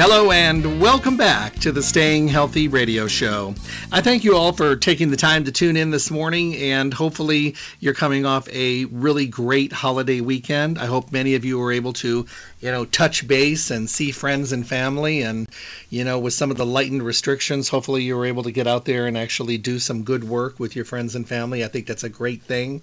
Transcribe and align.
Hello 0.00 0.30
and 0.30 0.80
welcome 0.80 1.16
back 1.16 1.54
to 1.56 1.72
the 1.72 1.82
Staying 1.82 2.28
Healthy 2.28 2.68
Radio 2.68 3.08
Show. 3.08 3.56
I 3.90 4.00
thank 4.00 4.22
you 4.22 4.36
all 4.36 4.52
for 4.52 4.76
taking 4.76 5.10
the 5.10 5.16
time 5.16 5.46
to 5.46 5.50
tune 5.50 5.76
in 5.76 5.90
this 5.90 6.08
morning, 6.08 6.54
and 6.54 6.94
hopefully, 6.94 7.56
you're 7.80 7.94
coming 7.94 8.24
off 8.24 8.48
a 8.48 8.84
really 8.84 9.26
great 9.26 9.72
holiday 9.72 10.20
weekend. 10.20 10.78
I 10.78 10.86
hope 10.86 11.10
many 11.10 11.34
of 11.34 11.44
you 11.44 11.58
were 11.58 11.72
able 11.72 11.94
to, 11.94 12.26
you 12.60 12.70
know, 12.70 12.84
touch 12.84 13.26
base 13.26 13.72
and 13.72 13.90
see 13.90 14.12
friends 14.12 14.52
and 14.52 14.64
family, 14.64 15.22
and, 15.22 15.48
you 15.90 16.04
know, 16.04 16.20
with 16.20 16.32
some 16.32 16.52
of 16.52 16.56
the 16.56 16.64
lightened 16.64 17.02
restrictions, 17.02 17.68
hopefully, 17.68 18.04
you 18.04 18.16
were 18.16 18.26
able 18.26 18.44
to 18.44 18.52
get 18.52 18.68
out 18.68 18.84
there 18.84 19.08
and 19.08 19.18
actually 19.18 19.58
do 19.58 19.80
some 19.80 20.04
good 20.04 20.22
work 20.22 20.60
with 20.60 20.76
your 20.76 20.84
friends 20.84 21.16
and 21.16 21.26
family. 21.26 21.64
I 21.64 21.66
think 21.66 21.88
that's 21.88 22.04
a 22.04 22.08
great 22.08 22.42
thing. 22.42 22.82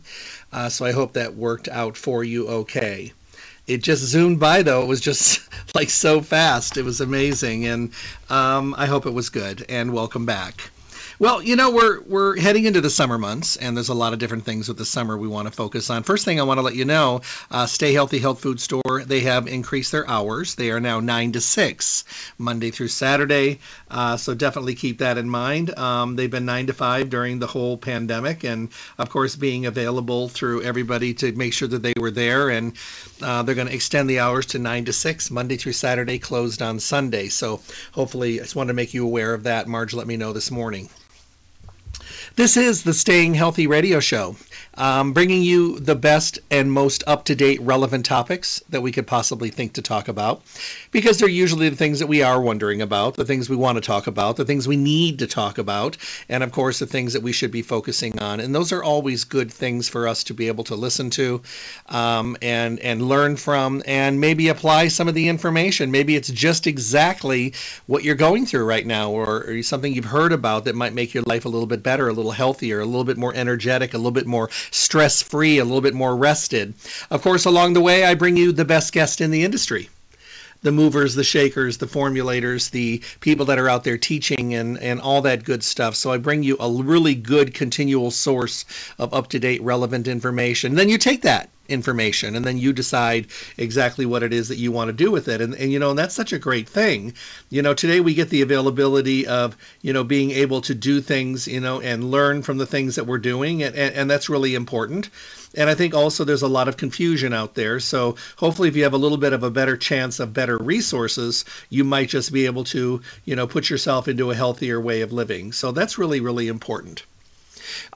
Uh, 0.51 0.67
so 0.67 0.83
I 0.85 0.91
hope 0.91 1.13
that 1.13 1.33
worked 1.33 1.69
out 1.69 1.95
for 1.95 2.25
you 2.25 2.49
okay 2.49 3.13
it 3.67 3.81
just 3.81 4.03
zoomed 4.03 4.39
by 4.39 4.61
though 4.61 4.81
it 4.81 4.87
was 4.87 5.01
just 5.01 5.47
like 5.75 5.89
so 5.89 6.21
fast 6.21 6.77
it 6.77 6.83
was 6.83 7.01
amazing 7.01 7.65
and 7.65 7.91
um, 8.29 8.75
i 8.77 8.85
hope 8.85 9.05
it 9.05 9.13
was 9.13 9.29
good 9.29 9.65
and 9.69 9.93
welcome 9.93 10.25
back 10.25 10.71
well, 11.17 11.41
you 11.41 11.55
know, 11.55 11.71
we're 11.71 12.01
we're 12.01 12.37
heading 12.37 12.65
into 12.65 12.81
the 12.81 12.89
summer 12.89 13.17
months, 13.17 13.55
and 13.55 13.77
there's 13.77 13.87
a 13.87 13.93
lot 13.93 14.11
of 14.11 14.19
different 14.19 14.43
things 14.43 14.67
with 14.67 14.77
the 14.77 14.85
summer 14.85 15.17
we 15.17 15.29
want 15.29 15.47
to 15.47 15.53
focus 15.53 15.89
on. 15.89 16.03
First 16.03 16.25
thing 16.25 16.41
I 16.41 16.43
want 16.43 16.57
to 16.57 16.61
let 16.61 16.75
you 16.75 16.83
know, 16.83 17.21
uh, 17.49 17.67
Stay 17.67 17.93
Healthy 17.93 18.19
Health 18.19 18.41
Food 18.41 18.59
Store, 18.59 19.01
they 19.05 19.21
have 19.21 19.47
increased 19.47 19.93
their 19.93 20.07
hours. 20.09 20.55
They 20.55 20.71
are 20.71 20.81
now 20.81 20.99
9 20.99 21.31
to 21.33 21.41
6, 21.41 22.03
Monday 22.37 22.69
through 22.71 22.89
Saturday. 22.89 23.59
Uh, 23.89 24.17
so 24.17 24.33
definitely 24.33 24.75
keep 24.75 24.97
that 24.97 25.17
in 25.17 25.29
mind. 25.29 25.77
Um, 25.77 26.17
they've 26.17 26.29
been 26.29 26.45
9 26.45 26.67
to 26.67 26.73
5 26.73 27.09
during 27.09 27.39
the 27.39 27.47
whole 27.47 27.77
pandemic, 27.77 28.43
and 28.43 28.69
of 28.97 29.09
course, 29.09 29.37
being 29.37 29.67
available 29.67 30.27
through 30.27 30.63
everybody 30.63 31.13
to 31.13 31.31
make 31.31 31.53
sure 31.53 31.69
that 31.69 31.81
they 31.81 31.93
were 31.97 32.11
there. 32.11 32.49
And 32.49 32.73
uh, 33.21 33.43
they're 33.43 33.55
going 33.55 33.67
to 33.67 33.73
extend 33.73 34.09
the 34.09 34.19
hours 34.19 34.47
to 34.47 34.59
9 34.59 34.85
to 34.85 34.93
6, 34.93 35.31
Monday 35.31 35.57
through 35.57 35.73
Saturday, 35.73 36.19
closed 36.19 36.61
on 36.61 36.79
Sunday. 36.79 37.29
So 37.29 37.61
hopefully, 37.91 38.39
I 38.39 38.43
just 38.43 38.55
wanted 38.55 38.69
to 38.69 38.73
make 38.75 38.93
you 38.93 39.05
aware 39.05 39.33
of 39.33 39.43
that. 39.43 39.67
Marge 39.67 39.93
let 39.93 40.07
me 40.07 40.17
know 40.17 40.33
this 40.33 40.51
morning. 40.51 40.89
This 42.35 42.57
is 42.57 42.83
the 42.83 42.93
Staying 42.93 43.33
Healthy 43.33 43.67
Radio 43.67 44.01
Show, 44.01 44.35
um, 44.77 45.13
bringing 45.13 45.41
you 45.41 45.79
the 45.79 45.95
best 45.95 46.39
and 46.51 46.71
most 46.71 47.03
up 47.07 47.25
to 47.25 47.35
date 47.35 47.61
relevant 47.61 48.05
topics 48.05 48.61
that 48.69 48.81
we 48.81 48.91
could 48.91 49.07
possibly 49.07 49.49
think 49.49 49.73
to 49.73 49.81
talk 49.81 50.07
about, 50.07 50.41
because 50.91 51.17
they're 51.17 51.29
usually 51.29 51.69
the 51.69 51.75
things 51.75 51.99
that 51.99 52.07
we 52.07 52.21
are 52.21 52.41
wondering 52.41 52.81
about, 52.81 53.15
the 53.15 53.25
things 53.25 53.49
we 53.49 53.55
want 53.55 53.77
to 53.77 53.81
talk 53.81 54.07
about, 54.07 54.35
the 54.35 54.45
things 54.45 54.67
we 54.67 54.77
need 54.77 55.19
to 55.19 55.27
talk 55.27 55.57
about, 55.57 55.97
and 56.29 56.43
of 56.43 56.51
course, 56.51 56.79
the 56.79 56.85
things 56.85 57.13
that 57.13 57.21
we 57.21 57.31
should 57.31 57.51
be 57.51 57.61
focusing 57.61 58.19
on. 58.19 58.39
And 58.39 58.53
those 58.53 58.71
are 58.71 58.83
always 58.83 59.23
good 59.23 59.51
things 59.51 59.89
for 59.89 60.07
us 60.07 60.25
to 60.25 60.33
be 60.33 60.47
able 60.47 60.65
to 60.65 60.75
listen 60.75 61.09
to 61.11 61.41
um, 61.87 62.37
and, 62.41 62.79
and 62.79 63.01
learn 63.01 63.37
from, 63.37 63.83
and 63.85 64.19
maybe 64.19 64.49
apply 64.49 64.89
some 64.89 65.07
of 65.07 65.13
the 65.13 65.29
information. 65.29 65.91
Maybe 65.91 66.15
it's 66.15 66.29
just 66.29 66.67
exactly 66.67 67.53
what 67.87 68.03
you're 68.03 68.15
going 68.15 68.45
through 68.45 68.65
right 68.65 68.85
now, 68.85 69.11
or, 69.11 69.45
or 69.47 69.63
something 69.63 69.93
you've 69.93 70.05
heard 70.05 70.33
about 70.33 70.65
that 70.65 70.75
might 70.75 70.93
make 70.93 71.13
your 71.13 71.23
life 71.23 71.45
a 71.45 71.49
little 71.49 71.67
bit 71.67 71.83
better, 71.83 72.07
a 72.07 72.13
little 72.13 72.31
healthier, 72.31 72.79
a 72.79 72.85
little 72.85 73.03
bit 73.03 73.17
more 73.17 73.33
energetic, 73.33 73.93
a 73.93 73.97
little 73.97 74.11
bit 74.11 74.25
more 74.25 74.49
stress 74.71 75.21
free, 75.21 75.59
a 75.59 75.63
little 75.63 75.81
bit 75.81 75.93
more 75.93 76.15
rested. 76.15 76.73
Of 77.09 77.21
course, 77.21 77.45
along 77.45 77.73
the 77.73 77.81
way, 77.81 78.03
I 78.05 78.15
bring 78.15 78.37
you 78.37 78.51
the 78.51 78.65
best 78.65 78.93
guest 78.93 79.21
in 79.21 79.31
the 79.31 79.43
industry 79.43 79.89
the 80.65 80.71
movers, 80.71 81.13
the 81.13 81.23
shakers, 81.23 81.77
the 81.77 81.85
formulators, 81.85 82.71
the 82.71 83.03
people 83.19 83.45
that 83.45 83.59
are 83.59 83.69
out 83.69 83.83
there 83.83 83.99
teaching 83.99 84.55
and, 84.55 84.79
and 84.79 84.99
all 84.99 85.21
that 85.21 85.43
good 85.43 85.63
stuff. 85.63 85.95
So 85.95 86.11
I 86.11 86.17
bring 86.17 86.41
you 86.41 86.57
a 86.59 86.71
really 86.71 87.13
good 87.13 87.53
continual 87.53 88.09
source 88.09 88.65
of 88.97 89.13
up 89.13 89.27
to 89.29 89.39
date, 89.39 89.61
relevant 89.61 90.07
information. 90.07 90.73
then 90.73 90.89
you 90.89 90.97
take 90.97 91.21
that 91.21 91.51
information 91.67 92.35
and 92.35 92.45
then 92.45 92.57
you 92.57 92.73
decide 92.73 93.27
exactly 93.57 94.05
what 94.05 94.23
it 94.23 94.33
is 94.33 94.49
that 94.49 94.57
you 94.57 94.71
want 94.71 94.89
to 94.89 94.93
do 94.93 95.11
with 95.11 95.27
it 95.27 95.41
and, 95.41 95.55
and 95.55 95.71
you 95.71 95.79
know 95.79 95.89
and 95.89 95.97
that's 95.97 96.13
such 96.13 96.31
a 96.31 96.37
great 96.37 96.69
thing 96.69 97.11
you 97.49 97.63
know 97.63 97.73
today 97.73 97.99
we 97.99 98.13
get 98.13 98.29
the 98.29 98.43
availability 98.43 99.25
of 99.25 99.57
you 99.81 99.91
know 99.91 100.03
being 100.03 100.29
able 100.29 100.61
to 100.61 100.75
do 100.75 101.01
things 101.01 101.47
you 101.47 101.59
know 101.59 101.81
and 101.81 102.11
learn 102.11 102.43
from 102.43 102.59
the 102.59 102.67
things 102.67 102.97
that 102.97 103.05
we're 103.05 103.17
doing 103.17 103.63
and, 103.63 103.75
and, 103.75 103.95
and 103.95 104.11
that's 104.11 104.29
really 104.29 104.53
important 104.53 105.09
and 105.55 105.69
I 105.69 105.75
think 105.75 105.93
also 105.93 106.23
there's 106.23 106.41
a 106.41 106.47
lot 106.47 106.67
of 106.67 106.77
confusion 106.77 107.33
out 107.33 107.55
there. 107.55 107.79
So 107.79 108.15
hopefully, 108.35 108.69
if 108.69 108.75
you 108.75 108.83
have 108.83 108.93
a 108.93 108.97
little 108.97 109.17
bit 109.17 109.33
of 109.33 109.43
a 109.43 109.49
better 109.49 109.77
chance 109.77 110.19
of 110.19 110.33
better 110.33 110.57
resources, 110.57 111.45
you 111.69 111.83
might 111.83 112.09
just 112.09 112.31
be 112.31 112.45
able 112.45 112.63
to, 112.65 113.01
you 113.25 113.35
know, 113.35 113.47
put 113.47 113.69
yourself 113.69 114.07
into 114.07 114.31
a 114.31 114.35
healthier 114.35 114.79
way 114.79 115.01
of 115.01 115.13
living. 115.13 115.51
So 115.51 115.71
that's 115.71 115.97
really, 115.97 116.19
really 116.19 116.47
important. 116.47 117.03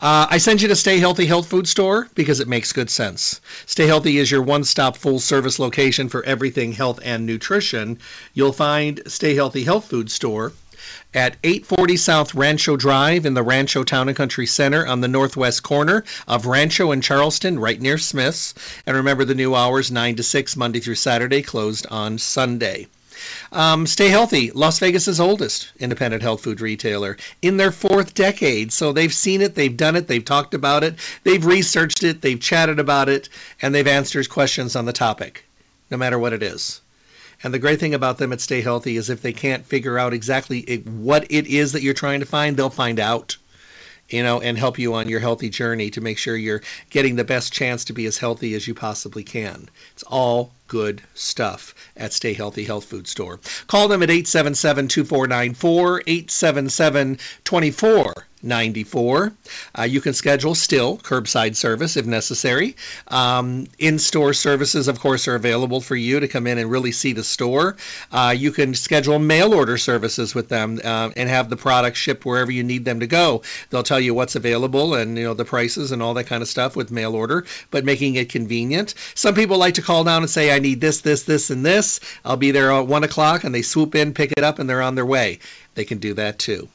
Uh, 0.02 0.28
I 0.30 0.38
send 0.40 0.62
you 0.62 0.68
to 0.70 0.76
Stay 0.76 1.00
Healthy 1.00 1.26
Health 1.26 1.48
Food 1.48 1.68
Store 1.68 2.08
because 2.16 2.40
it 2.40 2.48
makes 2.48 2.74
good 2.74 2.90
sense. 2.90 3.40
Stay 3.66 3.86
Healthy 3.88 4.18
is 4.18 4.32
your 4.32 4.42
one 4.42 4.64
stop 4.64 4.98
full 4.98 5.20
service 5.20 5.60
location 5.60 6.10
for 6.10 6.24
everything 6.24 6.72
health 6.72 7.00
and 7.04 7.26
nutrition. 7.26 8.00
You'll 8.34 8.52
find 8.52 9.02
Stay 9.08 9.36
Healthy 9.36 9.64
Health 9.64 9.90
Food 9.90 10.10
Store 10.10 10.54
at 11.14 11.38
840 11.44 11.98
South 11.98 12.36
Rancho 12.36 12.78
Drive 12.78 13.26
in 13.26 13.34
the 13.34 13.44
Rancho 13.44 13.84
Town 13.84 14.08
and 14.08 14.18
Country 14.18 14.46
Center 14.46 14.86
on 14.86 15.02
the 15.02 15.08
northwest 15.08 15.64
corner 15.64 16.04
of 16.28 16.46
Rancho 16.46 16.92
and 16.92 17.02
Charleston, 17.02 17.60
right 17.60 17.82
near 17.82 17.98
Smith's. 17.98 18.54
And 18.86 18.98
remember 18.98 19.26
the 19.26 19.36
new 19.36 19.56
hours 19.56 19.92
9 19.92 20.16
to 20.18 20.24
6 20.24 20.56
Monday 20.56 20.80
through 20.80 20.96
Saturday, 20.96 21.42
closed 21.42 21.88
on 21.90 22.18
Sunday. 22.18 22.88
Um, 23.52 23.88
stay 23.88 24.10
healthy. 24.10 24.52
Las 24.52 24.80
Vegas's 24.80 25.20
oldest 25.20 25.72
independent 25.80 26.24
health 26.24 26.44
food 26.44 26.62
retailer 26.62 27.18
in 27.42 27.58
their 27.58 27.72
fourth 27.72 28.14
decade. 28.14 28.72
So 28.72 28.94
they've 28.94 29.14
seen 29.14 29.42
it, 29.42 29.56
they've 29.56 29.76
done 29.76 29.96
it, 29.96 30.08
they've 30.08 30.24
talked 30.24 30.54
about 30.54 30.84
it, 30.84 30.96
they've 31.24 31.46
researched 31.46 32.04
it, 32.04 32.22
they've 32.22 32.40
chatted 32.40 32.80
about 32.80 33.10
it, 33.10 33.30
and 33.62 33.74
they've 33.74 33.88
answered 33.88 34.30
questions 34.30 34.76
on 34.76 34.86
the 34.86 34.94
topic, 34.94 35.46
no 35.90 35.98
matter 35.98 36.18
what 36.20 36.34
it 36.34 36.44
is. 36.44 36.82
And 37.44 37.54
the 37.54 37.60
great 37.60 37.80
thing 37.80 37.94
about 37.94 38.18
them 38.18 38.34
at 38.34 38.42
Stay 38.42 38.62
Healthy 38.62 38.98
is 38.98 39.10
if 39.10 39.22
they 39.22 39.34
can't 39.34 39.66
figure 39.66 39.98
out 39.98 40.14
exactly 40.14 40.84
what 40.86 41.28
it 41.30 41.48
is 41.48 41.72
that 41.72 41.82
you're 41.82 41.94
trying 41.94 42.20
to 42.20 42.26
find, 42.26 42.58
they'll 42.58 42.70
find 42.70 43.00
out 43.00 43.38
you 44.10 44.24
know, 44.24 44.42
and 44.42 44.58
help 44.58 44.80
you 44.80 44.96
on 44.96 45.08
your 45.08 45.20
healthy 45.20 45.50
journey 45.50 45.92
to 45.92 46.02
make 46.02 46.18
sure 46.18 46.36
you're 46.36 46.62
getting 46.90 47.16
the 47.16 47.24
best 47.24 47.54
chance 47.54 47.86
to 47.86 47.94
be 47.94 48.06
as 48.06 48.18
healthy 48.18 48.56
as 48.56 48.68
you 48.68 48.74
possibly 48.74 49.24
can. 49.24 49.70
It's 49.94 50.04
all 50.04 50.52
good 50.68 51.02
stuff 51.14 51.76
at 51.96 52.14
Stay 52.14 52.34
Healthy 52.34 52.64
Health 52.64 52.86
Food 52.86 53.08
Store. 53.08 53.40
Call 53.68 53.88
them 53.88 54.04
at 54.04 54.10
877 54.10 54.88
2494, 54.88 56.04
877 56.08 57.20
2494. 58.42 59.34
Uh, 59.78 59.84
you 59.84 60.02
can 60.02 60.14
schedule 60.14 60.56
still 60.56 60.98
curbside 60.98 61.56
service 61.56 61.98
if 61.98 62.06
necessary. 62.06 62.76
Um, 63.08 63.68
in 63.78 64.00
store 64.00 64.34
services, 64.34 64.88
of 64.88 65.00
course, 65.00 65.28
are 65.28 65.36
available 65.36 65.82
for 65.82 65.96
you 65.96 66.20
to 66.20 66.28
come 66.28 66.48
in 66.48 66.58
and 66.58 66.72
really 66.72 66.92
see 66.92 67.14
the 67.14 67.24
store. 67.24 67.76
Uh, 68.12 68.34
you 68.38 68.52
can 68.52 68.74
schedule 68.74 69.20
mail 69.20 69.54
order 69.54 69.78
services 69.78 70.34
with 70.34 70.50
them 70.50 70.80
uh, 70.84 71.10
and 71.16 71.30
have 71.30 71.50
the 71.50 71.58
products 71.58 72.00
shipped 72.00 72.26
wherever 72.26 72.52
you 72.52 72.64
need 72.64 72.86
them 72.86 73.02
to 73.02 73.08
go. 73.08 73.42
They'll 73.70 73.84
tell 73.84 74.00
you 74.00 74.14
what's 74.14 74.36
available 74.36 74.94
and 74.94 75.18
you 75.18 75.24
know 75.26 75.34
the 75.34 75.46
prices 75.46 75.92
and 75.92 76.02
all 76.02 76.14
that 76.16 76.26
kind 76.26 76.42
of 76.42 76.48
stuff 76.48 76.76
with 76.76 76.92
mail 76.92 77.16
order, 77.16 77.46
but 77.72 77.86
making 77.86 78.16
it 78.16 78.30
convenient. 78.30 78.94
Some 79.16 79.36
people 79.36 79.58
like 79.58 79.76
to 79.76 79.82
call 79.82 80.04
down 80.04 80.22
and 80.22 80.30
say, 80.30 80.54
I 80.54 80.60
need 80.60 80.82
this, 80.82 81.02
this, 81.02 81.24
this, 81.24 81.50
and 81.50 81.66
this. 81.66 82.00
I'll 82.24 82.38
be 82.38 82.52
there 82.52 82.72
at 82.72 82.88
1 82.88 83.04
o'clock, 83.04 83.44
and 83.44 83.54
they 83.54 83.62
swoop 83.62 83.96
in, 83.96 84.14
pick 84.14 84.32
it 84.32 84.44
up, 84.44 84.60
and 84.60 84.70
they're 84.70 84.82
on 84.82 84.96
their 84.96 85.06
way. 85.06 85.40
They 85.76 85.86
can 85.86 85.98
do 86.00 86.14
that 86.16 86.40
too. 86.40 86.70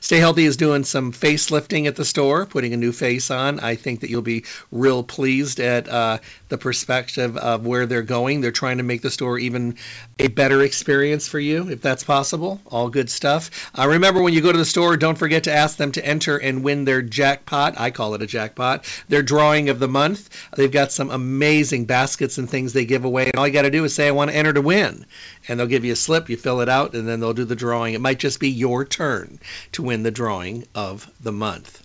Stay 0.00 0.18
Healthy 0.18 0.44
is 0.44 0.56
doing 0.56 0.84
some 0.84 1.12
facelifting 1.12 1.86
at 1.86 1.96
the 1.96 2.04
store, 2.04 2.46
putting 2.46 2.72
a 2.72 2.76
new 2.76 2.92
face 2.92 3.30
on. 3.30 3.60
I 3.60 3.74
think 3.74 4.00
that 4.00 4.10
you'll 4.10 4.22
be 4.22 4.44
real 4.70 5.02
pleased 5.02 5.60
at 5.60 5.88
uh, 5.88 6.18
the 6.48 6.58
perspective 6.58 7.36
of 7.36 7.66
where 7.66 7.86
they're 7.86 8.02
going. 8.02 8.40
They're 8.40 8.52
trying 8.52 8.78
to 8.78 8.84
make 8.84 9.02
the 9.02 9.10
store 9.10 9.38
even 9.38 9.76
a 10.18 10.28
better 10.28 10.62
experience 10.62 11.28
for 11.28 11.38
you, 11.38 11.68
if 11.68 11.80
that's 11.80 12.04
possible. 12.04 12.60
All 12.66 12.90
good 12.90 13.10
stuff. 13.10 13.70
Uh, 13.76 13.88
remember, 13.88 14.22
when 14.22 14.32
you 14.32 14.40
go 14.40 14.52
to 14.52 14.58
the 14.58 14.64
store, 14.64 14.96
don't 14.96 15.18
forget 15.18 15.44
to 15.44 15.52
ask 15.52 15.76
them 15.76 15.92
to 15.92 16.04
enter 16.04 16.36
and 16.36 16.62
win 16.62 16.84
their 16.84 17.02
jackpot. 17.02 17.78
I 17.78 17.90
call 17.90 18.14
it 18.14 18.22
a 18.22 18.26
jackpot. 18.26 18.84
Their 19.08 19.22
drawing 19.22 19.68
of 19.68 19.78
the 19.78 19.88
month. 19.88 20.28
They've 20.56 20.70
got 20.70 20.92
some 20.92 21.10
amazing 21.10 21.84
baskets 21.84 22.38
and 22.38 22.48
things 22.48 22.72
they 22.72 22.84
give 22.84 23.04
away. 23.04 23.26
And 23.26 23.36
all 23.36 23.46
you 23.46 23.52
got 23.52 23.62
to 23.62 23.70
do 23.70 23.84
is 23.84 23.94
say, 23.94 24.08
I 24.08 24.12
want 24.12 24.30
to 24.30 24.36
enter 24.36 24.52
to 24.52 24.62
win. 24.62 25.06
And 25.46 25.58
they'll 25.58 25.66
give 25.66 25.84
you 25.84 25.92
a 25.92 25.96
slip, 25.96 26.28
you 26.28 26.36
fill 26.36 26.60
it 26.60 26.68
out, 26.68 26.94
and 26.94 27.08
then 27.08 27.20
they'll 27.20 27.32
do 27.32 27.44
the 27.44 27.56
drawing. 27.56 27.94
It 27.94 28.00
might 28.00 28.18
just 28.18 28.40
be 28.40 28.50
your 28.50 28.84
turn 28.84 29.38
to 29.72 29.77
win 29.82 30.02
the 30.02 30.10
drawing 30.10 30.66
of 30.74 31.10
the 31.20 31.32
month. 31.32 31.82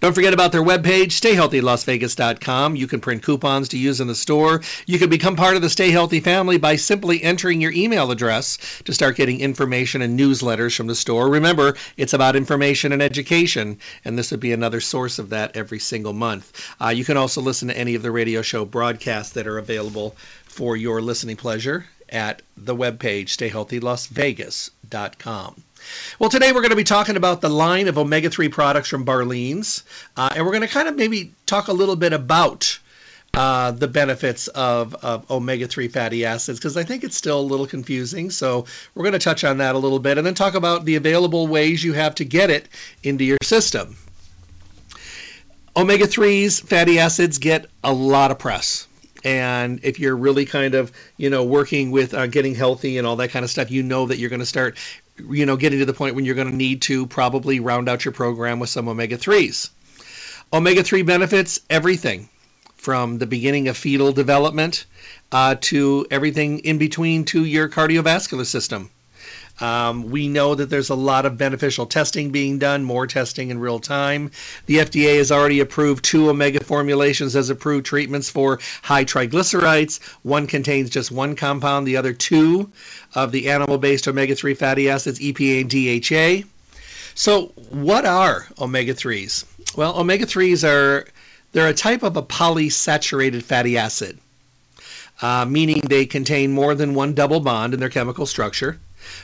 Don't 0.00 0.14
forget 0.14 0.32
about 0.32 0.52
their 0.52 0.62
webpage, 0.62 1.20
stayhealthylasvegas.com. 1.20 2.76
You 2.76 2.86
can 2.86 3.00
print 3.00 3.22
coupons 3.22 3.68
to 3.68 3.78
use 3.78 4.00
in 4.00 4.08
the 4.08 4.14
store. 4.14 4.62
You 4.86 4.98
can 4.98 5.10
become 5.10 5.36
part 5.36 5.56
of 5.56 5.62
the 5.62 5.68
Stay 5.68 5.90
Healthy 5.90 6.20
family 6.20 6.56
by 6.56 6.76
simply 6.76 7.22
entering 7.22 7.60
your 7.60 7.72
email 7.72 8.10
address 8.10 8.56
to 8.84 8.94
start 8.94 9.16
getting 9.16 9.40
information 9.40 10.00
and 10.02 10.18
newsletters 10.18 10.76
from 10.76 10.86
the 10.86 10.94
store. 10.94 11.28
Remember, 11.28 11.76
it's 11.96 12.14
about 12.14 12.36
information 12.36 12.92
and 12.92 13.02
education, 13.02 13.78
and 14.04 14.18
this 14.18 14.30
would 14.30 14.40
be 14.40 14.52
another 14.52 14.80
source 14.80 15.18
of 15.18 15.28
that 15.30 15.56
every 15.56 15.78
single 15.78 16.14
month. 16.14 16.74
Uh, 16.80 16.88
you 16.88 17.04
can 17.04 17.18
also 17.18 17.42
listen 17.42 17.68
to 17.68 17.76
any 17.76 17.96
of 17.96 18.02
the 18.02 18.10
radio 18.10 18.42
show 18.42 18.64
broadcasts 18.64 19.34
that 19.34 19.46
are 19.46 19.58
available 19.58 20.16
for 20.44 20.76
your 20.76 21.02
listening 21.02 21.36
pleasure 21.36 21.86
at 22.08 22.40
the 22.56 22.74
webpage, 22.74 23.28
stayhealthylasvegas.com. 23.28 25.62
Well, 26.18 26.30
today 26.30 26.52
we're 26.52 26.62
going 26.62 26.70
to 26.70 26.76
be 26.76 26.84
talking 26.84 27.16
about 27.16 27.40
the 27.40 27.48
line 27.48 27.88
of 27.88 27.98
omega 27.98 28.30
3 28.30 28.48
products 28.48 28.88
from 28.88 29.04
Barlean's, 29.04 29.84
uh, 30.16 30.30
and 30.34 30.44
we're 30.44 30.52
going 30.52 30.66
to 30.66 30.68
kind 30.68 30.88
of 30.88 30.96
maybe 30.96 31.32
talk 31.44 31.68
a 31.68 31.72
little 31.72 31.96
bit 31.96 32.12
about 32.12 32.78
uh, 33.34 33.70
the 33.70 33.86
benefits 33.86 34.48
of, 34.48 34.94
of 34.94 35.30
omega 35.30 35.66
3 35.66 35.88
fatty 35.88 36.24
acids 36.24 36.58
because 36.58 36.76
I 36.76 36.84
think 36.84 37.04
it's 37.04 37.16
still 37.16 37.38
a 37.38 37.42
little 37.42 37.66
confusing. 37.66 38.30
So 38.30 38.64
we're 38.94 39.02
going 39.02 39.12
to 39.12 39.18
touch 39.18 39.44
on 39.44 39.58
that 39.58 39.74
a 39.74 39.78
little 39.78 39.98
bit 39.98 40.16
and 40.16 40.26
then 40.26 40.34
talk 40.34 40.54
about 40.54 40.86
the 40.86 40.96
available 40.96 41.46
ways 41.46 41.84
you 41.84 41.92
have 41.92 42.14
to 42.16 42.24
get 42.24 42.48
it 42.48 42.68
into 43.02 43.24
your 43.24 43.38
system. 43.42 43.96
Omega 45.76 46.06
3s, 46.06 46.62
fatty 46.62 46.98
acids, 46.98 47.36
get 47.36 47.66
a 47.84 47.92
lot 47.92 48.30
of 48.30 48.38
press 48.38 48.88
and 49.26 49.80
if 49.82 49.98
you're 49.98 50.16
really 50.16 50.46
kind 50.46 50.74
of 50.74 50.92
you 51.16 51.30
know 51.30 51.44
working 51.44 51.90
with 51.90 52.14
uh, 52.14 52.26
getting 52.28 52.54
healthy 52.54 52.96
and 52.96 53.06
all 53.06 53.16
that 53.16 53.30
kind 53.30 53.44
of 53.44 53.50
stuff 53.50 53.70
you 53.70 53.82
know 53.82 54.06
that 54.06 54.18
you're 54.18 54.30
going 54.30 54.40
to 54.40 54.46
start 54.46 54.76
you 55.18 55.46
know, 55.46 55.56
getting 55.56 55.78
to 55.80 55.84
the 55.84 55.92
point 55.92 56.14
when 56.14 56.24
you're 56.24 56.34
going 56.34 56.50
to 56.50 56.56
need 56.56 56.82
to 56.82 57.06
probably 57.06 57.60
round 57.60 57.88
out 57.88 58.04
your 58.04 58.12
program 58.12 58.58
with 58.58 58.70
some 58.70 58.88
omega 58.88 59.16
3s. 59.16 59.70
Omega 60.52 60.82
3 60.82 61.02
benefits 61.02 61.60
everything 61.68 62.28
from 62.76 63.18
the 63.18 63.26
beginning 63.26 63.68
of 63.68 63.76
fetal 63.76 64.12
development 64.12 64.86
uh, 65.32 65.56
to 65.60 66.06
everything 66.10 66.60
in 66.60 66.78
between 66.78 67.24
to 67.24 67.44
your 67.44 67.68
cardiovascular 67.68 68.46
system. 68.46 68.90
Um, 69.60 70.10
we 70.10 70.28
know 70.28 70.54
that 70.54 70.68
there's 70.68 70.90
a 70.90 70.94
lot 70.94 71.24
of 71.24 71.38
beneficial 71.38 71.86
testing 71.86 72.30
being 72.30 72.58
done, 72.58 72.84
more 72.84 73.06
testing 73.06 73.50
in 73.50 73.58
real 73.58 73.78
time. 73.78 74.30
The 74.66 74.76
FDA 74.78 75.16
has 75.16 75.32
already 75.32 75.60
approved 75.60 76.04
two 76.04 76.28
omega 76.28 76.62
formulations 76.62 77.36
as 77.36 77.48
approved 77.48 77.86
treatments 77.86 78.28
for 78.28 78.60
high 78.82 79.04
triglycerides. 79.04 80.02
One 80.22 80.46
contains 80.46 80.90
just 80.90 81.10
one 81.10 81.36
compound, 81.36 81.86
the 81.86 81.96
other 81.96 82.12
two 82.12 82.70
of 83.14 83.32
the 83.32 83.50
animal 83.50 83.78
based 83.78 84.08
omega 84.08 84.34
3 84.34 84.54
fatty 84.54 84.90
acids, 84.90 85.20
EPA 85.20 85.60
and 85.62 86.42
DHA. 86.42 86.48
So, 87.14 87.46
what 87.70 88.04
are 88.04 88.46
omega 88.58 88.92
3s? 88.92 89.44
Well, 89.74 89.98
omega 89.98 90.26
3s 90.26 90.68
are 90.68 91.06
they're 91.52 91.68
a 91.68 91.74
type 91.74 92.02
of 92.02 92.18
a 92.18 92.22
polysaturated 92.22 93.42
fatty 93.42 93.78
acid, 93.78 94.18
uh, 95.22 95.46
meaning 95.46 95.80
they 95.80 96.04
contain 96.04 96.52
more 96.52 96.74
than 96.74 96.92
one 96.92 97.14
double 97.14 97.40
bond 97.40 97.72
in 97.72 97.80
their 97.80 97.88
chemical 97.88 98.26
structure. 98.26 98.78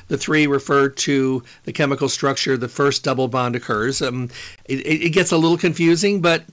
The 0.09 0.19
three 0.19 0.47
refer 0.47 0.89
to 0.89 1.43
the 1.65 1.73
chemical 1.73 2.09
structure 2.09 2.57
the 2.57 2.69
first 2.69 3.05
double 3.05 3.29
bond 3.29 3.57
occurs. 3.57 4.03
Um, 4.03 4.31
it, 4.65 4.87
it 4.87 5.11
gets 5.11 5.33
a 5.33 5.37
little 5.37 5.59
confusing, 5.59 6.21
but 6.21 6.45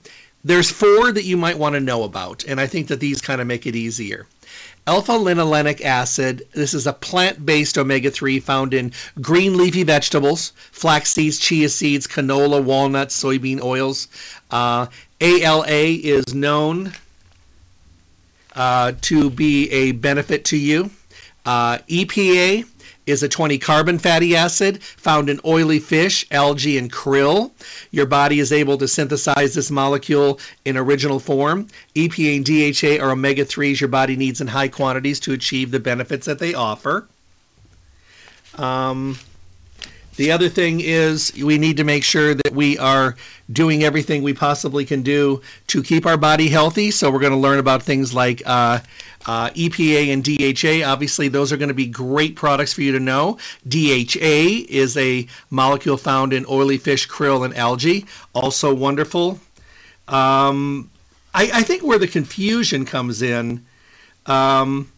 there's 0.44 0.70
four 0.70 1.12
that 1.12 1.24
you 1.24 1.36
might 1.36 1.58
want 1.58 1.74
to 1.74 1.80
know 1.80 2.04
about, 2.04 2.44
and 2.44 2.60
I 2.60 2.66
think 2.66 2.88
that 2.88 3.00
these 3.00 3.20
kind 3.20 3.40
of 3.40 3.46
make 3.46 3.66
it 3.66 3.76
easier. 3.76 4.26
Alpha 4.86 5.12
linolenic 5.12 5.82
acid. 5.82 6.48
This 6.52 6.72
is 6.72 6.86
a 6.86 6.92
plant 6.92 7.44
based 7.44 7.76
omega 7.76 8.10
3 8.10 8.40
found 8.40 8.72
in 8.72 8.92
green 9.20 9.56
leafy 9.56 9.82
vegetables, 9.82 10.52
flax 10.72 11.12
seeds, 11.12 11.38
chia 11.38 11.68
seeds, 11.68 12.06
canola, 12.06 12.62
walnuts, 12.62 13.22
soybean 13.22 13.62
oils. 13.62 14.08
Uh, 14.50 14.86
ALA 15.20 15.66
is 15.66 16.34
known 16.34 16.92
uh, 18.56 18.92
to 19.02 19.30
be 19.30 19.70
a 19.70 19.92
benefit 19.92 20.46
to 20.46 20.56
you. 20.56 20.90
Uh, 21.44 21.78
EPA 21.88 22.66
is 23.10 23.22
a 23.22 23.28
20 23.28 23.58
carbon 23.58 23.98
fatty 23.98 24.36
acid 24.36 24.82
found 24.82 25.28
in 25.28 25.40
oily 25.44 25.78
fish, 25.78 26.26
algae, 26.30 26.78
and 26.78 26.92
krill. 26.92 27.50
Your 27.90 28.06
body 28.06 28.40
is 28.40 28.52
able 28.52 28.78
to 28.78 28.88
synthesize 28.88 29.54
this 29.54 29.70
molecule 29.70 30.40
in 30.64 30.76
original 30.76 31.18
form. 31.18 31.68
EPA 31.94 32.36
and 32.36 32.44
DHA 32.98 33.04
are 33.04 33.10
omega 33.10 33.44
3s 33.44 33.80
your 33.80 33.88
body 33.88 34.16
needs 34.16 34.40
in 34.40 34.46
high 34.46 34.68
quantities 34.68 35.20
to 35.20 35.32
achieve 35.32 35.70
the 35.70 35.80
benefits 35.80 36.26
that 36.26 36.38
they 36.38 36.54
offer. 36.54 37.06
Um, 38.56 39.18
the 40.16 40.32
other 40.32 40.48
thing 40.48 40.80
is 40.80 41.32
we 41.34 41.58
need 41.58 41.78
to 41.78 41.84
make 41.84 42.04
sure 42.04 42.34
that 42.34 42.52
we 42.52 42.78
are 42.78 43.16
doing 43.50 43.82
everything 43.82 44.22
we 44.22 44.34
possibly 44.34 44.84
can 44.84 45.02
do 45.02 45.42
to 45.68 45.82
keep 45.82 46.06
our 46.06 46.16
body 46.16 46.48
healthy. 46.48 46.90
So 46.90 47.10
we're 47.10 47.20
going 47.20 47.32
to 47.32 47.38
learn 47.38 47.58
about 47.58 47.82
things 47.82 48.12
like 48.12 48.42
uh, 48.44 48.80
uh, 49.26 49.50
EPA 49.50 50.12
and 50.12 50.24
DHA. 50.24 50.90
Obviously, 50.90 51.28
those 51.28 51.52
are 51.52 51.56
going 51.56 51.68
to 51.68 51.74
be 51.74 51.86
great 51.86 52.36
products 52.36 52.72
for 52.72 52.82
you 52.82 52.92
to 52.92 53.00
know. 53.00 53.38
DHA 53.66 54.66
is 54.68 54.96
a 54.96 55.26
molecule 55.48 55.96
found 55.96 56.32
in 56.32 56.44
oily 56.48 56.78
fish, 56.78 57.08
krill, 57.08 57.44
and 57.44 57.56
algae. 57.56 58.06
Also 58.34 58.74
wonderful. 58.74 59.40
Um, 60.08 60.90
I, 61.32 61.50
I, 61.54 61.62
think 61.62 61.84
where 61.84 61.98
the 61.98 62.08
confusion 62.08 62.84
comes 62.84 63.22
in. 63.22 63.64
Um, 64.26 64.90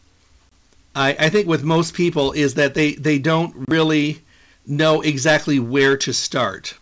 I, 0.95 1.11
I, 1.19 1.29
think 1.29 1.47
with 1.47 1.63
most 1.63 1.93
people 1.93 2.33
is 2.33 2.55
that 2.55 2.73
they, 2.73 2.95
they 2.95 3.19
don't 3.19 3.67
really 3.69 4.23
know 4.67 5.01
exactly 5.01 5.59
where 5.59 5.97
to 5.99 6.13
start. 6.13 6.75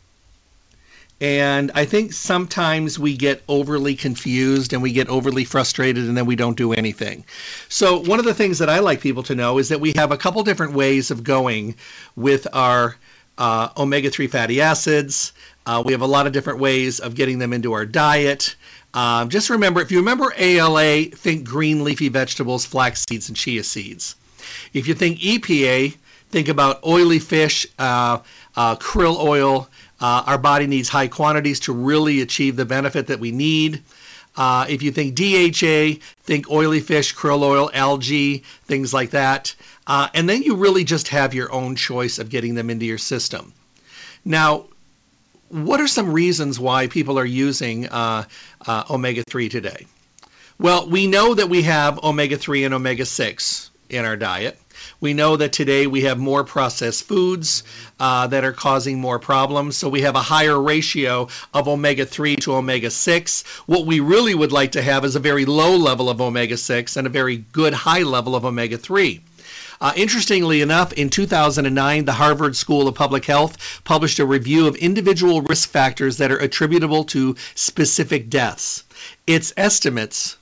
And 1.20 1.70
I 1.74 1.84
think 1.84 2.14
sometimes 2.14 2.98
we 2.98 3.14
get 3.14 3.42
overly 3.46 3.94
confused 3.94 4.72
and 4.72 4.82
we 4.82 4.92
get 4.92 5.08
overly 5.08 5.44
frustrated 5.44 6.04
and 6.04 6.16
then 6.16 6.24
we 6.24 6.34
don't 6.34 6.56
do 6.56 6.72
anything. 6.72 7.24
So, 7.68 7.98
one 7.98 8.18
of 8.18 8.24
the 8.24 8.32
things 8.32 8.58
that 8.60 8.70
I 8.70 8.78
like 8.78 9.02
people 9.02 9.22
to 9.24 9.34
know 9.34 9.58
is 9.58 9.68
that 9.68 9.80
we 9.80 9.92
have 9.96 10.12
a 10.12 10.16
couple 10.16 10.42
different 10.44 10.72
ways 10.72 11.10
of 11.10 11.22
going 11.22 11.74
with 12.16 12.46
our 12.54 12.96
uh, 13.36 13.68
omega 13.76 14.08
3 14.08 14.28
fatty 14.28 14.62
acids. 14.62 15.34
Uh, 15.66 15.82
we 15.84 15.92
have 15.92 16.00
a 16.00 16.06
lot 16.06 16.26
of 16.26 16.32
different 16.32 16.58
ways 16.58 17.00
of 17.00 17.14
getting 17.14 17.38
them 17.38 17.52
into 17.52 17.74
our 17.74 17.84
diet. 17.84 18.56
Um, 18.94 19.28
just 19.28 19.50
remember, 19.50 19.82
if 19.82 19.92
you 19.92 19.98
remember 19.98 20.32
ALA, 20.36 21.04
think 21.04 21.44
green 21.44 21.84
leafy 21.84 22.08
vegetables, 22.08 22.64
flax 22.64 23.04
seeds, 23.08 23.28
and 23.28 23.36
chia 23.36 23.62
seeds. 23.62 24.16
If 24.72 24.88
you 24.88 24.94
think 24.94 25.20
EPA, 25.20 25.94
think 26.30 26.48
about 26.48 26.84
oily 26.86 27.18
fish, 27.18 27.66
uh, 27.78 28.18
uh, 28.56 28.76
krill 28.76 29.18
oil. 29.18 29.68
Uh, 30.00 30.22
our 30.26 30.38
body 30.38 30.66
needs 30.66 30.88
high 30.88 31.08
quantities 31.08 31.60
to 31.60 31.72
really 31.72 32.22
achieve 32.22 32.56
the 32.56 32.64
benefit 32.64 33.08
that 33.08 33.20
we 33.20 33.32
need. 33.32 33.82
Uh, 34.36 34.64
if 34.68 34.82
you 34.82 34.92
think 34.92 35.14
DHA, 35.14 36.00
think 36.22 36.50
oily 36.50 36.80
fish, 36.80 37.14
krill 37.14 37.42
oil, 37.42 37.70
algae, 37.74 38.44
things 38.64 38.94
like 38.94 39.10
that. 39.10 39.54
Uh, 39.86 40.08
and 40.14 40.28
then 40.28 40.42
you 40.42 40.54
really 40.54 40.84
just 40.84 41.08
have 41.08 41.34
your 41.34 41.52
own 41.52 41.74
choice 41.74 42.18
of 42.18 42.30
getting 42.30 42.54
them 42.54 42.70
into 42.70 42.86
your 42.86 42.98
system. 42.98 43.52
Now, 44.24 44.66
what 45.48 45.80
are 45.80 45.88
some 45.88 46.12
reasons 46.12 46.60
why 46.60 46.86
people 46.86 47.18
are 47.18 47.24
using 47.24 47.88
uh, 47.88 48.24
uh 48.64 48.84
omega 48.88 49.24
3 49.28 49.48
today? 49.48 49.86
Well, 50.60 50.88
we 50.88 51.06
know 51.06 51.34
that 51.34 51.48
we 51.48 51.62
have 51.62 52.04
omega 52.04 52.36
3 52.36 52.64
and 52.64 52.74
omega 52.74 53.04
6 53.04 53.70
in 53.88 54.04
our 54.04 54.16
diet. 54.16 54.59
We 55.00 55.14
know 55.14 55.36
that 55.36 55.52
today 55.52 55.86
we 55.86 56.02
have 56.02 56.18
more 56.18 56.44
processed 56.44 57.04
foods 57.04 57.62
uh, 57.98 58.26
that 58.26 58.44
are 58.44 58.52
causing 58.52 59.00
more 59.00 59.18
problems. 59.18 59.78
So 59.78 59.88
we 59.88 60.02
have 60.02 60.14
a 60.14 60.20
higher 60.20 60.60
ratio 60.60 61.28
of 61.54 61.68
omega 61.68 62.04
3 62.04 62.36
to 62.36 62.54
omega 62.54 62.90
6. 62.90 63.42
What 63.64 63.86
we 63.86 64.00
really 64.00 64.34
would 64.34 64.52
like 64.52 64.72
to 64.72 64.82
have 64.82 65.06
is 65.06 65.16
a 65.16 65.20
very 65.20 65.46
low 65.46 65.76
level 65.76 66.10
of 66.10 66.20
omega 66.20 66.58
6 66.58 66.96
and 66.96 67.06
a 67.06 67.10
very 67.10 67.38
good 67.38 67.72
high 67.72 68.02
level 68.02 68.36
of 68.36 68.44
omega 68.44 68.76
3. 68.76 69.22
Uh, 69.80 69.94
interestingly 69.96 70.60
enough, 70.60 70.92
in 70.92 71.08
2009, 71.08 72.04
the 72.04 72.12
Harvard 72.12 72.54
School 72.54 72.86
of 72.86 72.94
Public 72.94 73.24
Health 73.24 73.80
published 73.84 74.18
a 74.18 74.26
review 74.26 74.66
of 74.66 74.76
individual 74.76 75.40
risk 75.40 75.70
factors 75.70 76.18
that 76.18 76.30
are 76.30 76.36
attributable 76.36 77.04
to 77.04 77.36
specific 77.54 78.28
deaths. 78.28 78.84
Its 79.26 79.54
estimates 79.56 80.36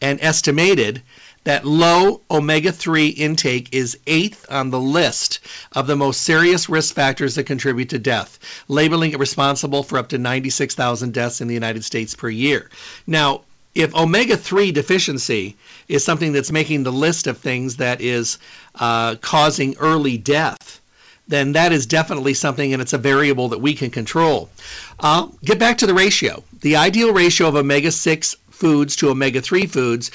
and 0.00 0.20
estimated 0.22 1.02
that 1.44 1.64
low 1.64 2.20
omega 2.30 2.70
3 2.70 3.08
intake 3.08 3.68
is 3.72 3.98
eighth 4.06 4.46
on 4.50 4.70
the 4.70 4.80
list 4.80 5.40
of 5.72 5.86
the 5.86 5.96
most 5.96 6.20
serious 6.22 6.68
risk 6.68 6.94
factors 6.94 7.34
that 7.34 7.44
contribute 7.44 7.90
to 7.90 7.98
death, 7.98 8.38
labeling 8.68 9.12
it 9.12 9.18
responsible 9.18 9.82
for 9.82 9.98
up 9.98 10.08
to 10.10 10.18
96,000 10.18 11.14
deaths 11.14 11.40
in 11.40 11.48
the 11.48 11.54
United 11.54 11.84
States 11.84 12.14
per 12.14 12.28
year. 12.28 12.68
Now, 13.06 13.42
if 13.74 13.94
omega 13.94 14.36
3 14.36 14.72
deficiency 14.72 15.56
is 15.88 16.04
something 16.04 16.32
that's 16.32 16.52
making 16.52 16.82
the 16.82 16.92
list 16.92 17.26
of 17.26 17.38
things 17.38 17.76
that 17.76 18.00
is 18.00 18.38
uh, 18.74 19.14
causing 19.16 19.76
early 19.78 20.18
death, 20.18 20.80
then 21.28 21.52
that 21.52 21.72
is 21.72 21.86
definitely 21.86 22.34
something 22.34 22.72
and 22.72 22.82
it's 22.82 22.92
a 22.92 22.98
variable 22.98 23.50
that 23.50 23.60
we 23.60 23.74
can 23.74 23.90
control. 23.90 24.50
Uh, 24.98 25.28
get 25.44 25.58
back 25.58 25.78
to 25.78 25.86
the 25.86 25.94
ratio. 25.94 26.42
The 26.60 26.76
ideal 26.76 27.12
ratio 27.12 27.46
of 27.46 27.54
omega 27.54 27.92
6 27.92 28.36
foods 28.50 28.96
to 28.96 29.08
omega 29.08 29.40
3 29.40 29.66
foods 29.66 30.10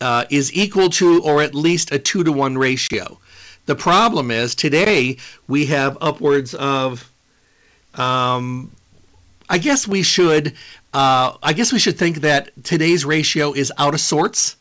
uh, 0.00 0.24
is 0.30 0.52
equal 0.54 0.90
to 0.90 1.22
or 1.22 1.42
at 1.42 1.54
least 1.54 1.92
a 1.92 1.98
2 1.98 2.24
to 2.24 2.32
1 2.32 2.56
ratio. 2.56 3.18
The 3.66 3.74
problem 3.74 4.30
is 4.30 4.54
today 4.54 5.18
we 5.46 5.66
have 5.66 5.98
upwards 6.00 6.54
of, 6.54 7.08
um, 7.94 8.70
I 9.48 9.58
guess 9.58 9.86
we 9.86 10.02
should, 10.02 10.54
uh, 10.92 11.36
I 11.42 11.52
guess 11.52 11.72
we 11.72 11.78
should 11.78 11.98
think 11.98 12.22
that 12.22 12.50
today's 12.64 13.04
ratio 13.04 13.52
is 13.52 13.72
out 13.76 13.94
of 13.94 14.00
sorts, 14.00 14.56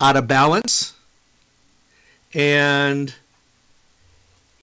out 0.00 0.16
of 0.16 0.26
balance, 0.26 0.92
and 2.32 3.14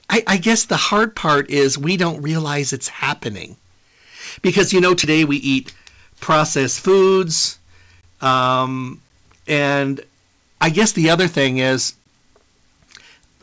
I, 0.10 0.24
I 0.28 0.38
guess 0.38 0.66
the 0.66 0.76
hard 0.76 1.16
part 1.16 1.50
is 1.50 1.78
we 1.78 1.96
don't 1.96 2.22
realize 2.22 2.74
it's 2.74 2.90
happening 2.90 3.56
because 4.42 4.74
you 4.74 4.82
know 4.82 4.94
today 4.94 5.24
we 5.24 5.38
eat 5.38 5.74
processed 6.20 6.82
foods, 6.82 7.58
um, 8.20 9.02
and 9.48 10.00
I 10.60 10.70
guess 10.70 10.92
the 10.92 11.10
other 11.10 11.28
thing 11.28 11.58
is 11.58 11.94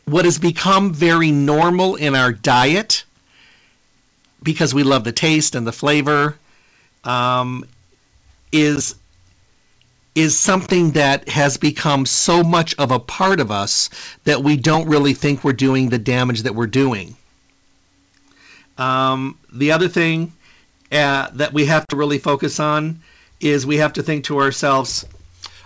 what 0.04 0.24
has 0.24 0.38
become 0.38 0.92
very 0.92 1.30
normal 1.30 1.96
in 1.96 2.14
our 2.14 2.32
diet 2.32 3.04
because 4.42 4.72
we 4.72 4.82
love 4.82 5.04
the 5.04 5.12
taste 5.12 5.54
and 5.54 5.66
the 5.66 5.72
flavor 5.72 6.36
um, 7.04 7.64
is 8.52 8.94
is 10.14 10.36
something 10.36 10.92
that 10.92 11.28
has 11.28 11.58
become 11.58 12.04
so 12.04 12.42
much 12.42 12.74
of 12.76 12.90
a 12.90 12.98
part 12.98 13.38
of 13.38 13.52
us 13.52 13.88
that 14.24 14.42
we 14.42 14.56
don't 14.56 14.88
really 14.88 15.14
think 15.14 15.44
we're 15.44 15.52
doing 15.52 15.90
the 15.90 15.98
damage 15.98 16.42
that 16.42 16.56
we're 16.56 16.66
doing. 16.66 17.16
Um, 18.76 19.38
the 19.52 19.70
other 19.72 19.86
thing 19.86 20.32
uh, 20.90 21.30
that 21.34 21.52
we 21.52 21.66
have 21.66 21.86
to 21.88 21.96
really 21.96 22.18
focus 22.18 22.58
on 22.58 23.00
is 23.40 23.64
we 23.64 23.76
have 23.76 23.92
to 23.92 24.02
think 24.02 24.24
to 24.24 24.40
ourselves, 24.40 25.04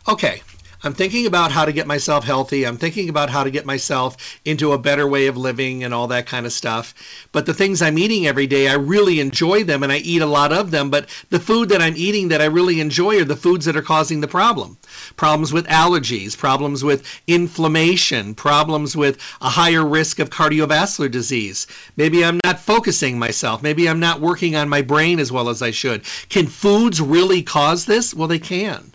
okay, 0.08 0.42
I'm 0.84 0.94
thinking 0.94 1.26
about 1.26 1.52
how 1.52 1.64
to 1.64 1.72
get 1.72 1.86
myself 1.86 2.24
healthy. 2.24 2.66
I'm 2.66 2.76
thinking 2.76 3.08
about 3.08 3.30
how 3.30 3.44
to 3.44 3.52
get 3.52 3.64
myself 3.64 4.40
into 4.44 4.72
a 4.72 4.78
better 4.78 5.06
way 5.06 5.28
of 5.28 5.36
living 5.36 5.84
and 5.84 5.94
all 5.94 6.08
that 6.08 6.26
kind 6.26 6.44
of 6.44 6.52
stuff. 6.52 6.92
But 7.30 7.46
the 7.46 7.54
things 7.54 7.80
I'm 7.80 7.98
eating 7.98 8.26
every 8.26 8.48
day, 8.48 8.66
I 8.66 8.74
really 8.74 9.20
enjoy 9.20 9.62
them 9.62 9.84
and 9.84 9.92
I 9.92 9.98
eat 9.98 10.22
a 10.22 10.26
lot 10.26 10.52
of 10.52 10.72
them. 10.72 10.90
But 10.90 11.08
the 11.30 11.38
food 11.38 11.68
that 11.68 11.80
I'm 11.80 11.96
eating 11.96 12.28
that 12.28 12.40
I 12.40 12.46
really 12.46 12.80
enjoy 12.80 13.20
are 13.20 13.24
the 13.24 13.36
foods 13.36 13.66
that 13.66 13.76
are 13.76 13.82
causing 13.82 14.20
the 14.20 14.26
problem. 14.26 14.76
Problems 15.14 15.52
with 15.52 15.68
allergies, 15.68 16.36
problems 16.36 16.82
with 16.82 17.06
inflammation, 17.28 18.34
problems 18.34 18.96
with 18.96 19.18
a 19.40 19.48
higher 19.48 19.86
risk 19.86 20.18
of 20.18 20.30
cardiovascular 20.30 21.08
disease. 21.08 21.68
Maybe 21.96 22.24
I'm 22.24 22.40
not 22.42 22.58
focusing 22.58 23.20
myself. 23.20 23.62
Maybe 23.62 23.88
I'm 23.88 24.00
not 24.00 24.20
working 24.20 24.56
on 24.56 24.68
my 24.68 24.82
brain 24.82 25.20
as 25.20 25.30
well 25.30 25.48
as 25.48 25.62
I 25.62 25.70
should. 25.70 26.02
Can 26.28 26.48
foods 26.48 27.00
really 27.00 27.44
cause 27.44 27.84
this? 27.84 28.12
Well, 28.12 28.26
they 28.26 28.40
can. 28.40 28.92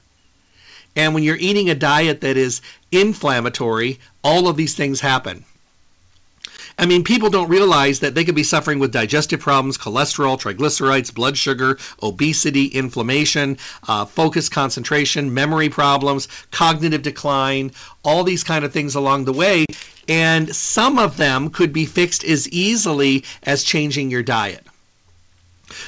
And 0.97 1.13
when 1.13 1.23
you're 1.23 1.37
eating 1.37 1.69
a 1.69 1.75
diet 1.75 2.21
that 2.21 2.37
is 2.37 2.61
inflammatory, 2.91 3.99
all 4.23 4.47
of 4.47 4.57
these 4.57 4.73
things 4.73 4.99
happen. 4.99 5.45
I 6.79 6.85
mean, 6.85 7.03
people 7.03 7.29
don't 7.29 7.49
realize 7.49 7.99
that 7.99 8.13
they 8.13 8.23
could 8.23 8.35
be 8.35 8.43
suffering 8.43 8.79
with 8.79 8.91
digestive 8.91 9.39
problems, 9.39 9.77
cholesterol, 9.77 10.39
triglycerides, 10.39 11.13
blood 11.13 11.37
sugar, 11.37 11.77
obesity, 12.01 12.65
inflammation, 12.65 13.57
uh, 13.87 14.05
focus, 14.05 14.49
concentration, 14.49 15.33
memory 15.33 15.69
problems, 15.69 16.27
cognitive 16.51 17.03
decline, 17.03 17.71
all 18.03 18.23
these 18.23 18.43
kind 18.43 18.65
of 18.65 18.73
things 18.73 18.95
along 18.95 19.25
the 19.25 19.33
way. 19.33 19.65
And 20.07 20.55
some 20.55 20.97
of 20.99 21.17
them 21.17 21.49
could 21.49 21.73
be 21.73 21.85
fixed 21.85 22.23
as 22.23 22.49
easily 22.49 23.23
as 23.43 23.63
changing 23.63 24.09
your 24.11 24.23
diet. 24.23 24.65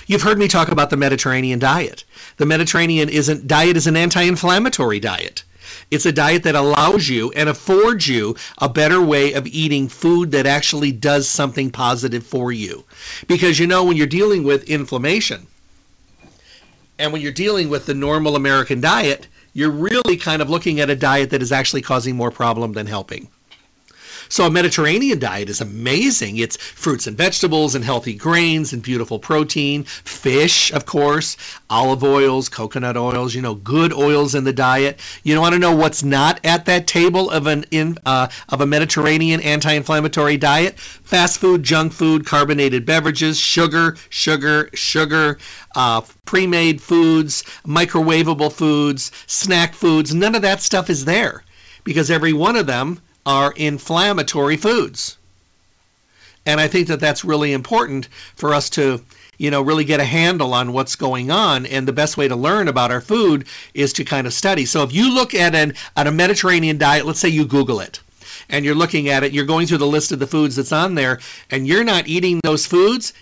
You've 0.08 0.24
heard 0.24 0.38
me 0.38 0.48
talk 0.48 0.70
about 0.70 0.90
the 0.90 0.98
Mediterranean 0.98 1.60
diet. 1.60 2.04
The 2.40 2.46
Mediterranean 2.46 3.10
isn't 3.10 3.48
diet 3.48 3.76
is 3.76 3.86
an 3.86 3.98
anti-inflammatory 3.98 5.02
diet. 5.02 5.44
It's 5.92 6.06
a 6.06 6.14
diet 6.14 6.44
that 6.44 6.56
allows 6.56 7.10
you 7.10 7.34
and 7.34 7.50
affords 7.50 8.08
you 8.08 8.38
a 8.60 8.70
better 8.70 9.02
way 9.02 9.34
of 9.34 9.46
eating 9.46 9.90
food 9.90 10.32
that 10.32 10.46
actually 10.46 10.94
does 10.94 11.28
something 11.28 11.70
positive 11.70 12.26
for 12.26 12.54
you. 12.54 12.86
Because 13.28 13.60
you 13.60 13.68
know 13.68 13.84
when 13.84 13.98
you're 13.98 14.08
dealing 14.08 14.46
with 14.46 14.70
inflammation 14.70 15.48
and 16.98 17.12
when 17.12 17.22
you're 17.22 17.34
dealing 17.34 17.68
with 17.68 17.86
the 17.86 17.94
normal 17.94 18.38
American 18.38 18.80
diet, 18.80 19.28
you're 19.52 19.70
really 19.70 20.16
kind 20.16 20.42
of 20.42 20.50
looking 20.50 20.80
at 20.80 20.90
a 20.90 20.96
diet 20.96 21.32
that 21.32 21.42
is 21.42 21.52
actually 21.52 21.82
causing 21.82 22.16
more 22.16 22.32
problem 22.32 22.72
than 22.72 22.88
helping. 22.88 23.28
So 24.32 24.46
a 24.46 24.52
Mediterranean 24.52 25.18
diet 25.18 25.50
is 25.50 25.60
amazing. 25.60 26.38
It's 26.38 26.56
fruits 26.56 27.08
and 27.08 27.18
vegetables 27.18 27.74
and 27.74 27.84
healthy 27.84 28.14
grains 28.14 28.74
and 28.74 28.84
beautiful 28.84 29.18
protein, 29.18 29.86
fish, 29.86 30.72
of 30.72 30.86
course, 30.86 31.36
olive 31.68 32.04
oils, 32.04 32.48
coconut 32.48 32.96
oils, 32.96 33.34
you 33.34 33.42
know, 33.42 33.56
good 33.56 33.92
oils 33.92 34.36
in 34.36 34.44
the 34.44 34.54
diet. 34.54 35.00
You 35.24 35.42
want 35.42 35.54
to 35.54 35.60
know 35.60 35.76
what's 35.76 36.04
not 36.04 36.40
at 36.44 36.66
that 36.66 36.86
table 36.86 37.32
of 37.32 37.48
an 37.48 37.66
in, 37.72 37.98
uh, 38.06 38.28
of 38.48 38.62
a 38.62 38.68
Mediterranean 38.68 39.42
anti-inflammatory 39.42 40.38
diet? 40.38 40.80
Fast 40.80 41.40
food, 41.40 41.64
junk 41.64 41.92
food, 41.92 42.24
carbonated 42.24 42.86
beverages, 42.86 43.40
sugar, 43.40 43.98
sugar, 44.10 44.70
sugar, 44.76 45.40
uh, 45.76 46.02
pre-made 46.26 46.84
foods, 46.84 47.44
microwavable 47.66 48.54
foods, 48.54 49.12
snack 49.26 49.74
foods. 49.74 50.14
None 50.14 50.36
of 50.36 50.44
that 50.44 50.62
stuff 50.62 50.92
is 50.92 51.06
there 51.06 51.44
because 51.84 52.12
every 52.12 52.34
one 52.34 52.56
of 52.56 52.68
them 52.68 53.00
are 53.26 53.52
inflammatory 53.52 54.58
foods. 54.58 55.18
And 56.46 56.60
I 56.60 56.68
think 56.68 56.88
that 56.88 57.00
that's 57.00 57.26
really 57.26 57.54
important 57.54 58.08
for 58.36 58.54
us 58.54 58.72
to, 58.72 59.04
you 59.38 59.52
know, 59.52 59.62
really 59.62 59.84
get 59.84 60.00
a 60.00 60.06
handle 60.06 60.54
on 60.54 60.74
what's 60.74 60.96
going 60.96 61.32
on. 61.32 61.66
And 61.66 61.88
the 61.88 61.94
best 61.94 62.18
way 62.18 62.28
to 62.28 62.36
learn 62.36 62.68
about 62.68 62.92
our 62.92 63.02
food 63.02 63.46
is 63.74 63.94
to 63.94 64.06
kind 64.06 64.26
of 64.26 64.34
study. 64.34 64.66
So 64.66 64.84
if 64.84 64.94
you 64.94 65.14
look 65.14 65.36
at 65.36 65.54
an 65.54 65.74
at 65.96 66.08
a 66.08 66.12
Mediterranean 66.12 66.78
diet, 66.78 67.06
let's 67.06 67.20
say 67.20 67.30
you 67.30 67.46
Google 67.46 67.82
it, 67.82 68.00
and 68.50 68.66
you're 68.66 68.76
looking 68.76 69.10
at 69.10 69.24
it, 69.24 69.34
you're 69.34 69.46
going 69.46 69.68
through 69.68 69.78
the 69.78 69.88
list 69.88 70.12
of 70.12 70.20
the 70.20 70.28
foods 70.28 70.56
that's 70.56 70.72
on 70.72 70.96
there, 70.96 71.20
and 71.52 71.68
you're 71.68 71.84
not 71.84 72.08
eating 72.08 72.40
those 72.44 72.66
foods, 72.66 73.14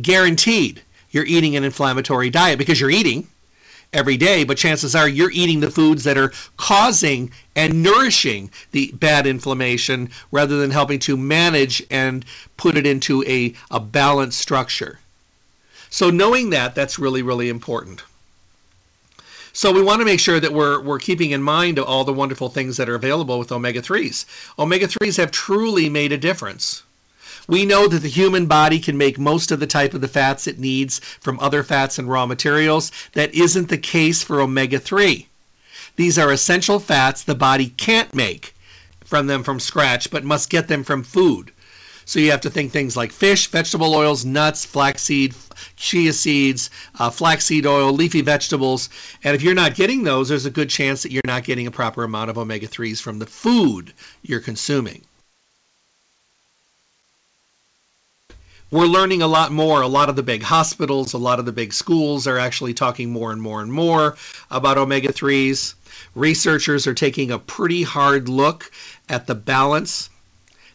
guaranteed 0.00 0.82
you're 1.10 1.24
eating 1.24 1.56
an 1.56 1.64
inflammatory 1.64 2.30
diet 2.30 2.58
because 2.58 2.78
you're 2.78 2.90
eating 2.90 3.26
every 3.96 4.16
day, 4.16 4.44
but 4.44 4.58
chances 4.58 4.94
are 4.94 5.08
you're 5.08 5.30
eating 5.30 5.60
the 5.60 5.70
foods 5.70 6.04
that 6.04 6.18
are 6.18 6.32
causing 6.56 7.32
and 7.56 7.82
nourishing 7.82 8.50
the 8.70 8.92
bad 8.92 9.26
inflammation 9.26 10.10
rather 10.30 10.58
than 10.58 10.70
helping 10.70 10.98
to 11.00 11.16
manage 11.16 11.82
and 11.90 12.24
put 12.56 12.76
it 12.76 12.86
into 12.86 13.24
a, 13.24 13.54
a 13.70 13.80
balanced 13.80 14.38
structure. 14.38 14.98
So 15.88 16.10
knowing 16.10 16.50
that, 16.50 16.74
that's 16.74 16.98
really, 16.98 17.22
really 17.22 17.48
important. 17.48 18.02
So 19.54 19.72
we 19.72 19.82
want 19.82 20.00
to 20.00 20.04
make 20.04 20.20
sure 20.20 20.38
that 20.38 20.52
we're, 20.52 20.78
we're 20.82 20.98
keeping 20.98 21.30
in 21.30 21.42
mind 21.42 21.78
all 21.78 22.04
the 22.04 22.12
wonderful 22.12 22.50
things 22.50 22.76
that 22.76 22.90
are 22.90 22.94
available 22.94 23.38
with 23.38 23.50
omega-3s. 23.50 24.26
Omega-3s 24.58 25.16
have 25.16 25.30
truly 25.30 25.88
made 25.88 26.12
a 26.12 26.18
difference. 26.18 26.82
We 27.48 27.64
know 27.64 27.86
that 27.86 28.02
the 28.02 28.08
human 28.08 28.46
body 28.46 28.80
can 28.80 28.98
make 28.98 29.18
most 29.18 29.52
of 29.52 29.60
the 29.60 29.66
type 29.66 29.94
of 29.94 30.00
the 30.00 30.08
fats 30.08 30.46
it 30.46 30.58
needs 30.58 30.98
from 30.98 31.38
other 31.38 31.62
fats 31.62 31.98
and 31.98 32.08
raw 32.08 32.26
materials. 32.26 32.90
That 33.12 33.34
isn't 33.34 33.68
the 33.68 33.78
case 33.78 34.22
for 34.22 34.40
omega 34.40 34.78
3. 34.78 35.28
These 35.96 36.18
are 36.18 36.32
essential 36.32 36.80
fats 36.80 37.22
the 37.22 37.34
body 37.34 37.68
can't 37.68 38.12
make 38.14 38.54
from 39.04 39.28
them 39.28 39.44
from 39.44 39.60
scratch, 39.60 40.10
but 40.10 40.24
must 40.24 40.50
get 40.50 40.68
them 40.68 40.84
from 40.84 41.04
food. 41.04 41.52
So 42.04 42.20
you 42.20 42.30
have 42.30 42.42
to 42.42 42.50
think 42.50 42.70
things 42.70 42.96
like 42.96 43.10
fish, 43.12 43.48
vegetable 43.48 43.94
oils, 43.94 44.24
nuts, 44.24 44.64
flaxseed, 44.64 45.34
chia 45.76 46.12
seeds, 46.12 46.70
uh, 46.98 47.10
flaxseed 47.10 47.66
oil, 47.66 47.92
leafy 47.92 48.20
vegetables. 48.20 48.90
And 49.24 49.34
if 49.34 49.42
you're 49.42 49.54
not 49.54 49.74
getting 49.74 50.04
those, 50.04 50.28
there's 50.28 50.46
a 50.46 50.50
good 50.50 50.70
chance 50.70 51.02
that 51.02 51.10
you're 51.10 51.22
not 51.24 51.44
getting 51.44 51.66
a 51.66 51.72
proper 51.72 52.04
amount 52.04 52.30
of 52.30 52.38
omega 52.38 52.68
3s 52.68 53.00
from 53.00 53.18
the 53.18 53.26
food 53.26 53.92
you're 54.22 54.40
consuming. 54.40 55.02
We're 58.70 58.86
learning 58.86 59.22
a 59.22 59.26
lot 59.26 59.52
more. 59.52 59.82
A 59.82 59.86
lot 59.86 60.08
of 60.08 60.16
the 60.16 60.22
big 60.22 60.42
hospitals, 60.42 61.12
a 61.12 61.18
lot 61.18 61.38
of 61.38 61.44
the 61.44 61.52
big 61.52 61.72
schools 61.72 62.26
are 62.26 62.38
actually 62.38 62.74
talking 62.74 63.10
more 63.10 63.32
and 63.32 63.40
more 63.40 63.62
and 63.62 63.72
more 63.72 64.16
about 64.50 64.78
omega 64.78 65.12
3s. 65.12 65.74
Researchers 66.14 66.86
are 66.86 66.94
taking 66.94 67.30
a 67.30 67.38
pretty 67.38 67.82
hard 67.82 68.28
look 68.28 68.70
at 69.08 69.26
the 69.26 69.34
balance 69.34 70.10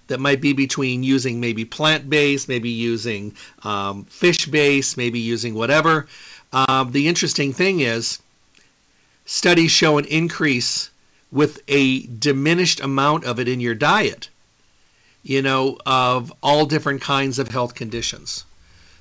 that 0.07 0.19
might 0.19 0.41
be 0.41 0.53
between 0.53 1.03
using 1.03 1.39
maybe 1.39 1.65
plant 1.65 2.09
based, 2.09 2.49
maybe 2.49 2.69
using 2.69 3.33
um, 3.63 4.05
fish 4.05 4.45
based, 4.45 4.97
maybe 4.97 5.19
using 5.19 5.53
whatever. 5.53 6.07
Um, 6.53 6.91
the 6.91 7.07
interesting 7.07 7.53
thing 7.53 7.79
is, 7.79 8.19
studies 9.25 9.71
show 9.71 9.97
an 9.97 10.05
increase 10.05 10.89
with 11.31 11.61
a 11.67 12.01
diminished 12.07 12.81
amount 12.81 13.23
of 13.23 13.39
it 13.39 13.47
in 13.47 13.61
your 13.61 13.75
diet, 13.75 14.29
you 15.23 15.41
know, 15.41 15.77
of 15.85 16.33
all 16.41 16.65
different 16.65 17.01
kinds 17.01 17.39
of 17.39 17.47
health 17.47 17.75
conditions. 17.75 18.45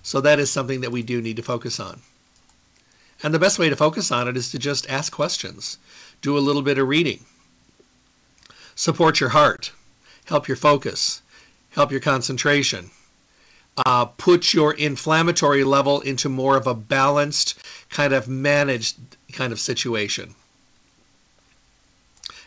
So 0.03 0.21
that 0.23 0.39
is 0.39 0.51
something 0.51 0.83
that 0.83 0.93
we 0.93 1.03
do 1.03 1.21
need 1.21 1.37
to 1.37 1.43
focus 1.43 1.81
on. 1.81 2.01
And 3.23 3.35
the 3.35 3.39
best 3.39 3.59
way 3.59 3.69
to 3.69 3.77
focus 3.77 4.11
on 4.13 4.29
it 4.29 4.37
is 4.37 4.53
to 4.53 4.59
just 4.59 4.89
ask 4.89 5.13
questions, 5.13 5.79
do 6.23 6.39
a 6.39 6.41
little 6.41 6.63
bit 6.63 6.79
of 6.79 6.89
reading, 6.89 7.25
support 8.75 9.21
your 9.21 9.29
heart, 9.29 9.73
help 10.25 10.49
your 10.49 10.57
focus, 10.57 11.21
help 11.71 11.91
your 11.91 12.01
concentration, 12.01 12.91
uh, 13.85 14.07
put 14.07 14.55
your 14.55 14.73
inflammatory 14.73 15.65
level 15.65 16.01
into 16.01 16.29
more 16.29 16.57
of 16.57 16.67
a 16.67 16.75
balanced, 16.75 17.59
kind 17.91 18.13
of 18.13 18.27
managed 18.27 18.97
kind 19.33 19.53
of 19.53 19.61
situation. 19.61 20.35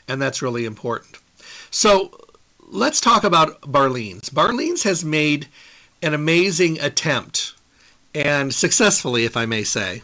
And 0.07 0.21
that's 0.21 0.41
really 0.41 0.65
important. 0.65 1.17
So 1.69 2.22
let's 2.73 3.01
talk 3.01 3.23
about 3.23 3.61
Barlean's. 3.61 4.29
Barlean's 4.31 4.83
has 4.83 5.05
made 5.05 5.47
an 6.01 6.15
amazing 6.15 6.79
attempt, 6.79 7.53
and 8.15 8.53
successfully, 8.53 9.25
if 9.25 9.37
I 9.37 9.45
may 9.45 9.63
say, 9.63 10.01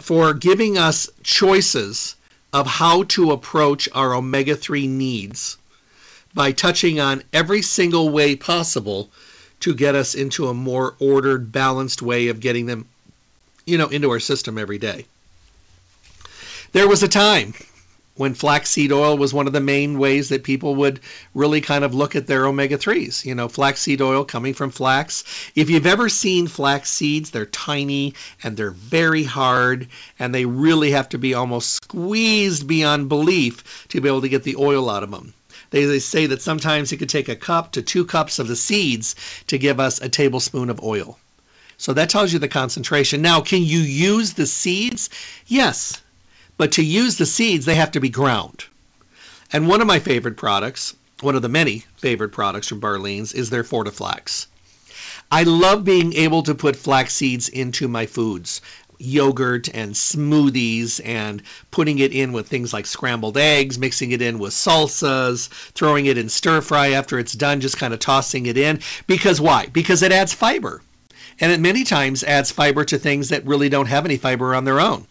for 0.00 0.34
giving 0.34 0.76
us 0.76 1.08
choices 1.22 2.16
of 2.52 2.66
how 2.66 3.04
to 3.04 3.30
approach 3.30 3.88
our 3.94 4.14
omega 4.14 4.56
3 4.56 4.88
needs 4.88 5.56
by 6.34 6.50
touching 6.50 6.98
on 6.98 7.22
every 7.32 7.62
single 7.62 8.10
way 8.10 8.34
possible 8.34 9.08
to 9.60 9.74
get 9.74 9.94
us 9.94 10.16
into 10.16 10.48
a 10.48 10.54
more 10.54 10.96
ordered, 10.98 11.52
balanced 11.52 12.02
way 12.02 12.28
of 12.28 12.40
getting 12.40 12.66
them, 12.66 12.86
you 13.64 13.78
know, 13.78 13.86
into 13.86 14.10
our 14.10 14.20
system 14.20 14.58
every 14.58 14.78
day. 14.78 15.06
There 16.72 16.88
was 16.88 17.04
a 17.04 17.08
time 17.08 17.54
when 18.16 18.34
flaxseed 18.34 18.92
oil 18.92 19.18
was 19.18 19.34
one 19.34 19.46
of 19.46 19.52
the 19.52 19.60
main 19.60 19.98
ways 19.98 20.28
that 20.28 20.44
people 20.44 20.76
would 20.76 21.00
really 21.34 21.60
kind 21.60 21.84
of 21.84 21.94
look 21.94 22.14
at 22.14 22.26
their 22.26 22.46
omega 22.46 22.78
3s. 22.78 23.24
You 23.24 23.34
know, 23.34 23.48
flaxseed 23.48 24.00
oil 24.00 24.24
coming 24.24 24.54
from 24.54 24.70
flax. 24.70 25.24
If 25.54 25.68
you've 25.68 25.86
ever 25.86 26.08
seen 26.08 26.46
flax 26.46 26.90
seeds, 26.90 27.30
they're 27.30 27.46
tiny 27.46 28.14
and 28.42 28.56
they're 28.56 28.70
very 28.70 29.24
hard 29.24 29.88
and 30.18 30.34
they 30.34 30.44
really 30.44 30.92
have 30.92 31.08
to 31.10 31.18
be 31.18 31.34
almost 31.34 31.70
squeezed 31.70 32.68
beyond 32.68 33.08
belief 33.08 33.86
to 33.88 34.00
be 34.00 34.08
able 34.08 34.22
to 34.22 34.28
get 34.28 34.44
the 34.44 34.56
oil 34.56 34.88
out 34.88 35.02
of 35.02 35.10
them. 35.10 35.34
They, 35.70 35.86
they 35.86 35.98
say 35.98 36.26
that 36.26 36.42
sometimes 36.42 36.92
it 36.92 36.98
could 36.98 37.08
take 37.08 37.28
a 37.28 37.34
cup 37.34 37.72
to 37.72 37.82
two 37.82 38.04
cups 38.04 38.38
of 38.38 38.46
the 38.46 38.54
seeds 38.54 39.16
to 39.48 39.58
give 39.58 39.80
us 39.80 40.00
a 40.00 40.08
tablespoon 40.08 40.70
of 40.70 40.82
oil. 40.84 41.18
So 41.78 41.94
that 41.94 42.10
tells 42.10 42.32
you 42.32 42.38
the 42.38 42.46
concentration. 42.46 43.22
Now, 43.22 43.40
can 43.40 43.62
you 43.62 43.80
use 43.80 44.34
the 44.34 44.46
seeds? 44.46 45.10
Yes, 45.48 46.00
but 46.56 46.72
to 46.72 46.84
use 46.84 47.16
the 47.16 47.26
seeds, 47.26 47.64
they 47.64 47.74
have 47.74 47.92
to 47.92 48.00
be 48.00 48.08
ground. 48.08 48.64
And 49.52 49.68
one 49.68 49.80
of 49.80 49.86
my 49.86 49.98
favorite 49.98 50.36
products, 50.36 50.94
one 51.20 51.36
of 51.36 51.42
the 51.42 51.48
many 51.48 51.84
favorite 51.96 52.30
products 52.30 52.68
from 52.68 52.80
Barlean's, 52.80 53.32
is 53.32 53.50
their 53.50 53.64
Fortiflax. 53.64 54.46
I 55.30 55.44
love 55.44 55.84
being 55.84 56.12
able 56.14 56.42
to 56.44 56.54
put 56.54 56.76
flax 56.76 57.14
seeds 57.14 57.48
into 57.48 57.88
my 57.88 58.06
foods 58.06 58.60
yogurt 58.98 59.68
and 59.72 59.92
smoothies 59.92 61.00
and 61.04 61.42
putting 61.70 61.98
it 61.98 62.12
in 62.12 62.32
with 62.32 62.48
things 62.48 62.72
like 62.72 62.86
scrambled 62.86 63.36
eggs, 63.36 63.78
mixing 63.78 64.12
it 64.12 64.22
in 64.22 64.38
with 64.38 64.52
salsas, 64.52 65.48
throwing 65.72 66.06
it 66.06 66.18
in 66.18 66.28
stir 66.28 66.60
fry 66.60 66.92
after 66.92 67.18
it's 67.18 67.32
done, 67.32 67.60
just 67.60 67.78
kind 67.78 67.92
of 67.92 68.00
tossing 68.00 68.46
it 68.46 68.56
in. 68.56 68.80
Because 69.06 69.40
why? 69.40 69.66
Because 69.66 70.02
it 70.02 70.12
adds 70.12 70.32
fiber. 70.32 70.82
And 71.40 71.50
it 71.50 71.60
many 71.60 71.84
times 71.84 72.22
adds 72.22 72.52
fiber 72.52 72.84
to 72.84 72.98
things 72.98 73.30
that 73.30 73.46
really 73.46 73.68
don't 73.68 73.86
have 73.86 74.04
any 74.04 74.16
fiber 74.16 74.54
on 74.54 74.64
their 74.64 74.80
own. 74.80 75.06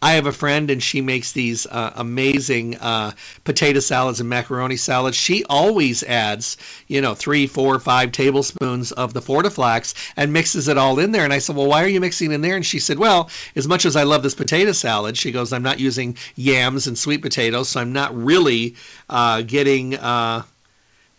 I 0.00 0.12
have 0.12 0.26
a 0.26 0.32
friend 0.32 0.70
and 0.70 0.82
she 0.82 1.00
makes 1.00 1.32
these 1.32 1.66
uh, 1.66 1.92
amazing 1.96 2.76
uh, 2.76 3.12
potato 3.44 3.80
salads 3.80 4.20
and 4.20 4.28
macaroni 4.28 4.76
salads. 4.76 5.16
She 5.16 5.44
always 5.44 6.02
adds, 6.02 6.56
you 6.88 7.00
know, 7.00 7.14
three, 7.14 7.46
four, 7.46 7.78
five 7.78 8.12
tablespoons 8.12 8.92
of 8.92 9.12
the 9.12 9.20
Fortiflax 9.22 9.94
and 10.16 10.32
mixes 10.32 10.68
it 10.68 10.78
all 10.78 10.98
in 10.98 11.12
there. 11.12 11.24
And 11.24 11.32
I 11.32 11.38
said, 11.38 11.56
well, 11.56 11.66
why 11.66 11.84
are 11.84 11.88
you 11.88 12.00
mixing 12.00 12.32
in 12.32 12.40
there? 12.40 12.56
And 12.56 12.66
she 12.66 12.78
said, 12.78 12.98
well, 12.98 13.30
as 13.56 13.68
much 13.68 13.84
as 13.84 13.96
I 13.96 14.04
love 14.04 14.22
this 14.22 14.34
potato 14.34 14.72
salad, 14.72 15.16
she 15.16 15.32
goes, 15.32 15.52
I'm 15.52 15.62
not 15.62 15.80
using 15.80 16.16
yams 16.36 16.86
and 16.86 16.98
sweet 16.98 17.22
potatoes, 17.22 17.68
so 17.68 17.80
I'm 17.80 17.92
not 17.92 18.16
really 18.16 18.76
uh, 19.08 19.42
getting. 19.42 19.94
Uh, 19.96 20.42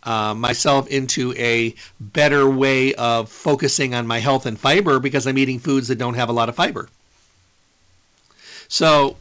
uh, 0.05 0.35
myself 0.35 0.87
into 0.87 1.33
a 1.35 1.73
better 1.99 2.47
way 2.47 2.93
of 2.93 3.27
focusing 3.27 3.95
on 3.95 4.05
my 4.05 4.19
health 4.19 4.45
and 4.45 4.59
fiber 4.59 4.99
because 4.99 5.25
I'm 5.25 5.37
eating 5.37 5.57
foods 5.59 5.87
that 5.87 5.97
don't 5.97 6.13
have 6.13 6.29
a 6.29 6.33
lot 6.33 6.47
of 6.47 6.55
fiber. 6.55 6.87
So 8.67 9.17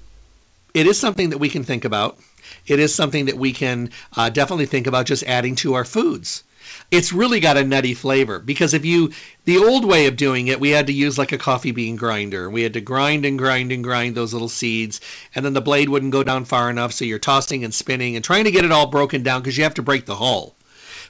it 0.75 0.87
is 0.87 0.99
something 0.99 1.31
that 1.31 1.39
we 1.39 1.49
can 1.49 1.65
think 1.65 1.85
about. 1.85 2.19
It 2.67 2.81
is 2.81 2.95
something 2.95 3.27
that 3.27 3.39
we 3.39 3.53
can 3.53 3.91
uh, 4.17 4.31
definitely 4.31 4.67
think 4.67 4.87
about 4.87 5.07
just 5.07 5.23
adding 5.23 5.57
to 5.57 5.75
our 5.75 5.85
foods. 5.85 6.43
It's 6.91 7.13
really 7.13 7.41
got 7.41 7.57
a 7.57 7.65
nutty 7.65 7.95
flavor 7.95 8.39
because 8.39 8.75
if 8.75 8.85
you, 8.85 9.13
the 9.45 9.59
old 9.59 9.85
way 9.85 10.07
of 10.07 10.17
doing 10.17 10.49
it, 10.49 10.61
we 10.61 10.71
had 10.71 10.87
to 10.89 10.93
use 10.93 11.19
like 11.19 11.33
a 11.33 11.39
coffee 11.39 11.73
bean 11.73 11.97
grinder. 11.97 12.51
We 12.51 12.63
had 12.63 12.75
to 12.75 12.81
grind 12.81 13.25
and 13.25 13.39
grind 13.39 13.71
and 13.73 13.85
grind 13.85 14.15
those 14.15 14.33
little 14.33 14.49
seeds, 14.49 15.01
and 15.35 15.45
then 15.45 15.53
the 15.53 15.61
blade 15.61 15.89
wouldn't 15.89 16.13
go 16.13 16.23
down 16.23 16.45
far 16.45 16.71
enough, 16.71 16.93
so 16.93 17.05
you're 17.05 17.19
tossing 17.19 17.65
and 17.65 17.75
spinning 17.75 18.17
and 18.17 18.25
trying 18.25 18.45
to 18.45 18.51
get 18.51 18.65
it 18.65 18.73
all 18.73 18.87
broken 18.87 19.23
down 19.23 19.41
because 19.41 19.57
you 19.57 19.65
have 19.65 19.75
to 19.75 19.83
break 19.83 20.07
the 20.07 20.17
hull. 20.17 20.55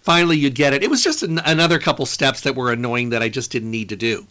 Finally, 0.03 0.39
you 0.39 0.51
get 0.51 0.75
it. 0.75 0.83
It 0.83 0.91
was 0.91 1.03
just 1.03 1.23
an, 1.23 1.41
another 1.45 1.79
couple 1.79 2.05
steps 2.05 2.43
that 2.43 2.57
were 2.57 2.73
annoying 2.73 3.11
that 3.11 3.23
I 3.23 3.29
just 3.29 3.51
didn't 3.51 3.71
need 3.71 3.89
to 3.89 3.97
do 3.97 4.27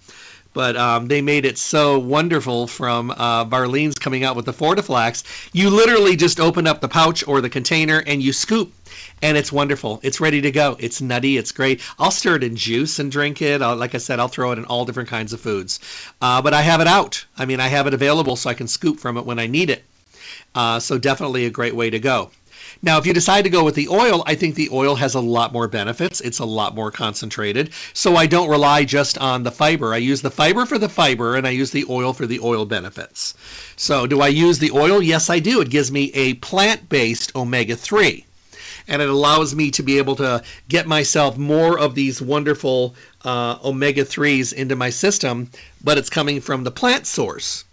but 0.54 0.76
um, 0.78 1.08
they 1.08 1.22
made 1.22 1.46
it 1.46 1.58
so 1.58 2.00
wonderful 2.00 2.68
from 2.68 3.12
uh, 3.12 3.46
Barlean's 3.46 3.96
coming 4.00 4.24
out 4.24 4.36
with 4.36 4.46
the 4.46 4.54
Fortiflax. 4.54 5.24
You 5.54 5.70
literally 5.70 6.16
just 6.16 6.40
open 6.40 6.68
up 6.68 6.82
the 6.82 6.88
pouch 6.88 7.28
or 7.28 7.42
the 7.42 7.50
container 7.50 8.02
and 8.06 8.22
you 8.22 8.34
scoop, 8.34 8.72
and 9.22 9.38
it's 9.38 9.52
wonderful. 9.52 10.00
It's 10.04 10.22
ready 10.22 10.42
to 10.42 10.52
go. 10.52 10.78
It's 10.80 11.02
nutty. 11.02 11.38
It's 11.38 11.52
great. 11.52 11.82
I'll 11.98 12.12
stir 12.12 12.36
it 12.36 12.44
in 12.44 12.56
juice 12.56 13.00
and 13.00 13.12
drink 13.12 13.42
it. 13.42 13.62
I'll, 13.62 13.76
like 13.76 13.96
I 13.96 14.00
said, 14.00 14.20
I'll 14.20 14.28
throw 14.28 14.52
it 14.52 14.60
in 14.60 14.66
all 14.66 14.86
different 14.86 15.10
kinds 15.10 15.34
of 15.34 15.42
foods. 15.42 15.80
Uh, 16.22 16.42
but 16.42 16.54
I 16.54 16.62
have 16.62 16.82
it 16.82 16.88
out. 16.88 17.26
I 17.38 17.46
mean, 17.46 17.60
I 17.60 17.68
have 17.68 17.88
it 17.88 17.94
available 17.94 18.36
so 18.36 18.50
I 18.50 18.54
can 18.54 18.68
scoop 18.68 19.00
from 19.00 19.18
it 19.18 19.26
when 19.26 19.40
I 19.40 19.48
need 19.48 19.70
it. 19.70 19.84
Uh, 20.56 20.80
so 20.80 20.98
definitely 20.98 21.46
a 21.46 21.50
great 21.50 21.76
way 21.76 21.90
to 21.90 22.00
go. 22.00 22.30
Now, 22.82 22.98
if 22.98 23.06
you 23.06 23.14
decide 23.14 23.44
to 23.44 23.50
go 23.50 23.64
with 23.64 23.76
the 23.76 23.90
oil, 23.90 24.24
I 24.26 24.36
think 24.36 24.56
the 24.56 24.70
oil 24.72 24.96
has 24.96 25.16
a 25.16 25.22
lot 25.22 25.54
more 25.54 25.68
benefits. 25.68 26.22
It's 26.22 26.40
a 26.40 26.46
lot 26.46 26.76
more 26.76 26.92
concentrated. 26.92 27.72
So 27.94 28.16
I 28.16 28.26
don't 28.26 28.50
rely 28.50 28.86
just 28.86 29.18
on 29.18 29.44
the 29.44 29.52
fiber. 29.52 29.94
I 29.94 29.98
use 29.98 30.22
the 30.22 30.32
fiber 30.32 30.66
for 30.66 30.78
the 30.78 30.90
fiber 30.90 31.36
and 31.36 31.46
I 31.46 31.52
use 31.52 31.72
the 31.72 31.86
oil 31.90 32.14
for 32.14 32.26
the 32.26 32.40
oil 32.40 32.66
benefits. 32.66 33.36
So 33.76 34.08
do 34.08 34.22
I 34.22 34.28
use 34.28 34.60
the 34.60 34.72
oil? 34.72 35.02
Yes, 35.02 35.30
I 35.30 35.40
do. 35.40 35.62
It 35.62 35.70
gives 35.70 35.92
me 35.92 36.12
a 36.14 36.34
plant-based 36.36 37.36
omega-3 37.36 38.26
and 38.88 39.02
it 39.02 39.10
allows 39.10 39.56
me 39.56 39.72
to 39.72 39.84
be 39.84 39.98
able 39.98 40.18
to 40.18 40.44
get 40.68 40.88
myself 40.88 41.38
more 41.38 41.80
of 41.80 41.96
these 41.96 42.22
wonderful 42.22 42.96
uh, 43.24 43.58
omega 43.64 44.04
3s 44.04 44.54
into 44.54 44.76
my 44.76 44.90
system, 44.90 45.50
but 45.84 45.98
it's 45.98 46.10
coming 46.10 46.42
from 46.42 46.64
the 46.64 46.72
plant 46.72 47.08
source. 47.08 47.64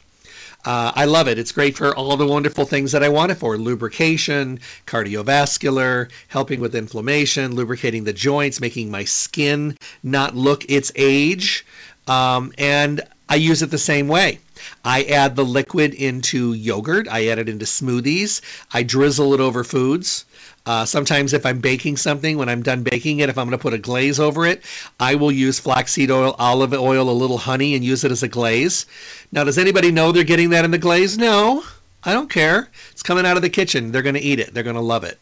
Uh, 0.65 0.93
I 0.95 1.07
love 1.07 1.29
it. 1.29 1.39
It's 1.39 1.53
great 1.53 1.77
for 1.77 1.95
all 1.95 2.17
the 2.17 2.27
wonderful 2.27 2.67
things 2.67 2.93
that 2.93 3.03
I 3.03 3.09
want 3.09 3.33
it 3.33 3.37
for 3.37 3.57
lubrication, 3.57 4.61
cardiovascular, 4.87 6.11
helping 6.29 6.61
with 6.61 6.75
inflammation, 6.75 7.55
lubricating 7.55 8.05
the 8.05 8.13
joints, 8.13 8.61
making 8.61 8.91
my 8.91 9.05
skin 9.05 9.77
not 10.03 10.37
look 10.37 10.67
its 10.69 10.93
age. 10.97 11.65
Um, 12.07 12.53
and 12.59 13.01
I 13.29 13.37
use 13.37 13.63
it 13.63 13.71
the 13.71 13.79
same 13.79 14.09
way. 14.09 14.41
I 14.85 15.05
add 15.05 15.37
the 15.37 15.45
liquid 15.45 15.95
into 15.95 16.53
yogurt. 16.53 17.09
I 17.09 17.29
add 17.29 17.39
it 17.39 17.49
into 17.49 17.65
smoothies. 17.65 18.41
I 18.73 18.83
drizzle 18.83 19.35
it 19.35 19.41
over 19.41 19.65
foods. 19.65 20.25
Uh, 20.67 20.85
sometimes 20.85 21.33
if 21.33 21.47
I'm 21.47 21.61
baking 21.61 21.97
something, 21.97 22.37
when 22.37 22.49
I'm 22.49 22.63
done 22.63 22.83
baking 22.83 23.21
it, 23.21 23.29
if 23.29 23.39
I'm 23.39 23.47
going 23.47 23.59
to 23.59 23.63
put 23.63 23.73
a 23.73 23.79
glaze 23.79 24.21
over 24.21 24.47
it, 24.47 24.63
I 24.99 25.15
will 25.15 25.33
use 25.33 25.59
flaxseed 25.59 26.11
oil, 26.11 26.35
olive 26.39 26.75
oil, 26.75 27.09
a 27.09 27.13
little 27.13 27.39
honey, 27.39 27.75
and 27.75 27.85
use 27.85 28.05
it 28.05 28.13
as 28.13 28.23
a 28.23 28.29
glaze. 28.29 28.87
Now, 29.33 29.45
does 29.45 29.59
anybody 29.59 29.91
know 29.91 30.13
they're 30.13 30.25
getting 30.25 30.51
that 30.51 30.65
in 30.65 30.71
the 30.71 30.79
glaze? 30.79 31.17
No, 31.17 31.65
I 32.05 32.13
don't 32.13 32.31
care. 32.31 32.69
It's 32.93 33.03
coming 33.03 33.27
out 33.27 33.37
of 33.37 33.43
the 33.43 33.51
kitchen. 33.51 33.91
They're 33.91 34.03
going 34.03 34.15
to 34.15 34.21
eat 34.21 34.39
it. 34.39 34.53
They're 34.53 34.63
going 34.63 34.77
to 34.77 34.83
love 34.83 35.05
it. 35.05 35.19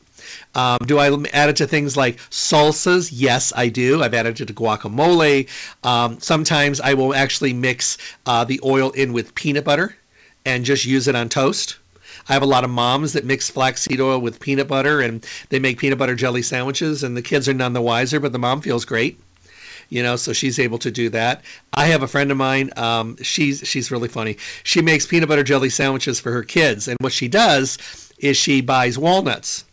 Um, 0.55 0.79
do 0.87 0.99
I 0.99 1.09
add 1.33 1.51
it 1.51 1.57
to 1.57 1.67
things 1.67 1.97
like 1.97 2.17
salsas? 2.31 3.11
Yes, 3.13 3.53
I 3.55 3.69
do. 3.69 4.03
I've 4.03 4.15
added 4.15 4.41
it 4.41 4.47
to 4.47 4.55
guacamole. 4.55 5.49
Um, 5.83 6.21
sometimes 6.21 6.81
I 6.81 6.95
will 6.95 7.15
actually 7.15 7.53
mix 7.53 7.99
uh, 8.27 8.45
the 8.45 8.61
oil 8.65 8.91
in 8.91 9.13
with 9.13 9.35
peanut 9.35 9.65
butter 9.65 9.97
and 10.45 10.65
just 10.65 10.85
use 10.85 11.09
it 11.09 11.15
on 11.15 11.29
toast. 11.29 11.77
I 12.29 12.35
have 12.35 12.43
a 12.43 12.47
lot 12.47 12.65
of 12.65 12.71
moms 12.71 13.15
that 13.15 13.25
mix 13.25 13.51
flaxseed 13.51 14.01
oil 14.01 14.19
with 14.19 14.41
peanut 14.41 14.69
butter 14.69 15.01
and 15.01 15.25
they 15.49 15.59
make 15.59 15.79
peanut 15.79 15.99
butter 15.99 16.15
jelly 16.15 16.43
sandwiches, 16.43 17.03
and 17.03 17.17
the 17.17 17.23
kids 17.23 17.49
are 17.49 17.55
none 17.55 17.73
the 17.73 17.81
wiser, 17.81 18.21
but 18.21 18.33
the 18.33 18.39
mom 18.39 18.61
feels 18.61 18.85
great. 18.85 19.21
You 19.91 20.03
know, 20.03 20.17
so 20.17 20.35
she's 20.35 20.59
able 20.59 20.79
to 20.81 20.91
do 20.91 21.09
that. 21.11 21.43
I 21.73 21.87
have 21.87 22.03
a 22.03 22.09
friend 22.09 22.31
of 22.31 22.37
mine. 22.37 22.71
Um, 22.77 23.17
she's 23.23 23.67
she's 23.67 23.91
really 23.91 24.09
funny. 24.09 24.37
She 24.63 24.83
makes 24.83 25.07
peanut 25.07 25.31
butter 25.31 25.43
jelly 25.43 25.71
sandwiches 25.71 26.21
for 26.21 26.31
her 26.33 26.43
kids, 26.43 26.89
and 26.89 26.99
what 27.01 27.13
she 27.13 27.29
does 27.29 27.79
is 28.19 28.37
she 28.37 28.61
buys 28.61 28.99
walnuts 28.99 29.65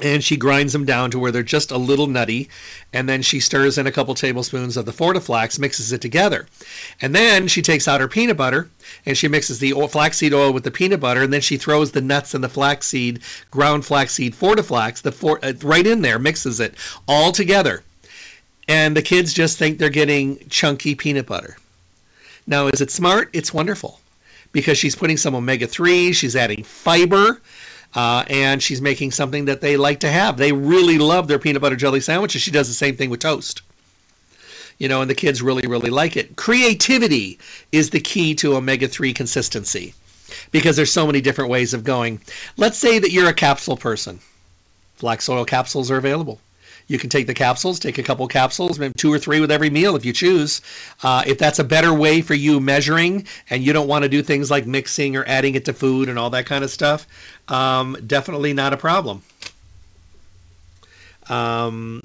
and 0.00 0.24
she 0.24 0.36
grinds 0.36 0.72
them 0.72 0.86
down 0.86 1.10
to 1.10 1.18
where 1.18 1.32
they're 1.32 1.42
just 1.42 1.70
a 1.70 1.76
little 1.76 2.06
nutty. 2.06 2.48
And 2.92 3.08
then 3.08 3.22
she 3.22 3.40
stirs 3.40 3.76
in 3.76 3.86
a 3.86 3.92
couple 3.92 4.14
tablespoons 4.14 4.76
of 4.76 4.86
the 4.86 4.92
fortiflax 4.92 5.58
mixes 5.58 5.92
it 5.92 6.00
together. 6.00 6.46
And 7.00 7.14
then 7.14 7.48
she 7.48 7.60
takes 7.60 7.86
out 7.86 8.00
her 8.00 8.08
peanut 8.08 8.36
butter 8.36 8.70
and 9.04 9.16
she 9.16 9.28
mixes 9.28 9.58
the 9.58 9.72
flaxseed 9.88 10.32
oil 10.32 10.52
with 10.52 10.64
the 10.64 10.70
peanut 10.70 11.00
butter. 11.00 11.22
And 11.22 11.32
then 11.32 11.42
she 11.42 11.58
throws 11.58 11.92
the 11.92 12.00
nuts 12.00 12.34
and 12.34 12.42
the 12.42 12.48
flaxseed 12.48 13.20
ground 13.50 13.84
flaxseed 13.84 14.34
fortiflax 14.34 15.02
the 15.02 15.12
for, 15.12 15.38
uh, 15.44 15.52
right 15.62 15.86
in 15.86 16.00
there 16.00 16.18
mixes 16.18 16.60
it 16.60 16.74
all 17.06 17.32
together. 17.32 17.82
And 18.68 18.96
the 18.96 19.02
kids 19.02 19.34
just 19.34 19.58
think 19.58 19.78
they're 19.78 19.90
getting 19.90 20.48
chunky 20.48 20.94
peanut 20.94 21.26
butter. 21.26 21.58
Now 22.46 22.68
is 22.68 22.80
it 22.80 22.90
smart? 22.90 23.30
It's 23.34 23.52
wonderful. 23.52 24.00
Because 24.52 24.78
she's 24.78 24.96
putting 24.96 25.16
some 25.16 25.34
omega-3 25.34 26.14
she's 26.14 26.36
adding 26.36 26.62
fiber 26.62 27.40
uh, 27.94 28.24
and 28.28 28.62
she's 28.62 28.80
making 28.80 29.10
something 29.10 29.46
that 29.46 29.60
they 29.60 29.76
like 29.76 30.00
to 30.00 30.10
have. 30.10 30.36
They 30.36 30.52
really 30.52 30.98
love 30.98 31.28
their 31.28 31.38
peanut 31.38 31.62
butter 31.62 31.76
jelly 31.76 32.00
sandwiches. 32.00 32.42
She 32.42 32.50
does 32.50 32.68
the 32.68 32.74
same 32.74 32.96
thing 32.96 33.10
with 33.10 33.20
toast. 33.20 33.62
You 34.78 34.88
know, 34.88 35.02
and 35.02 35.10
the 35.10 35.14
kids 35.14 35.42
really, 35.42 35.66
really 35.68 35.90
like 35.90 36.16
it. 36.16 36.34
Creativity 36.34 37.38
is 37.70 37.90
the 37.90 38.00
key 38.00 38.34
to 38.36 38.56
omega 38.56 38.88
3 38.88 39.12
consistency 39.12 39.94
because 40.50 40.76
there's 40.76 40.92
so 40.92 41.06
many 41.06 41.20
different 41.20 41.50
ways 41.50 41.74
of 41.74 41.84
going. 41.84 42.20
Let's 42.56 42.78
say 42.78 42.98
that 42.98 43.12
you're 43.12 43.28
a 43.28 43.34
capsule 43.34 43.76
person. 43.76 44.20
Flax 44.96 45.28
oil 45.28 45.44
capsules 45.44 45.90
are 45.90 45.96
available. 45.96 46.40
You 46.92 46.98
can 46.98 47.08
take 47.08 47.26
the 47.26 47.32
capsules, 47.32 47.78
take 47.78 47.96
a 47.96 48.02
couple 48.02 48.28
capsules, 48.28 48.78
maybe 48.78 48.92
two 48.94 49.10
or 49.10 49.18
three 49.18 49.40
with 49.40 49.50
every 49.50 49.70
meal 49.70 49.96
if 49.96 50.04
you 50.04 50.12
choose. 50.12 50.60
Uh, 51.02 51.24
if 51.26 51.38
that's 51.38 51.58
a 51.58 51.64
better 51.64 51.92
way 51.92 52.20
for 52.20 52.34
you 52.34 52.60
measuring 52.60 53.26
and 53.48 53.64
you 53.64 53.72
don't 53.72 53.88
want 53.88 54.02
to 54.02 54.10
do 54.10 54.22
things 54.22 54.50
like 54.50 54.66
mixing 54.66 55.16
or 55.16 55.24
adding 55.26 55.54
it 55.54 55.64
to 55.64 55.72
food 55.72 56.10
and 56.10 56.18
all 56.18 56.28
that 56.30 56.44
kind 56.44 56.62
of 56.62 56.70
stuff, 56.70 57.06
um, 57.48 57.96
definitely 58.06 58.52
not 58.52 58.74
a 58.74 58.76
problem. 58.76 59.22
Um, 61.30 62.02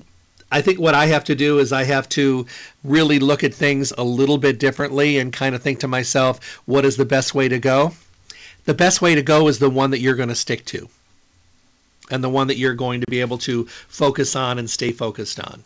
I 0.49 0.61
think 0.61 0.79
what 0.79 0.93
I 0.93 1.07
have 1.07 1.25
to 1.25 1.35
do 1.35 1.59
is 1.59 1.73
I 1.73 1.83
have 1.83 2.07
to 2.09 2.45
really 2.85 3.19
look 3.19 3.43
at 3.43 3.53
things 3.53 3.91
a 3.91 4.05
little 4.05 4.37
bit 4.37 4.57
differently 4.57 5.17
and 5.17 5.33
kind 5.33 5.53
of 5.53 5.61
think 5.61 5.81
to 5.81 5.89
myself, 5.89 6.61
what 6.65 6.85
is 6.85 6.95
the 6.95 7.03
best 7.03 7.35
way 7.35 7.49
to 7.49 7.59
go? 7.59 7.91
The 8.63 8.73
best 8.73 9.01
way 9.01 9.15
to 9.15 9.21
go 9.21 9.49
is 9.49 9.59
the 9.59 9.69
one 9.69 9.91
that 9.91 9.99
you're 9.99 10.15
going 10.15 10.29
to 10.29 10.35
stick 10.35 10.63
to 10.67 10.87
and 12.09 12.23
the 12.23 12.29
one 12.29 12.47
that 12.47 12.57
you're 12.57 12.73
going 12.73 13.01
to 13.01 13.07
be 13.09 13.21
able 13.21 13.37
to 13.39 13.65
focus 13.87 14.35
on 14.35 14.59
and 14.59 14.69
stay 14.69 14.91
focused 14.91 15.39
on. 15.39 15.63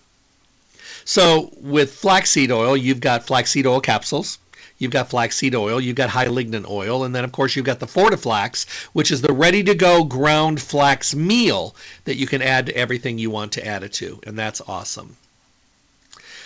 So 1.05 1.51
with 1.61 1.93
flaxseed 1.93 2.51
oil, 2.51 2.77
you've 2.77 2.99
got 2.99 3.25
flaxseed 3.25 3.65
oil 3.65 3.81
capsules, 3.81 4.37
you've 4.77 4.91
got 4.91 5.09
flaxseed 5.09 5.55
oil, 5.55 5.81
you've 5.81 5.95
got 5.95 6.09
high 6.09 6.27
lignan 6.27 6.69
oil, 6.69 7.03
and 7.03 7.13
then 7.15 7.23
of 7.23 7.31
course 7.31 7.55
you've 7.55 7.65
got 7.65 7.79
the 7.79 7.87
Fortiflax, 7.87 8.69
which 8.93 9.11
is 9.11 9.21
the 9.21 9.33
ready-to-go 9.33 10.03
ground 10.03 10.61
flax 10.61 11.15
meal 11.15 11.75
that 12.05 12.15
you 12.15 12.27
can 12.27 12.41
add 12.41 12.67
to 12.67 12.75
everything 12.75 13.17
you 13.17 13.29
want 13.29 13.53
to 13.53 13.65
add 13.65 13.83
it 13.83 13.93
to, 13.93 14.19
and 14.23 14.37
that's 14.37 14.61
awesome. 14.61 15.15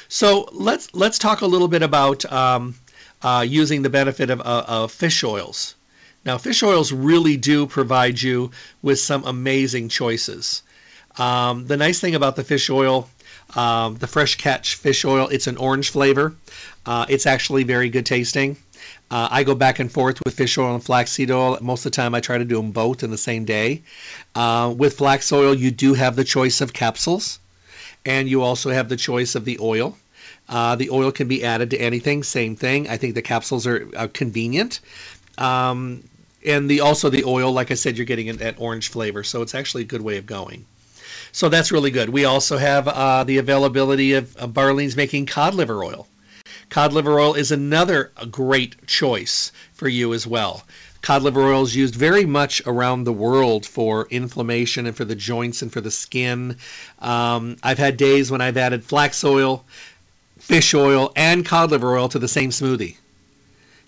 So 0.07 0.49
let's 0.51 0.93
let's 0.93 1.17
talk 1.17 1.41
a 1.41 1.47
little 1.47 1.67
bit 1.67 1.81
about 1.81 2.31
um, 2.31 2.75
uh, 3.21 3.45
using 3.47 3.81
the 3.81 3.89
benefit 3.89 4.29
of, 4.29 4.39
uh, 4.39 4.63
of 4.67 4.91
fish 4.91 5.23
oils. 5.23 5.74
Now, 6.25 6.39
fish 6.39 6.63
oils 6.63 6.91
really 6.91 7.37
do 7.37 7.67
provide 7.67 8.19
you 8.19 8.51
with 8.81 8.99
some 8.99 9.25
amazing 9.25 9.89
choices. 9.89 10.63
Um, 11.17 11.67
the 11.67 11.77
nice 11.77 11.99
thing 11.99 12.15
about 12.15 12.35
the 12.35 12.43
fish 12.43 12.69
oil, 12.69 13.07
um, 13.55 13.95
the 13.97 14.07
fresh 14.07 14.35
catch 14.35 14.75
fish 14.75 15.05
oil, 15.05 15.27
it's 15.27 15.47
an 15.47 15.57
orange 15.57 15.91
flavor. 15.91 16.35
Uh, 16.85 17.05
it's 17.09 17.25
actually 17.25 17.63
very 17.63 17.89
good 17.89 18.05
tasting. 18.05 18.57
Uh, 19.09 19.27
I 19.31 19.43
go 19.43 19.53
back 19.53 19.79
and 19.79 19.91
forth 19.91 20.19
with 20.25 20.33
fish 20.33 20.57
oil 20.57 20.73
and 20.73 20.83
flaxseed 20.83 21.29
oil. 21.29 21.59
Most 21.61 21.85
of 21.85 21.91
the 21.91 21.95
time, 21.95 22.15
I 22.15 22.21
try 22.21 22.39
to 22.39 22.45
do 22.45 22.55
them 22.55 22.71
both 22.71 23.03
in 23.03 23.11
the 23.11 23.17
same 23.17 23.45
day. 23.45 23.83
Uh, 24.33 24.73
with 24.75 24.97
flax 24.97 25.31
oil, 25.31 25.53
you 25.53 25.69
do 25.69 25.93
have 25.93 26.15
the 26.15 26.23
choice 26.23 26.61
of 26.61 26.73
capsules, 26.73 27.39
and 28.03 28.27
you 28.27 28.41
also 28.41 28.71
have 28.71 28.89
the 28.89 28.97
choice 28.97 29.35
of 29.35 29.45
the 29.45 29.59
oil. 29.61 29.95
Uh, 30.49 30.75
the 30.75 30.89
oil 30.89 31.11
can 31.11 31.27
be 31.27 31.43
added 31.43 31.71
to 31.71 31.77
anything, 31.77 32.23
same 32.23 32.55
thing. 32.55 32.89
I 32.89 32.97
think 32.97 33.13
the 33.15 33.21
capsules 33.21 33.67
are, 33.67 33.89
are 33.95 34.07
convenient. 34.07 34.79
Um, 35.37 36.03
and 36.45 36.69
the 36.69 36.81
also 36.81 37.09
the 37.09 37.23
oil, 37.25 37.51
like 37.51 37.71
I 37.71 37.75
said, 37.75 37.97
you're 37.97 38.05
getting 38.05 38.35
that 38.37 38.55
orange 38.59 38.89
flavor, 38.89 39.23
so 39.23 39.41
it's 39.41 39.55
actually 39.55 39.83
a 39.83 39.87
good 39.87 40.01
way 40.01 40.17
of 40.17 40.25
going. 40.25 40.65
So 41.31 41.49
that's 41.49 41.71
really 41.71 41.91
good. 41.91 42.09
We 42.09 42.25
also 42.25 42.57
have 42.57 42.87
uh, 42.87 43.23
the 43.25 43.39
availability 43.39 44.13
of, 44.13 44.35
of 44.37 44.51
Barlean's 44.51 44.95
making 44.95 45.25
cod 45.25 45.53
liver 45.53 45.83
oil. 45.83 46.07
Cod 46.69 46.93
liver 46.93 47.19
oil 47.19 47.33
is 47.33 47.51
another 47.51 48.11
great 48.31 48.87
choice 48.87 49.51
for 49.73 49.87
you 49.87 50.13
as 50.13 50.25
well. 50.25 50.63
Cod 51.01 51.23
liver 51.23 51.41
oil 51.41 51.63
is 51.63 51.75
used 51.75 51.93
very 51.93 52.25
much 52.25 52.61
around 52.65 53.03
the 53.03 53.13
world 53.13 53.65
for 53.65 54.07
inflammation 54.09 54.87
and 54.87 54.95
for 54.95 55.05
the 55.05 55.15
joints 55.15 55.61
and 55.61 55.71
for 55.71 55.81
the 55.81 55.91
skin. 55.91 56.57
Um, 56.99 57.57
I've 57.61 57.77
had 57.77 57.97
days 57.97 58.31
when 58.31 58.41
I've 58.41 58.57
added 58.57 58.83
flax 58.83 59.23
oil, 59.23 59.65
fish 60.39 60.73
oil, 60.73 61.11
and 61.15 61.45
cod 61.45 61.71
liver 61.71 61.97
oil 61.97 62.09
to 62.09 62.19
the 62.19 62.27
same 62.27 62.49
smoothie 62.49 62.95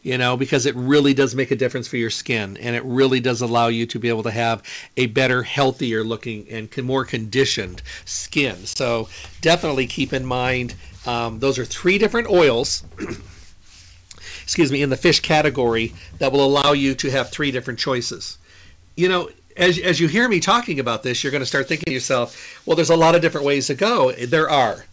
you 0.08 0.17
know, 0.17 0.38
because 0.38 0.65
it 0.65 0.76
really 0.76 1.13
does 1.13 1.36
make 1.36 1.52
a 1.52 1.56
difference 1.58 1.89
for 1.89 1.98
your 1.98 2.10
skin 2.10 2.56
and 2.62 2.78
it 2.78 2.84
really 2.86 3.20
does 3.20 3.41
allow 3.41 3.67
you 3.67 3.86
to 3.88 4.00
be 4.00 4.08
able 4.08 4.24
to 4.24 4.32
have 4.32 4.63
a 4.96 5.06
better, 5.08 5.43
healthier 5.43 6.02
looking 6.02 6.48
and 6.50 6.76
more 6.82 7.04
conditioned 7.04 7.82
skin. 8.06 8.56
So 8.65 9.10
definitely 9.41 9.86
keep 9.88 10.13
in 10.13 10.26
mind 10.26 10.76
um, 11.06 11.39
those 11.39 11.60
are 11.60 11.65
three 11.65 11.98
different 11.98 12.30
oils. 12.30 12.86
excuse 14.43 14.72
me, 14.72 14.82
in 14.82 14.89
the 14.89 14.96
fish 14.96 15.20
category 15.20 15.93
that 16.20 16.32
will 16.32 16.46
allow 16.46 16.72
you 16.72 16.96
to 16.96 17.12
have 17.12 17.30
three 17.30 17.52
different 17.52 17.80
choices. 17.80 18.38
You 18.96 19.10
know, 19.10 19.30
as, 19.58 19.78
as 19.78 20.00
you 20.00 20.08
hear 20.08 20.30
me 20.30 20.39
talking 20.39 20.80
about 20.80 21.04
this, 21.04 21.22
you're 21.22 21.32
going 21.32 21.41
to 21.41 21.46
start 21.46 21.67
thinking 21.67 21.88
to 21.88 21.93
yourself, 21.93 22.62
well, 22.65 22.78
there's 22.78 22.91
a 22.91 22.96
lot 22.96 23.15
of 23.15 23.22
different 23.22 23.46
ways 23.46 23.67
to 23.67 23.76
go. 23.76 24.13
There 24.13 24.50
are. 24.50 24.86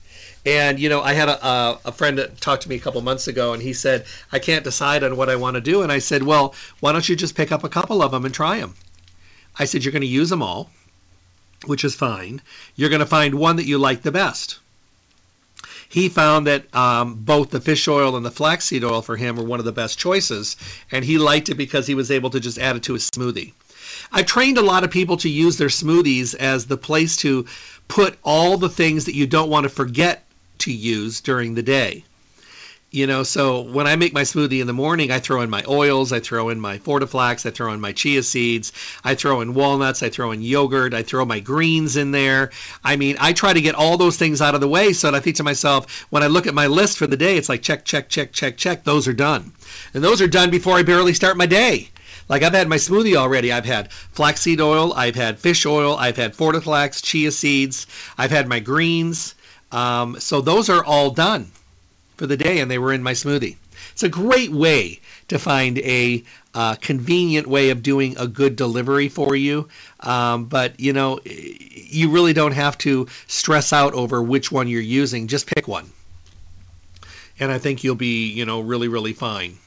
And 0.46 0.78
you 0.78 0.90
know, 0.90 1.00
I 1.00 1.14
had 1.14 1.28
a, 1.28 1.46
a, 1.46 1.80
a 1.86 1.92
friend 1.92 2.18
that 2.18 2.40
talked 2.40 2.62
to 2.62 2.68
me 2.68 2.76
a 2.76 2.80
couple 2.80 3.00
months 3.00 3.28
ago, 3.28 3.54
and 3.54 3.62
he 3.62 3.72
said, 3.72 4.04
"I 4.30 4.38
can't 4.38 4.64
decide 4.64 5.02
on 5.02 5.16
what 5.16 5.30
I 5.30 5.36
want 5.36 5.54
to 5.54 5.60
do." 5.60 5.82
And 5.82 5.90
I 5.90 6.00
said, 6.00 6.22
"Well, 6.22 6.54
why 6.80 6.92
don't 6.92 7.08
you 7.08 7.16
just 7.16 7.34
pick 7.34 7.50
up 7.50 7.64
a 7.64 7.68
couple 7.68 8.02
of 8.02 8.10
them 8.10 8.24
and 8.24 8.34
try 8.34 8.60
them?" 8.60 8.74
I 9.58 9.64
said, 9.64 9.84
"You're 9.84 9.92
going 9.92 10.02
to 10.02 10.06
use 10.06 10.28
them 10.28 10.42
all, 10.42 10.70
which 11.64 11.84
is 11.84 11.94
fine. 11.94 12.42
You're 12.76 12.90
going 12.90 13.00
to 13.00 13.06
find 13.06 13.34
one 13.34 13.56
that 13.56 13.66
you 13.66 13.78
like 13.78 14.02
the 14.02 14.12
best." 14.12 14.58
He 15.88 16.08
found 16.08 16.46
that 16.46 16.74
um, 16.74 17.14
both 17.14 17.50
the 17.50 17.60
fish 17.60 17.86
oil 17.88 18.16
and 18.16 18.26
the 18.26 18.30
flaxseed 18.30 18.84
oil 18.84 19.00
for 19.00 19.16
him 19.16 19.36
were 19.36 19.44
one 19.44 19.60
of 19.60 19.64
the 19.64 19.72
best 19.72 19.98
choices, 19.98 20.56
and 20.90 21.04
he 21.04 21.18
liked 21.18 21.48
it 21.48 21.54
because 21.54 21.86
he 21.86 21.94
was 21.94 22.10
able 22.10 22.30
to 22.30 22.40
just 22.40 22.58
add 22.58 22.76
it 22.76 22.82
to 22.84 22.94
his 22.94 23.08
smoothie. 23.10 23.52
I 24.12 24.22
trained 24.24 24.58
a 24.58 24.62
lot 24.62 24.84
of 24.84 24.90
people 24.90 25.18
to 25.18 25.28
use 25.28 25.56
their 25.56 25.68
smoothies 25.68 26.34
as 26.34 26.66
the 26.66 26.76
place 26.76 27.16
to 27.18 27.46
put 27.86 28.18
all 28.22 28.58
the 28.58 28.68
things 28.68 29.04
that 29.04 29.14
you 29.14 29.26
don't 29.26 29.50
want 29.50 29.64
to 29.64 29.70
forget 29.70 30.24
to 30.64 30.72
use 30.72 31.20
during 31.20 31.54
the 31.54 31.62
day. 31.62 32.04
You 32.94 33.08
know, 33.08 33.24
so 33.24 33.62
when 33.62 33.88
I 33.88 33.96
make 33.96 34.12
my 34.14 34.22
smoothie 34.22 34.60
in 34.60 34.68
the 34.68 34.72
morning, 34.72 35.10
I 35.10 35.18
throw 35.18 35.40
in 35.40 35.50
my 35.50 35.64
oils, 35.66 36.12
I 36.12 36.20
throw 36.20 36.50
in 36.50 36.60
my 36.60 36.78
fortiflax, 36.78 37.44
I 37.44 37.50
throw 37.50 37.72
in 37.72 37.80
my 37.80 37.90
chia 37.90 38.22
seeds, 38.22 38.72
I 39.02 39.16
throw 39.16 39.40
in 39.40 39.54
walnuts, 39.54 40.04
I 40.04 40.10
throw 40.10 40.30
in 40.30 40.42
yogurt, 40.42 40.94
I 40.94 41.02
throw 41.02 41.24
my 41.24 41.40
greens 41.40 41.96
in 41.96 42.12
there. 42.12 42.52
I 42.84 42.94
mean, 42.94 43.16
I 43.18 43.32
try 43.32 43.52
to 43.52 43.60
get 43.60 43.74
all 43.74 43.96
those 43.96 44.16
things 44.16 44.40
out 44.40 44.54
of 44.54 44.60
the 44.60 44.68
way 44.68 44.92
so 44.92 45.10
that 45.10 45.16
I 45.16 45.20
think 45.20 45.38
to 45.38 45.42
myself, 45.42 46.06
when 46.10 46.22
I 46.22 46.28
look 46.28 46.46
at 46.46 46.54
my 46.54 46.68
list 46.68 46.98
for 46.98 47.08
the 47.08 47.16
day, 47.16 47.36
it's 47.36 47.48
like 47.48 47.62
check, 47.62 47.84
check, 47.84 48.08
check, 48.08 48.30
check, 48.30 48.56
check. 48.56 48.84
Those 48.84 49.08
are 49.08 49.12
done. 49.12 49.50
And 49.92 50.04
those 50.04 50.22
are 50.22 50.28
done 50.28 50.52
before 50.52 50.76
I 50.76 50.84
barely 50.84 51.14
start 51.14 51.36
my 51.36 51.46
day. 51.46 51.88
Like 52.28 52.44
I've 52.44 52.54
had 52.54 52.68
my 52.68 52.76
smoothie 52.76 53.16
already. 53.16 53.50
I've 53.50 53.66
had 53.66 53.92
flaxseed 53.92 54.60
oil, 54.60 54.92
I've 54.94 55.16
had 55.16 55.40
fish 55.40 55.66
oil, 55.66 55.96
I've 55.96 56.16
had 56.16 56.36
fortiflax, 56.36 57.02
chia 57.02 57.32
seeds, 57.32 57.88
I've 58.16 58.30
had 58.30 58.48
my 58.48 58.60
greens. 58.60 59.33
Um, 59.74 60.20
so 60.20 60.40
those 60.40 60.70
are 60.70 60.84
all 60.84 61.10
done 61.10 61.50
for 62.16 62.28
the 62.28 62.36
day, 62.36 62.60
and 62.60 62.70
they 62.70 62.78
were 62.78 62.92
in 62.92 63.02
my 63.02 63.12
smoothie. 63.12 63.56
It's 63.92 64.04
a 64.04 64.08
great 64.08 64.52
way 64.52 65.00
to 65.28 65.38
find 65.38 65.78
a 65.78 66.22
uh, 66.54 66.76
convenient 66.76 67.48
way 67.48 67.70
of 67.70 67.82
doing 67.82 68.16
a 68.16 68.28
good 68.28 68.54
delivery 68.54 69.08
for 69.08 69.34
you. 69.34 69.68
Um, 69.98 70.44
but 70.44 70.78
you 70.78 70.92
know, 70.92 71.18
you 71.24 72.10
really 72.10 72.32
don't 72.32 72.52
have 72.52 72.78
to 72.78 73.08
stress 73.26 73.72
out 73.72 73.94
over 73.94 74.22
which 74.22 74.52
one 74.52 74.68
you're 74.68 74.80
using. 74.80 75.26
Just 75.26 75.46
pick 75.46 75.66
one, 75.66 75.90
and 77.40 77.50
I 77.50 77.58
think 77.58 77.82
you'll 77.82 77.96
be, 77.96 78.28
you 78.28 78.44
know, 78.44 78.60
really, 78.60 78.86
really 78.86 79.12
fine 79.12 79.58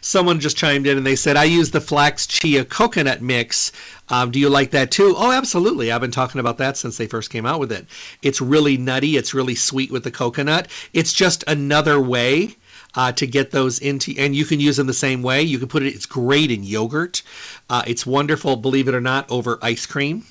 someone 0.00 0.40
just 0.40 0.56
chimed 0.56 0.86
in 0.86 0.96
and 0.96 1.06
they 1.06 1.16
said, 1.16 1.36
I 1.36 1.44
use 1.44 1.70
the 1.70 1.80
flax 1.80 2.26
chia 2.26 2.64
coconut 2.64 3.22
mix. 3.22 3.72
Um, 4.08 4.30
do 4.30 4.40
you 4.40 4.48
like 4.48 4.72
that 4.72 4.90
too? 4.90 5.14
Oh, 5.16 5.32
absolutely. 5.32 5.92
I've 5.92 6.00
been 6.00 6.10
talking 6.10 6.40
about 6.40 6.58
that 6.58 6.76
since 6.76 6.96
they 6.96 7.06
first 7.06 7.30
came 7.30 7.46
out 7.46 7.60
with 7.60 7.72
it. 7.72 7.86
It's 8.22 8.40
really 8.40 8.76
nutty. 8.76 9.16
It's 9.16 9.34
really 9.34 9.54
sweet 9.54 9.90
with 9.90 10.04
the 10.04 10.10
coconut. 10.10 10.68
It's 10.92 11.12
just 11.12 11.44
another 11.46 12.00
way 12.00 12.56
uh, 12.94 13.12
to 13.12 13.26
get 13.26 13.50
those 13.50 13.78
into, 13.78 14.14
and 14.18 14.34
you 14.34 14.44
can 14.44 14.60
use 14.60 14.76
them 14.76 14.86
the 14.86 14.94
same 14.94 15.22
way. 15.22 15.42
You 15.42 15.58
can 15.58 15.68
put 15.68 15.82
it, 15.82 15.94
it's 15.94 16.06
great 16.06 16.50
in 16.50 16.64
yogurt. 16.64 17.22
Uh, 17.68 17.82
it's 17.86 18.04
wonderful, 18.04 18.56
believe 18.56 18.88
it 18.88 18.94
or 18.94 19.00
not, 19.00 19.30
over 19.30 19.58
ice 19.62 19.86
cream. 19.86 20.24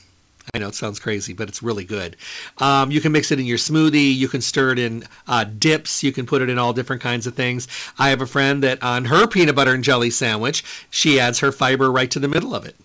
I 0.53 0.57
know 0.57 0.69
it 0.69 0.75
sounds 0.75 0.99
crazy, 0.99 1.33
but 1.33 1.47
it's 1.49 1.61
really 1.61 1.85
good. 1.85 2.15
Um, 2.57 2.91
you 2.91 3.01
can 3.01 3.11
mix 3.11 3.31
it 3.31 3.39
in 3.39 3.45
your 3.45 3.57
smoothie. 3.59 4.15
You 4.15 4.27
can 4.27 4.41
stir 4.41 4.71
it 4.71 4.79
in 4.79 5.03
uh, 5.27 5.43
dips. 5.43 6.03
You 6.03 6.11
can 6.11 6.25
put 6.25 6.41
it 6.41 6.49
in 6.49 6.57
all 6.57 6.73
different 6.73 7.01
kinds 7.03 7.27
of 7.27 7.35
things. 7.35 7.67
I 7.99 8.09
have 8.09 8.21
a 8.21 8.25
friend 8.25 8.63
that 8.63 8.81
on 8.81 9.05
her 9.05 9.27
peanut 9.27 9.55
butter 9.55 9.73
and 9.73 9.83
jelly 9.83 10.09
sandwich, 10.09 10.63
she 10.89 11.19
adds 11.19 11.39
her 11.39 11.51
fiber 11.51 11.91
right 11.91 12.09
to 12.11 12.19
the 12.19 12.27
middle 12.27 12.55
of 12.55 12.65
it. 12.65 12.75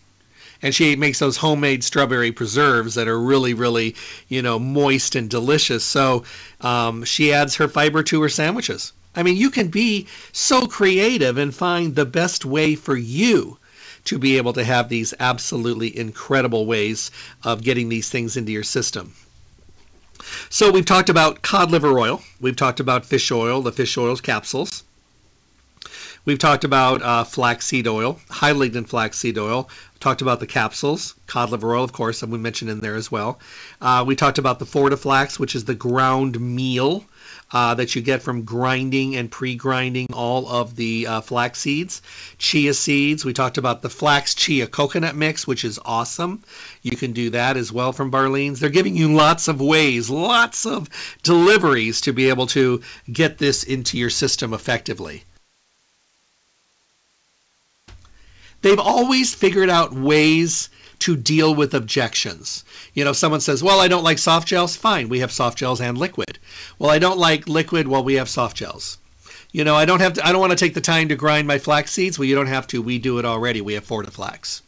and 0.62 0.74
she 0.74 0.96
makes 0.96 1.18
those 1.18 1.36
homemade 1.36 1.84
strawberry 1.84 2.32
preserves 2.32 2.94
that 2.94 3.08
are 3.08 3.20
really, 3.20 3.54
really, 3.54 3.96
you 4.28 4.42
know, 4.42 4.58
moist 4.58 5.14
and 5.14 5.28
delicious. 5.30 5.84
So 5.84 6.24
um, 6.60 7.04
she 7.04 7.32
adds 7.32 7.56
her 7.56 7.68
fiber 7.68 8.02
to 8.04 8.22
her 8.22 8.28
sandwiches. 8.28 8.92
I 9.14 9.22
mean, 9.22 9.36
you 9.36 9.50
can 9.50 9.68
be 9.68 10.08
so 10.32 10.66
creative 10.66 11.38
and 11.38 11.54
find 11.54 11.94
the 11.94 12.06
best 12.06 12.44
way 12.44 12.74
for 12.76 12.96
you 12.96 13.58
to 14.04 14.18
be 14.18 14.36
able 14.36 14.52
to 14.52 14.64
have 14.64 14.88
these 14.88 15.14
absolutely 15.18 15.96
incredible 15.96 16.66
ways 16.66 17.10
of 17.42 17.62
getting 17.62 17.88
these 17.88 18.08
things 18.08 18.36
into 18.36 18.52
your 18.52 18.62
system. 18.62 19.12
So 20.50 20.70
we've 20.70 20.86
talked 20.86 21.08
about 21.08 21.42
cod 21.42 21.70
liver 21.70 21.98
oil. 21.98 22.22
We've 22.40 22.56
talked 22.56 22.80
about 22.80 23.06
fish 23.06 23.30
oil, 23.30 23.62
the 23.62 23.72
fish 23.72 23.96
oil 23.98 24.16
capsules. 24.16 24.84
We've 26.24 26.38
talked 26.38 26.64
about 26.64 27.02
uh, 27.02 27.24
flaxseed 27.24 27.86
oil, 27.86 28.18
high 28.30 28.52
lignan 28.52 28.88
flaxseed 28.88 29.36
oil. 29.36 29.68
Talked 30.00 30.22
about 30.22 30.40
the 30.40 30.46
capsules, 30.46 31.14
cod 31.26 31.50
liver 31.50 31.74
oil, 31.74 31.84
of 31.84 31.92
course, 31.92 32.22
and 32.22 32.32
we 32.32 32.38
mentioned 32.38 32.70
in 32.70 32.80
there 32.80 32.94
as 32.94 33.10
well. 33.10 33.38
Uh, 33.80 34.04
we 34.06 34.16
talked 34.16 34.38
about 34.38 34.58
the 34.58 34.64
FortiFlax, 34.64 35.38
which 35.38 35.54
is 35.54 35.64
the 35.64 35.74
ground 35.74 36.40
meal 36.40 37.04
uh, 37.54 37.74
that 37.74 37.94
you 37.94 38.02
get 38.02 38.20
from 38.20 38.42
grinding 38.42 39.14
and 39.14 39.30
pre-grinding 39.30 40.08
all 40.12 40.48
of 40.48 40.74
the 40.74 41.06
uh, 41.06 41.20
flax 41.20 41.60
seeds. 41.60 42.02
Chia 42.36 42.74
seeds, 42.74 43.24
we 43.24 43.32
talked 43.32 43.58
about 43.58 43.80
the 43.80 43.88
flax 43.88 44.34
chia 44.34 44.66
coconut 44.66 45.14
mix, 45.14 45.46
which 45.46 45.64
is 45.64 45.78
awesome. 45.84 46.42
You 46.82 46.96
can 46.96 47.12
do 47.12 47.30
that 47.30 47.56
as 47.56 47.70
well 47.70 47.92
from 47.92 48.10
Barlean's. 48.10 48.58
They're 48.58 48.70
giving 48.70 48.96
you 48.96 49.14
lots 49.14 49.46
of 49.46 49.60
ways, 49.60 50.10
lots 50.10 50.66
of 50.66 50.90
deliveries 51.22 52.02
to 52.02 52.12
be 52.12 52.28
able 52.28 52.48
to 52.48 52.82
get 53.10 53.38
this 53.38 53.62
into 53.62 53.98
your 53.98 54.10
system 54.10 54.52
effectively. 54.52 55.22
They've 58.62 58.80
always 58.80 59.32
figured 59.32 59.70
out 59.70 59.92
ways 59.92 60.70
to 61.04 61.16
deal 61.16 61.54
with 61.54 61.74
objections. 61.74 62.64
You 62.94 63.04
know, 63.04 63.12
someone 63.12 63.40
says, 63.40 63.62
"Well, 63.62 63.80
I 63.80 63.88
don't 63.88 64.04
like 64.04 64.18
soft 64.18 64.48
gels." 64.48 64.76
Fine, 64.76 65.08
we 65.08 65.20
have 65.20 65.32
soft 65.32 65.58
gels 65.58 65.80
and 65.80 65.98
liquid. 65.98 66.38
Well, 66.78 66.90
I 66.90 66.98
don't 66.98 67.18
like 67.18 67.46
liquid. 67.46 67.86
Well, 67.86 68.02
we 68.02 68.14
have 68.14 68.28
soft 68.28 68.56
gels. 68.56 68.98
You 69.52 69.64
know, 69.64 69.76
I 69.76 69.84
don't 69.84 70.00
have 70.00 70.14
to, 70.14 70.26
I 70.26 70.32
don't 70.32 70.40
want 70.40 70.52
to 70.52 70.64
take 70.64 70.74
the 70.74 70.80
time 70.80 71.08
to 71.08 71.14
grind 71.14 71.46
my 71.46 71.58
flax 71.58 71.92
seeds. 71.92 72.18
Well, 72.18 72.26
you 72.26 72.34
don't 72.34 72.46
have 72.46 72.66
to. 72.68 72.82
We 72.82 72.98
do 72.98 73.18
it 73.18 73.24
already. 73.24 73.60
We 73.60 73.74
have 73.74 73.86
FortiFlax. 73.86 74.62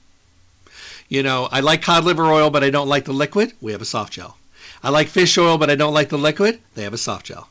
You 1.08 1.22
know, 1.22 1.48
I 1.50 1.60
like 1.60 1.82
cod 1.82 2.04
liver 2.04 2.26
oil, 2.26 2.50
but 2.50 2.62
I 2.62 2.70
don't 2.70 2.88
like 2.88 3.06
the 3.06 3.12
liquid. 3.12 3.52
We 3.60 3.72
have 3.72 3.82
a 3.82 3.86
soft 3.86 4.12
gel. 4.12 4.36
I 4.82 4.90
like 4.90 5.08
fish 5.08 5.38
oil, 5.38 5.56
but 5.58 5.70
I 5.70 5.74
don't 5.74 5.94
like 5.94 6.10
the 6.10 6.18
liquid. 6.18 6.60
They 6.74 6.82
have 6.82 6.94
a 6.94 6.98
soft 6.98 7.26
gel. 7.26 7.48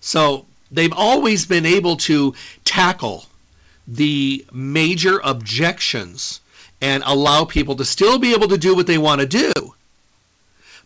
So 0.00 0.46
they've 0.70 0.92
always 0.92 1.46
been 1.46 1.66
able 1.66 1.96
to 2.08 2.34
tackle 2.64 3.24
the 3.88 4.44
major 4.52 5.18
objections 5.24 6.40
and 6.82 7.04
allow 7.06 7.44
people 7.44 7.76
to 7.76 7.84
still 7.84 8.18
be 8.18 8.34
able 8.34 8.48
to 8.48 8.58
do 8.58 8.74
what 8.74 8.88
they 8.88 8.98
want 8.98 9.20
to 9.20 9.26
do, 9.26 9.52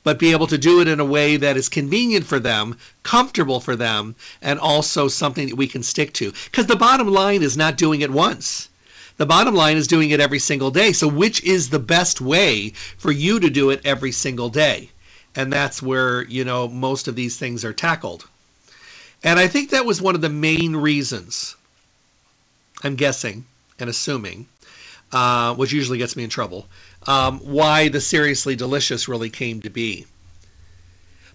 but 0.05 0.19
be 0.19 0.33
able 0.33 0.47
to 0.47 0.59
do 0.59 0.81
it 0.81 0.89
in 0.89 1.01
a 1.01 1.05
way 1.05 1.39
that 1.39 1.57
is 1.57 1.71
convenient 1.71 2.27
for 2.27 2.39
them, 2.39 2.77
comfortable 3.03 3.59
for 3.59 3.75
them, 3.75 4.15
and 4.43 4.61
also 4.61 5.09
something 5.09 5.49
that 5.49 5.57
we 5.57 5.67
can 5.67 5.83
stick 5.83 6.13
to. 6.13 6.33
Because 6.45 6.67
the 6.67 6.77
bottom 6.77 7.09
line 7.09 7.43
is 7.43 7.57
not 7.57 7.79
doing 7.79 8.03
it 8.03 8.11
once. 8.11 8.69
The 9.17 9.27
bottom 9.27 9.55
line 9.55 9.79
is 9.79 9.87
doing 9.87 10.11
it 10.11 10.21
every 10.21 10.39
single 10.39 10.71
day. 10.71 10.93
So, 10.93 11.09
which 11.09 11.43
is 11.43 11.71
the 11.71 11.79
best 11.79 12.21
way 12.21 12.75
for 12.99 13.11
you 13.11 13.41
to 13.41 13.49
do 13.49 13.71
it 13.71 13.81
every 13.87 14.13
single 14.13 14.51
day? 14.51 14.91
And 15.35 15.51
that's 15.51 15.83
where, 15.83 16.23
you 16.23 16.45
know, 16.45 16.69
most 16.69 17.09
of 17.09 17.17
these 17.17 17.39
things 17.39 17.65
are 17.65 17.73
tackled. 17.73 18.27
And 19.25 19.39
I 19.39 19.49
think 19.49 19.71
that 19.71 19.87
was 19.87 20.01
one 20.01 20.15
of 20.15 20.21
the 20.21 20.29
main 20.29 20.77
reasons 20.77 21.57
I'm 22.85 22.97
guessing 22.97 23.47
and 23.79 23.89
assuming, 23.89 24.47
uh, 25.13 25.55
which 25.55 25.73
usually 25.73 25.99
gets 25.99 26.17
me 26.17 26.25
in 26.25 26.31
trouble, 26.31 26.67
um, 27.07 27.39
why 27.41 27.89
the 27.89 28.01
Seriously 28.01 28.57
Delicious 28.57 29.09
really 29.09 29.31
came 29.31 29.63
to 29.63 29.71
be. 29.71 30.07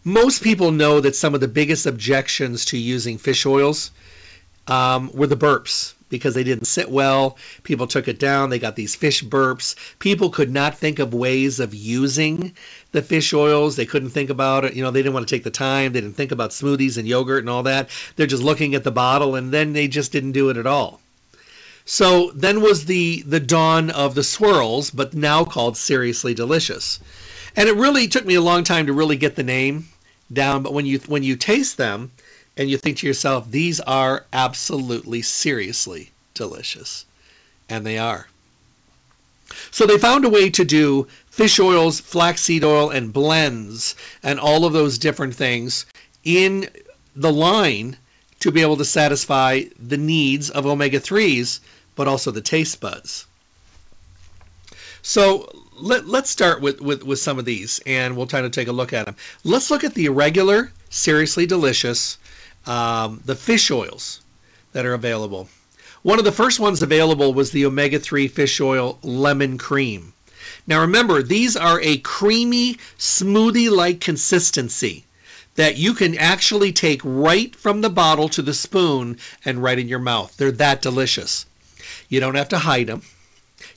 Most 0.04 0.44
people 0.44 0.72
know 0.72 1.00
that 1.00 1.16
some 1.16 1.36
of 1.36 1.42
the 1.42 1.48
biggest 1.48 1.86
objections 1.86 2.66
to 2.66 2.78
using 2.78 3.18
fish 3.18 3.46
oils 3.46 3.92
um, 4.68 5.12
were 5.14 5.28
the 5.28 5.38
burps 5.38 5.94
because 6.10 6.34
they 6.34 6.44
didn't 6.44 6.66
sit 6.66 6.90
well. 6.90 7.38
People 7.64 7.88
took 7.88 8.08
it 8.08 8.20
down. 8.20 8.50
They 8.50 8.60
got 8.60 8.76
these 8.76 8.96
fish 8.96 9.24
burps. 9.24 9.76
People 9.98 10.30
could 10.30 10.52
not 10.52 10.78
think 10.78 11.00
of 11.00 11.14
ways 11.14 11.60
of 11.60 11.74
using 11.74 12.54
the 12.92 13.02
fish 13.02 13.34
oils. 13.34 13.76
They 13.76 13.86
couldn't 13.86 14.10
think 14.10 14.30
about 14.30 14.66
it. 14.66 14.74
You 14.76 14.84
know, 14.84 14.92
they 14.92 15.02
didn't 15.02 15.14
want 15.14 15.28
to 15.28 15.36
take 15.36 15.44
the 15.44 15.52
time. 15.52 15.94
They 15.94 16.02
didn't 16.02 16.18
think 16.18 16.32
about 16.32 16.52
smoothies 16.52 16.98
and 16.98 17.08
yogurt 17.08 17.40
and 17.40 17.50
all 17.50 17.64
that. 17.64 17.90
They're 18.16 18.28
just 18.28 18.44
looking 18.44 18.76
at 18.76 18.84
the 18.84 18.92
bottle 18.92 19.36
and 19.36 19.52
then 19.52 19.74
they 19.74 19.88
just 19.88 20.12
didn't 20.12 20.34
do 20.34 20.50
it 20.50 20.58
at 20.58 20.68
all. 20.68 21.00
So 21.86 22.32
then 22.36 22.62
was 22.62 22.86
the 22.86 23.24
the 23.24 23.40
dawn 23.40 23.90
of 23.90 24.16
the 24.16 24.24
swirls, 24.24 24.92
but 24.92 25.14
now 25.14 25.44
called 25.44 25.78
Seriously 25.78 26.34
Delicious. 26.34 27.00
And 27.56 27.68
it 27.68 27.76
really 27.76 28.08
took 28.08 28.26
me 28.26 28.36
a 28.36 28.42
long 28.42 28.64
time 28.64 28.88
to 28.88 28.94
really 28.94 29.18
get 29.18 29.36
the 29.36 29.44
name 29.44 29.90
down, 30.32 30.64
but 30.64 30.74
when 30.74 30.86
you 30.86 31.00
when 31.08 31.24
you 31.24 31.36
taste 31.36 31.78
them 31.78 32.12
and 32.56 32.70
you 32.70 32.78
think 32.78 32.98
to 32.98 33.08
yourself, 33.08 33.50
these 33.50 33.80
are 33.80 34.26
absolutely 34.32 35.22
seriously 35.22 36.12
delicious. 36.34 37.06
And 37.70 37.86
they 37.86 37.98
are. 37.98 38.28
So 39.72 39.86
they 39.86 39.98
found 39.98 40.26
a 40.26 40.30
way 40.30 40.50
to 40.52 40.64
do 40.64 41.08
fish 41.30 41.60
oils, 41.60 42.00
flaxseed 42.00 42.64
oil, 42.64 42.90
and 42.90 43.12
blends, 43.12 43.96
and 44.24 44.40
all 44.40 44.66
of 44.66 44.74
those 44.74 44.98
different 44.98 45.36
things 45.36 45.86
in 46.24 46.70
the 47.16 47.32
line 47.32 47.98
to 48.42 48.52
be 48.52 48.62
able 48.62 48.78
to 48.78 48.86
satisfy 48.86 49.64
the 49.80 49.98
needs 49.98 50.50
of 50.50 50.66
omega 50.66 51.00
3s, 51.00 51.60
but 51.96 52.08
also 52.08 52.32
the 52.32 52.42
taste 52.42 52.82
buds. 52.82 53.26
So 55.02 55.52
let, 55.76 56.04
us 56.06 56.30
start 56.30 56.62
with, 56.62 56.82
with, 56.82 57.04
with 57.04 57.20
some 57.20 57.40
of 57.40 57.46
these 57.46 57.82
and 57.86 58.16
we'll 58.16 58.28
try 58.28 58.42
to 58.42 58.50
take 58.50 58.68
a 58.68 58.72
look 58.72 58.94
at 58.94 59.06
them. 59.06 59.16
Let's 59.44 59.72
look 59.72 59.84
at 59.84 59.94
the 59.94 60.06
irregular, 60.06 60.72
seriously 60.90 61.46
delicious, 61.46 62.18
um, 62.66 63.22
the 63.26 63.36
fish 63.36 63.72
oils 63.72 64.22
that 64.74 64.86
are 64.86 64.94
available. 64.94 65.50
One 66.04 66.20
of 66.20 66.26
the 66.26 66.32
first 66.32 66.60
ones 66.60 66.82
available 66.82 67.34
was 67.34 67.52
the 67.52 67.66
omega 67.66 68.00
3 68.00 68.28
fish 68.28 68.60
oil 68.60 68.98
lemon 69.04 69.58
cream. 69.58 70.14
Now 70.66 70.82
remember, 70.82 71.22
these 71.22 71.56
are 71.56 71.80
a 71.82 71.98
creamy, 71.98 72.78
smoothie 72.98 73.70
like 73.70 74.02
consistency 74.02 75.06
that 75.56 75.78
you 75.78 75.94
can 75.94 76.18
actually 76.18 76.72
take 76.72 77.02
right 77.04 77.56
from 77.56 77.82
the 77.82 77.90
bottle 77.90 78.30
to 78.30 78.42
the 78.42 78.54
spoon 78.54 79.18
and 79.44 79.62
right 79.62 79.80
in 79.80 79.88
your 79.88 80.00
mouth. 80.00 80.36
They're 80.38 80.52
that 80.54 80.82
delicious. 80.82 81.46
You 82.10 82.20
don't 82.20 82.36
have 82.36 82.50
to 82.50 82.58
hide 82.58 82.88
them. 82.88 83.02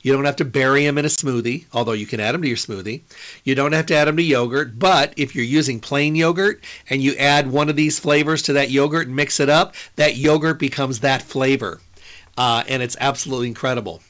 You 0.02 0.12
don't 0.12 0.24
have 0.24 0.37
to 0.37 0.44
bury 0.44 0.84
them 0.84 0.98
in 0.98 1.04
a 1.04 1.08
smoothie, 1.08 1.64
although 1.72 1.92
you 1.92 2.06
can 2.06 2.20
add 2.20 2.34
them 2.34 2.42
to 2.42 2.48
your 2.48 2.56
smoothie. 2.56 3.02
You 3.42 3.54
don't 3.54 3.72
have 3.72 3.87
to 3.87 3.94
add 3.94 4.06
them 4.06 4.16
to 4.16 4.22
yogurt, 4.22 4.78
but 4.78 5.14
if 5.16 5.34
you're 5.34 5.44
using 5.44 5.80
plain 5.80 6.14
yogurt 6.14 6.62
and 6.88 7.02
you 7.02 7.14
add 7.16 7.50
one 7.50 7.68
of 7.68 7.76
these 7.76 7.98
flavors 7.98 8.42
to 8.42 8.54
that 8.54 8.70
yogurt 8.70 9.06
and 9.06 9.16
mix 9.16 9.40
it 9.40 9.48
up, 9.48 9.74
that 9.96 10.16
yogurt 10.16 10.58
becomes 10.58 11.00
that 11.00 11.22
flavor. 11.22 11.80
Uh, 12.37 12.64
and 12.68 12.82
it's 12.82 12.96
absolutely 12.98 13.48
incredible. 13.48 14.00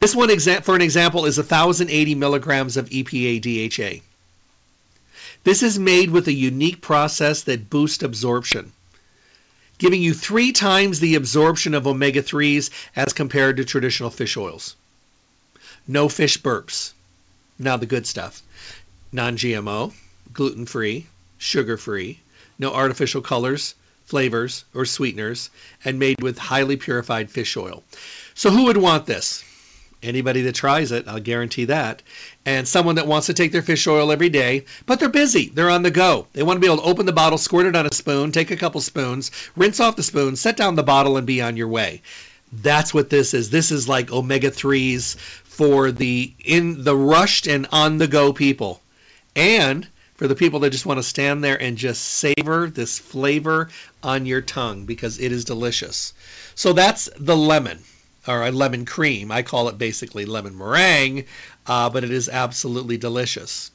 This 0.00 0.16
one, 0.16 0.36
for 0.38 0.74
an 0.74 0.82
example, 0.82 1.26
is 1.26 1.38
1,080 1.38 2.14
milligrams 2.14 2.76
of 2.76 2.88
EPA 2.88 3.40
DHA. 3.40 4.02
This 5.42 5.62
is 5.62 5.78
made 5.78 6.10
with 6.10 6.28
a 6.28 6.32
unique 6.32 6.82
process 6.82 7.42
that 7.44 7.70
boosts 7.70 8.02
absorption, 8.02 8.72
giving 9.78 10.02
you 10.02 10.12
three 10.12 10.52
times 10.52 11.00
the 11.00 11.14
absorption 11.14 11.74
of 11.74 11.86
omega 11.86 12.22
3s 12.22 12.68
as 12.94 13.14
compared 13.14 13.56
to 13.56 13.64
traditional 13.64 14.10
fish 14.10 14.36
oils. 14.36 14.76
No 15.88 16.10
fish 16.10 16.38
burps. 16.38 16.92
Now, 17.58 17.78
the 17.78 17.86
good 17.86 18.06
stuff 18.06 18.42
non 19.12 19.36
GMO, 19.36 19.92
gluten 20.32 20.66
free, 20.66 21.06
sugar 21.38 21.76
free, 21.76 22.20
no 22.58 22.72
artificial 22.74 23.22
colors, 23.22 23.74
flavors, 24.04 24.64
or 24.74 24.84
sweeteners, 24.84 25.48
and 25.84 25.98
made 25.98 26.22
with 26.22 26.36
highly 26.36 26.76
purified 26.76 27.30
fish 27.30 27.56
oil. 27.56 27.82
So, 28.34 28.50
who 28.50 28.64
would 28.64 28.76
want 28.76 29.06
this? 29.06 29.42
Anybody 30.02 30.42
that 30.42 30.54
tries 30.54 30.92
it, 30.92 31.06
I'll 31.08 31.20
guarantee 31.20 31.66
that. 31.66 32.02
And 32.46 32.66
someone 32.66 32.94
that 32.94 33.06
wants 33.06 33.26
to 33.26 33.34
take 33.34 33.52
their 33.52 33.60
fish 33.60 33.86
oil 33.86 34.10
every 34.10 34.30
day, 34.30 34.64
but 34.86 34.98
they're 34.98 35.10
busy. 35.10 35.50
They're 35.50 35.68
on 35.68 35.82
the 35.82 35.90
go. 35.90 36.26
They 36.32 36.42
want 36.42 36.56
to 36.56 36.60
be 36.60 36.66
able 36.66 36.78
to 36.78 36.88
open 36.88 37.04
the 37.04 37.12
bottle, 37.12 37.36
squirt 37.36 37.66
it 37.66 37.76
on 37.76 37.86
a 37.86 37.92
spoon, 37.92 38.32
take 38.32 38.50
a 38.50 38.56
couple 38.56 38.80
spoons, 38.80 39.30
rinse 39.56 39.78
off 39.78 39.96
the 39.96 40.02
spoon, 40.02 40.36
set 40.36 40.56
down 40.56 40.74
the 40.74 40.82
bottle, 40.82 41.18
and 41.18 41.26
be 41.26 41.42
on 41.42 41.58
your 41.58 41.68
way. 41.68 42.00
That's 42.52 42.94
what 42.94 43.10
this 43.10 43.34
is. 43.34 43.50
This 43.50 43.70
is 43.70 43.88
like 43.88 44.10
omega 44.10 44.50
3s 44.50 45.16
for 45.16 45.92
the 45.92 46.32
in 46.44 46.82
the 46.82 46.96
rushed 46.96 47.46
and 47.46 47.66
on 47.70 47.98
the 47.98 48.08
go 48.08 48.32
people. 48.32 48.80
And 49.36 49.86
for 50.14 50.26
the 50.28 50.34
people 50.34 50.60
that 50.60 50.70
just 50.70 50.86
want 50.86 50.98
to 50.98 51.02
stand 51.02 51.44
there 51.44 51.60
and 51.60 51.76
just 51.76 52.02
savor 52.02 52.68
this 52.68 52.98
flavor 52.98 53.68
on 54.02 54.26
your 54.26 54.40
tongue 54.40 54.84
because 54.84 55.20
it 55.20 55.30
is 55.30 55.44
delicious. 55.44 56.14
So 56.54 56.72
that's 56.72 57.08
the 57.18 57.36
lemon 57.36 57.80
or 58.26 58.42
a 58.42 58.50
lemon 58.50 58.84
cream. 58.84 59.30
I 59.30 59.42
call 59.42 59.68
it 59.68 59.78
basically 59.78 60.24
lemon 60.24 60.56
meringue, 60.56 61.24
uh, 61.66 61.90
but 61.90 62.04
it 62.04 62.10
is 62.10 62.28
absolutely 62.28 62.98
delicious. 62.98 63.70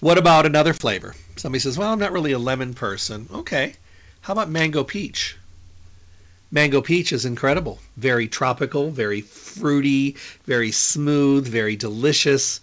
What 0.00 0.18
about 0.18 0.46
another 0.46 0.72
flavor? 0.72 1.14
Somebody 1.36 1.60
says, 1.60 1.78
well, 1.78 1.92
I'm 1.92 1.98
not 1.98 2.12
really 2.12 2.32
a 2.32 2.38
lemon 2.38 2.74
person. 2.74 3.28
Okay. 3.32 3.74
How 4.20 4.32
about 4.32 4.50
mango 4.50 4.84
peach? 4.84 5.36
Mango 6.50 6.80
peach 6.80 7.12
is 7.12 7.24
incredible. 7.24 7.78
Very 7.96 8.28
tropical, 8.28 8.90
very 8.90 9.20
fruity, 9.22 10.16
very 10.44 10.70
smooth, 10.70 11.46
very 11.46 11.76
delicious. 11.76 12.60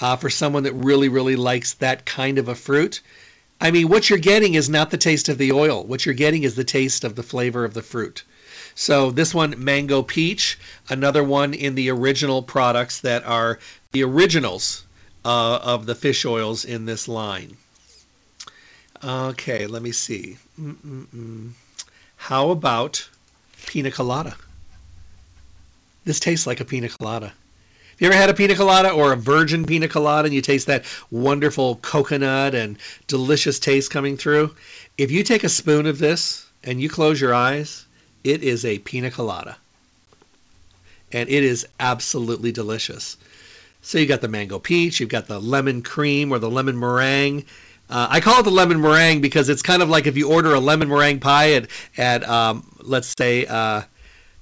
Uh, 0.00 0.16
for 0.16 0.28
someone 0.28 0.64
that 0.64 0.72
really, 0.72 1.08
really 1.08 1.36
likes 1.36 1.74
that 1.74 2.04
kind 2.04 2.38
of 2.38 2.48
a 2.48 2.54
fruit, 2.54 3.00
I 3.60 3.70
mean, 3.70 3.88
what 3.88 4.10
you're 4.10 4.18
getting 4.18 4.54
is 4.54 4.68
not 4.68 4.90
the 4.90 4.96
taste 4.96 5.28
of 5.28 5.38
the 5.38 5.52
oil. 5.52 5.84
What 5.84 6.04
you're 6.04 6.14
getting 6.14 6.42
is 6.42 6.54
the 6.54 6.64
taste 6.64 7.04
of 7.04 7.14
the 7.14 7.22
flavor 7.22 7.64
of 7.64 7.74
the 7.74 7.82
fruit. 7.82 8.24
So 8.74 9.10
this 9.10 9.32
one, 9.32 9.62
Mango 9.62 10.02
Peach, 10.02 10.58
another 10.88 11.22
one 11.22 11.54
in 11.54 11.74
the 11.74 11.90
original 11.90 12.42
products 12.42 13.00
that 13.00 13.24
are 13.24 13.58
the 13.92 14.02
originals 14.04 14.84
uh, 15.24 15.58
of 15.62 15.86
the 15.86 15.94
fish 15.94 16.24
oils 16.24 16.64
in 16.64 16.84
this 16.84 17.06
line. 17.08 17.56
Okay, 19.02 19.66
let 19.66 19.82
me 19.82 19.92
see. 19.92 20.38
Mm-mm-mm. 20.60 21.52
How 22.16 22.50
about 22.50 23.08
pina 23.66 23.90
colada? 23.90 24.34
This 26.04 26.20
tastes 26.20 26.46
like 26.46 26.60
a 26.60 26.64
pina 26.64 26.88
colada. 26.88 27.26
Have 27.26 28.00
you 28.00 28.06
ever 28.08 28.16
had 28.16 28.30
a 28.30 28.34
pina 28.34 28.56
colada 28.56 28.90
or 28.90 29.12
a 29.12 29.16
virgin 29.16 29.66
pina 29.66 29.88
colada 29.88 30.26
and 30.26 30.34
you 30.34 30.42
taste 30.42 30.66
that 30.66 30.84
wonderful 31.10 31.76
coconut 31.76 32.54
and 32.54 32.78
delicious 33.06 33.60
taste 33.60 33.90
coming 33.90 34.16
through? 34.16 34.54
If 34.98 35.12
you 35.12 35.22
take 35.22 35.44
a 35.44 35.48
spoon 35.48 35.86
of 35.86 35.98
this 35.98 36.44
and 36.64 36.80
you 36.80 36.88
close 36.88 37.20
your 37.20 37.34
eyes, 37.34 37.86
it 38.24 38.42
is 38.42 38.64
a 38.64 38.78
pina 38.78 39.10
colada. 39.10 39.56
And 41.12 41.28
it 41.28 41.44
is 41.44 41.66
absolutely 41.78 42.50
delicious. 42.50 43.16
So 43.82 43.98
you 43.98 44.06
got 44.06 44.22
the 44.22 44.28
mango 44.28 44.58
peach, 44.58 44.98
you've 44.98 45.10
got 45.10 45.28
the 45.28 45.38
lemon 45.38 45.82
cream 45.82 46.32
or 46.32 46.38
the 46.38 46.50
lemon 46.50 46.78
meringue. 46.78 47.44
Uh, 47.88 48.08
I 48.10 48.20
call 48.20 48.40
it 48.40 48.44
the 48.44 48.50
lemon 48.50 48.80
meringue 48.80 49.20
because 49.20 49.50
it's 49.50 49.60
kind 49.60 49.82
of 49.82 49.90
like 49.90 50.06
if 50.06 50.16
you 50.16 50.32
order 50.32 50.54
a 50.54 50.60
lemon 50.60 50.88
meringue 50.88 51.20
pie 51.20 51.52
at, 51.52 51.68
at 51.98 52.26
um, 52.26 52.66
let's 52.80 53.14
say, 53.16 53.44
uh, 53.46 53.82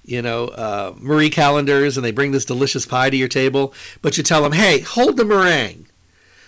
you 0.05 0.23
know, 0.23 0.47
uh, 0.47 0.95
Marie 0.99 1.31
Callender's, 1.31 1.97
and 1.97 2.07
they 2.07 2.13
bring 2.13 2.31
this 2.31 2.45
delicious 2.45 2.87
pie 2.87 3.11
to 3.11 3.17
your 3.17 3.29
table, 3.29 3.75
but 4.01 4.17
you 4.17 4.23
tell 4.23 4.43
them, 4.43 4.53
hey, 4.53 4.81
hold 4.81 5.17
the 5.17 5.25
meringue. 5.25 5.87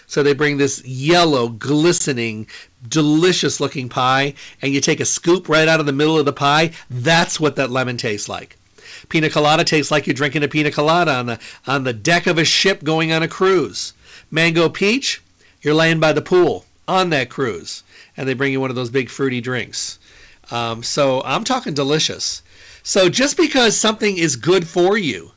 So 0.07 0.23
they 0.23 0.35
bring 0.35 0.57
this 0.57 0.85
yellow, 0.85 1.49
glistening, 1.49 2.49
delicious 2.87 3.61
looking 3.61 3.88
pie, 3.88 4.35
and 4.61 4.73
you 4.73 4.81
take 4.81 5.01
a 5.01 5.05
scoop 5.05 5.49
right 5.49 5.69
out 5.69 5.81
of 5.81 5.87
the 5.87 5.93
middle 5.93 6.19
of 6.19 6.25
the 6.25 6.33
pie. 6.33 6.73
That's 6.90 7.40
what 7.40 7.57
that 7.57 7.71
lemon 7.71 7.97
tastes 7.97 8.29
like. 8.29 8.57
Pina 9.09 9.31
colada 9.31 9.64
tastes 9.64 9.90
like 9.90 10.07
you're 10.07 10.14
drinking 10.14 10.43
a 10.43 10.49
pina 10.49 10.71
colada 10.71 11.12
on 11.12 11.27
the 11.27 11.38
on 11.67 11.85
the 11.85 11.93
deck 11.93 12.27
of 12.27 12.38
a 12.38 12.45
ship 12.45 12.83
going 12.83 13.12
on 13.12 13.23
a 13.23 13.29
cruise. 13.29 13.93
Mango 14.31 14.69
peach, 14.69 15.23
you're 15.62 15.75
laying 15.75 16.01
by 16.01 16.12
the 16.12 16.23
pool 16.23 16.64
on 16.87 17.11
that 17.11 17.31
cruise, 17.31 17.83
and 18.17 18.29
they 18.29 18.35
bring 18.35 18.53
you 18.53 18.61
one 18.61 18.71
of 18.71 18.77
those 18.77 18.90
big 18.90 19.11
fruity 19.11 19.40
drinks. 19.40 19.99
Um, 20.51 20.83
so 20.83 21.23
I'm 21.25 21.45
talking 21.45 21.75
delicious. 21.75 22.43
So 22.83 23.09
just 23.09 23.37
because 23.37 23.77
something 23.77 24.17
is 24.17 24.37
good 24.37 24.69
for 24.69 24.97
you, 24.97 25.33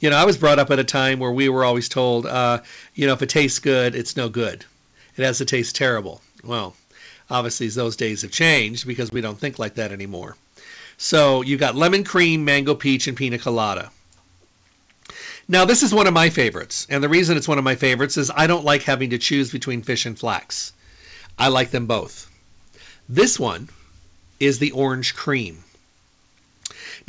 you 0.00 0.10
know, 0.10 0.16
I 0.16 0.24
was 0.24 0.38
brought 0.38 0.58
up 0.58 0.70
at 0.70 0.78
a 0.78 0.84
time 0.84 1.18
where 1.18 1.30
we 1.30 1.48
were 1.48 1.64
always 1.64 1.88
told, 1.88 2.26
uh, 2.26 2.62
you 2.94 3.06
know, 3.06 3.12
if 3.12 3.22
it 3.22 3.28
tastes 3.28 3.58
good, 3.58 3.94
it's 3.94 4.16
no 4.16 4.28
good. 4.28 4.64
It 5.16 5.24
has 5.24 5.38
to 5.38 5.44
taste 5.44 5.76
terrible. 5.76 6.22
Well, 6.42 6.74
obviously 7.28 7.68
those 7.68 7.96
days 7.96 8.22
have 8.22 8.30
changed 8.30 8.86
because 8.86 9.12
we 9.12 9.20
don't 9.20 9.38
think 9.38 9.58
like 9.58 9.74
that 9.74 9.92
anymore. 9.92 10.36
So 10.96 11.42
you've 11.42 11.60
got 11.60 11.76
lemon 11.76 12.04
cream, 12.04 12.44
mango 12.44 12.74
peach, 12.74 13.06
and 13.06 13.16
pina 13.16 13.38
colada. 13.38 13.90
Now 15.48 15.64
this 15.64 15.82
is 15.82 15.92
one 15.92 16.06
of 16.06 16.14
my 16.14 16.30
favorites, 16.30 16.86
and 16.88 17.02
the 17.02 17.08
reason 17.08 17.36
it's 17.36 17.48
one 17.48 17.58
of 17.58 17.64
my 17.64 17.74
favorites 17.74 18.16
is 18.16 18.30
I 18.34 18.46
don't 18.46 18.64
like 18.64 18.82
having 18.82 19.10
to 19.10 19.18
choose 19.18 19.50
between 19.50 19.82
fish 19.82 20.06
and 20.06 20.18
flax. 20.18 20.72
I 21.38 21.48
like 21.48 21.70
them 21.70 21.86
both. 21.86 22.30
This 23.08 23.38
one 23.38 23.68
is 24.38 24.58
the 24.58 24.70
orange 24.70 25.14
cream. 25.14 25.64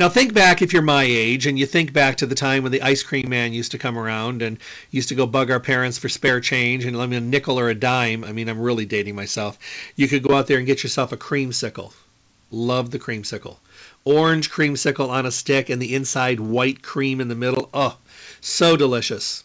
Now 0.02 0.10
think 0.10 0.34
back 0.34 0.64
if 0.64 0.74
you're 0.74 0.82
my 0.82 1.04
age 1.04 1.46
and 1.46 1.60
you 1.60 1.68
think 1.68 1.94
back 1.94 2.16
to 2.18 2.26
the 2.26 2.34
time 2.34 2.64
when 2.64 2.72
the 2.72 2.82
ice 2.82 3.04
cream 3.04 3.30
man 3.30 3.54
used 3.54 3.74
to 3.74 3.78
come 3.78 4.00
around 4.00 4.42
and 4.42 4.58
used 4.90 5.10
to 5.10 5.16
go 5.16 5.28
bug 5.28 5.52
our 5.52 5.60
parents 5.60 6.00
for 6.00 6.10
spare 6.10 6.40
change 6.40 6.86
and 6.86 6.98
let 6.98 7.08
me 7.08 7.18
a 7.18 7.22
nickel 7.22 7.60
or 7.60 7.70
a 7.70 7.76
dime. 7.76 8.24
I 8.24 8.32
mean, 8.32 8.50
I'm 8.50 8.60
really 8.60 8.88
dating 8.88 9.14
myself. 9.14 9.60
You 9.96 10.08
could 10.08 10.24
go 10.24 10.34
out 10.34 10.48
there 10.48 10.58
and 10.58 10.66
get 10.66 10.82
yourself 10.82 11.12
a 11.12 11.18
creamsicle. 11.18 11.94
Love 12.50 12.90
the 12.90 12.98
creamsicle. 12.98 13.58
Orange 14.04 14.50
creamsicle 14.50 15.08
on 15.08 15.28
a 15.28 15.32
stick 15.32 15.70
and 15.70 15.80
the 15.80 15.94
inside 15.94 16.40
white 16.40 16.82
cream 16.82 17.22
in 17.22 17.28
the 17.28 17.36
middle. 17.36 17.70
Oh, 17.72 17.96
so 18.40 18.76
delicious. 18.76 19.44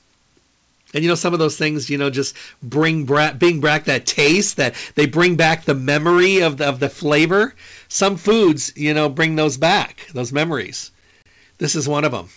And 0.94 1.02
you 1.02 1.10
know, 1.10 1.16
some 1.16 1.32
of 1.32 1.38
those 1.38 1.56
things, 1.56 1.90
you 1.90 1.98
know, 1.98 2.10
just 2.10 2.36
bring 2.62 3.06
back, 3.06 3.38
bring 3.38 3.60
back 3.60 3.84
that 3.84 4.06
taste, 4.06 4.56
that 4.58 4.74
they 4.94 5.06
bring 5.06 5.36
back 5.36 5.64
the 5.64 5.74
memory 5.74 6.40
of 6.40 6.56
the, 6.56 6.68
of 6.68 6.80
the 6.80 6.88
flavor. 6.88 7.54
Some 7.88 8.16
foods, 8.16 8.72
you 8.76 8.94
know, 8.94 9.08
bring 9.08 9.36
those 9.36 9.56
back, 9.56 10.06
those 10.14 10.32
memories. 10.32 10.92
This 11.58 11.74
is 11.74 11.88
one 11.88 12.04
of 12.04 12.12
them. 12.12 12.28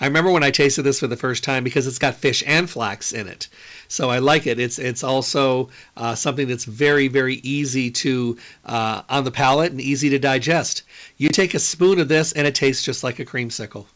I 0.00 0.06
remember 0.06 0.32
when 0.32 0.42
I 0.42 0.50
tasted 0.50 0.82
this 0.82 1.00
for 1.00 1.06
the 1.06 1.16
first 1.16 1.44
time 1.44 1.62
because 1.62 1.86
it's 1.86 2.00
got 2.00 2.16
fish 2.16 2.42
and 2.44 2.68
flax 2.68 3.12
in 3.12 3.28
it, 3.28 3.46
so 3.86 4.10
I 4.10 4.18
like 4.18 4.48
it. 4.48 4.58
It's 4.58 4.80
it's 4.80 5.04
also 5.04 5.70
uh, 5.96 6.16
something 6.16 6.48
that's 6.48 6.64
very 6.64 7.06
very 7.06 7.36
easy 7.36 7.92
to 7.92 8.36
uh, 8.64 9.02
on 9.08 9.22
the 9.22 9.30
palate 9.30 9.70
and 9.70 9.80
easy 9.80 10.10
to 10.10 10.18
digest. 10.18 10.82
You 11.18 11.28
take 11.28 11.54
a 11.54 11.60
spoon 11.60 12.00
of 12.00 12.08
this 12.08 12.32
and 12.32 12.48
it 12.48 12.56
tastes 12.56 12.82
just 12.82 13.04
like 13.04 13.20
a 13.20 13.24
creamsicle. 13.24 13.86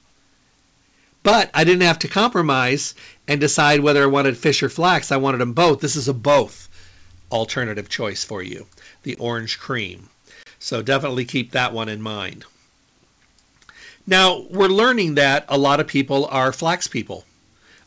But 1.27 1.51
I 1.53 1.65
didn't 1.65 1.83
have 1.83 1.99
to 1.99 2.09
compromise 2.09 2.95
and 3.27 3.41
decide 3.41 3.81
whether 3.81 4.01
I 4.01 4.07
wanted 4.07 4.39
fish 4.39 4.63
or 4.63 4.69
flax. 4.69 5.11
I 5.11 5.17
wanted 5.17 5.39
them 5.39 5.55
both. 5.55 5.81
This 5.81 5.97
is 5.97 6.07
a 6.07 6.15
both 6.15 6.69
alternative 7.33 7.89
choice 7.89 8.23
for 8.23 8.45
you, 8.45 8.65
the 9.03 9.17
orange 9.17 9.59
cream. 9.59 10.09
So 10.61 10.83
definitely 10.83 11.25
keep 11.25 11.51
that 11.51 11.73
one 11.73 11.89
in 11.89 12.01
mind. 12.01 12.45
Now, 14.07 14.47
we're 14.49 14.69
learning 14.69 15.17
that 15.17 15.47
a 15.49 15.59
lot 15.59 15.81
of 15.81 15.89
people 15.89 16.27
are 16.27 16.53
flax 16.53 16.87
people. 16.87 17.25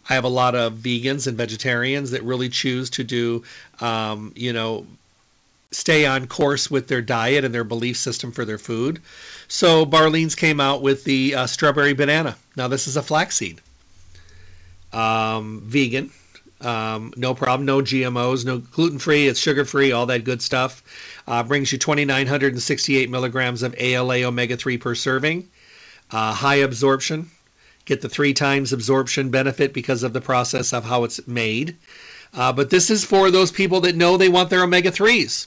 I 0.10 0.15
have 0.15 0.25
a 0.25 0.28
lot 0.28 0.54
of 0.54 0.73
vegans 0.73 1.25
and 1.25 1.38
vegetarians 1.38 2.12
that 2.12 2.23
really 2.23 2.49
choose 2.49 2.89
to 2.89 3.06
do, 3.06 3.45
um, 3.80 4.34
you 4.36 4.52
know, 4.52 4.86
stay 5.71 6.05
on 6.05 6.25
course 6.25 6.71
with 6.71 6.88
their 6.88 7.01
diet 7.01 7.45
and 7.45 7.53
their 7.53 7.63
belief 7.63 7.97
system 7.97 8.32
for 8.32 8.43
their 8.43 8.58
food. 8.58 9.01
So 9.47 9.86
Barlean's 9.86 10.36
came 10.36 10.60
out 10.60 10.82
with 10.82 11.03
the 11.03 11.36
uh, 11.36 11.47
strawberry 11.47 11.93
banana. 11.93 12.36
Now 12.55 12.67
this 12.67 12.88
is 12.88 12.97
a 12.97 13.03
flaxseed, 13.03 13.62
um, 14.91 15.62
vegan, 15.65 16.12
um, 16.62 17.13
no 17.15 17.36
problem, 17.36 17.65
no 17.65 17.82
GMOs, 17.82 18.45
no 18.45 18.58
gluten 18.58 18.97
free, 18.97 19.27
it's 19.27 19.39
sugar 19.39 19.63
free, 19.63 19.91
all 19.91 20.08
that 20.08 20.23
good 20.23 20.41
stuff. 20.41 20.84
Uh, 21.27 21.43
brings 21.43 21.71
you 21.71 21.77
2,968 21.77 23.10
milligrams 23.10 23.62
of 23.62 23.75
ALA 23.77 24.23
omega 24.23 24.58
3 24.58 24.77
per 24.79 24.95
serving. 24.95 25.47
Uh, 26.12 26.34
high 26.34 26.55
absorption, 26.55 27.29
get 27.86 28.01
the 28.01 28.10
three 28.10 28.34
times 28.34 28.73
absorption 28.73 29.29
benefit 29.29 29.73
because 29.73 30.01
of 30.01 30.13
the 30.13 30.21
process 30.21 30.73
of 30.73 30.84
how 30.84 31.03
it's 31.03 31.27
made. 31.27 31.77
Uh, 32.34 32.51
but 32.51 32.71
this 32.71 32.89
is 32.89 33.05
for 33.05 33.29
those 33.29 33.51
people 33.51 33.82
that 33.82 33.95
know 33.95 34.17
they 34.17 34.29
want 34.29 34.49
their 34.49 34.63
omega 34.63 34.89
3s. 34.89 35.45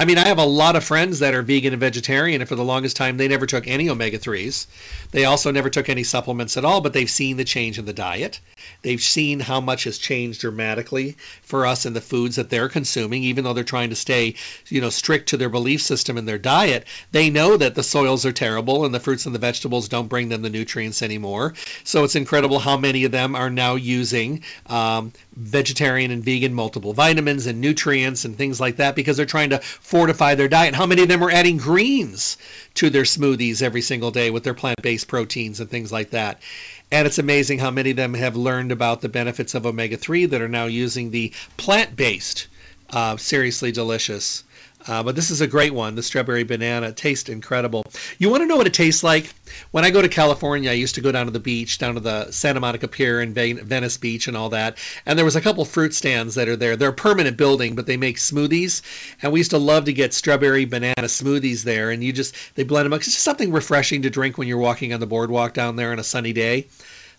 I 0.00 0.04
mean, 0.04 0.16
I 0.16 0.28
have 0.28 0.38
a 0.38 0.44
lot 0.44 0.76
of 0.76 0.84
friends 0.84 1.18
that 1.18 1.34
are 1.34 1.42
vegan 1.42 1.72
and 1.72 1.80
vegetarian, 1.80 2.40
and 2.40 2.48
for 2.48 2.54
the 2.54 2.62
longest 2.62 2.96
time, 2.96 3.16
they 3.16 3.26
never 3.26 3.46
took 3.46 3.66
any 3.66 3.90
omega 3.90 4.16
3s. 4.16 4.68
They 5.10 5.24
also 5.24 5.50
never 5.50 5.70
took 5.70 5.88
any 5.88 6.04
supplements 6.04 6.56
at 6.56 6.64
all, 6.64 6.80
but 6.80 6.92
they've 6.92 7.10
seen 7.10 7.36
the 7.36 7.44
change 7.44 7.80
in 7.80 7.84
the 7.84 7.92
diet. 7.92 8.38
They've 8.82 9.00
seen 9.00 9.40
how 9.40 9.60
much 9.60 9.84
has 9.84 9.98
changed 9.98 10.40
dramatically 10.40 11.16
for 11.42 11.66
us 11.66 11.84
in 11.84 11.94
the 11.94 12.00
foods 12.00 12.36
that 12.36 12.48
they're 12.48 12.68
consuming, 12.68 13.24
even 13.24 13.42
though 13.42 13.54
they're 13.54 13.64
trying 13.64 13.90
to 13.90 13.96
stay, 13.96 14.36
you 14.68 14.80
know, 14.80 14.90
strict 14.90 15.30
to 15.30 15.36
their 15.36 15.48
belief 15.48 15.82
system 15.82 16.16
and 16.16 16.28
their 16.28 16.38
diet. 16.38 16.86
They 17.10 17.28
know 17.28 17.56
that 17.56 17.74
the 17.74 17.82
soils 17.82 18.24
are 18.24 18.30
terrible 18.30 18.84
and 18.84 18.94
the 18.94 19.00
fruits 19.00 19.26
and 19.26 19.34
the 19.34 19.40
vegetables 19.40 19.88
don't 19.88 20.06
bring 20.06 20.28
them 20.28 20.42
the 20.42 20.50
nutrients 20.50 21.02
anymore. 21.02 21.54
So 21.82 22.04
it's 22.04 22.14
incredible 22.14 22.60
how 22.60 22.76
many 22.76 23.02
of 23.02 23.10
them 23.10 23.34
are 23.34 23.50
now 23.50 23.74
using 23.74 24.44
um, 24.66 25.12
vegetarian 25.38 26.10
and 26.10 26.24
vegan 26.24 26.52
multiple 26.52 26.92
vitamins 26.92 27.46
and 27.46 27.60
nutrients 27.60 28.24
and 28.24 28.36
things 28.36 28.60
like 28.60 28.76
that 28.76 28.96
because 28.96 29.16
they're 29.16 29.26
trying 29.26 29.50
to 29.50 29.58
fortify 29.58 30.34
their 30.34 30.48
diet. 30.48 30.74
How 30.74 30.86
many 30.86 31.02
of 31.02 31.08
them 31.08 31.22
are 31.22 31.30
adding 31.30 31.58
greens 31.58 32.36
to 32.74 32.90
their 32.90 33.04
smoothies 33.04 33.62
every 33.62 33.82
single 33.82 34.10
day 34.10 34.30
with 34.30 34.42
their 34.42 34.54
plant-based 34.54 35.06
proteins 35.06 35.60
and 35.60 35.70
things 35.70 35.92
like 35.92 36.10
that? 36.10 36.42
And 36.90 37.06
it's 37.06 37.18
amazing 37.18 37.60
how 37.60 37.70
many 37.70 37.90
of 37.90 37.96
them 37.96 38.14
have 38.14 38.34
learned 38.34 38.72
about 38.72 39.00
the 39.00 39.08
benefits 39.08 39.54
of 39.54 39.64
omega-3 39.64 40.30
that 40.30 40.42
are 40.42 40.48
now 40.48 40.66
using 40.66 41.10
the 41.10 41.32
plant-based 41.56 42.48
uh, 42.90 43.16
seriously 43.16 43.70
delicious 43.70 44.42
uh, 44.88 45.02
but 45.02 45.14
this 45.14 45.30
is 45.30 45.42
a 45.42 45.46
great 45.46 45.74
one. 45.74 45.94
The 45.94 46.02
strawberry 46.02 46.44
banana 46.44 46.92
tastes 46.92 47.28
incredible. 47.28 47.84
You 48.16 48.30
want 48.30 48.42
to 48.42 48.46
know 48.46 48.56
what 48.56 48.66
it 48.66 48.72
tastes 48.72 49.04
like? 49.04 49.32
When 49.70 49.84
I 49.84 49.90
go 49.90 50.00
to 50.00 50.08
California, 50.08 50.70
I 50.70 50.74
used 50.74 50.94
to 50.94 51.02
go 51.02 51.12
down 51.12 51.26
to 51.26 51.30
the 51.30 51.38
beach, 51.38 51.76
down 51.76 51.94
to 51.94 52.00
the 52.00 52.30
Santa 52.30 52.60
Monica 52.60 52.88
Pier 52.88 53.20
and 53.20 53.34
Venice 53.34 53.98
Beach 53.98 54.28
and 54.28 54.36
all 54.36 54.48
that. 54.50 54.78
And 55.04 55.18
there 55.18 55.26
was 55.26 55.36
a 55.36 55.42
couple 55.42 55.66
fruit 55.66 55.94
stands 55.94 56.36
that 56.36 56.48
are 56.48 56.56
there. 56.56 56.76
They're 56.76 56.88
a 56.88 56.94
permanent 56.94 57.36
building, 57.36 57.74
but 57.74 57.86
they 57.86 57.98
make 57.98 58.16
smoothies. 58.16 58.80
And 59.20 59.30
we 59.30 59.40
used 59.40 59.50
to 59.50 59.58
love 59.58 59.84
to 59.84 59.92
get 59.92 60.14
strawberry 60.14 60.64
banana 60.64 60.94
smoothies 60.96 61.64
there. 61.64 61.90
And 61.90 62.02
you 62.02 62.14
just 62.14 62.34
they 62.54 62.62
blend 62.62 62.86
them 62.86 62.94
up. 62.94 63.00
It's 63.00 63.12
just 63.12 63.22
something 63.22 63.52
refreshing 63.52 64.02
to 64.02 64.10
drink 64.10 64.38
when 64.38 64.48
you're 64.48 64.56
walking 64.56 64.94
on 64.94 65.00
the 65.00 65.06
boardwalk 65.06 65.52
down 65.52 65.76
there 65.76 65.92
on 65.92 65.98
a 65.98 66.04
sunny 66.04 66.32
day. 66.32 66.66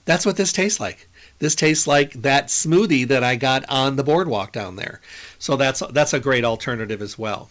That's 0.06 0.26
what 0.26 0.38
this 0.38 0.54
tastes 0.54 0.80
like. 0.80 1.08
This 1.38 1.54
tastes 1.54 1.86
like 1.86 2.14
that 2.24 2.48
smoothie 2.48 3.10
that 3.10 3.24
I 3.24 3.36
got 3.36 3.70
on 3.70 3.96
the 3.96 4.04
boardwalk 4.04 4.52
down 4.52 4.76
there. 4.76 5.02
So 5.38 5.56
that's 5.56 5.84
that's 5.92 6.14
a 6.14 6.20
great 6.20 6.46
alternative 6.46 7.04
as 7.04 7.18
well. 7.18 7.50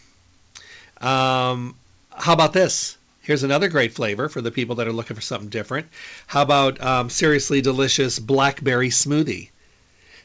Um, 1.00 1.74
how 2.14 2.32
about 2.32 2.52
this? 2.52 2.96
Here's 3.22 3.42
another 3.42 3.68
great 3.68 3.92
flavor 3.92 4.28
for 4.28 4.40
the 4.40 4.50
people 4.50 4.76
that 4.76 4.88
are 4.88 4.92
looking 4.92 5.14
for 5.14 5.20
something 5.20 5.50
different. 5.50 5.88
How 6.26 6.42
about 6.42 6.80
um, 6.80 7.10
seriously 7.10 7.60
delicious 7.60 8.18
blackberry 8.18 8.88
smoothie? 8.88 9.50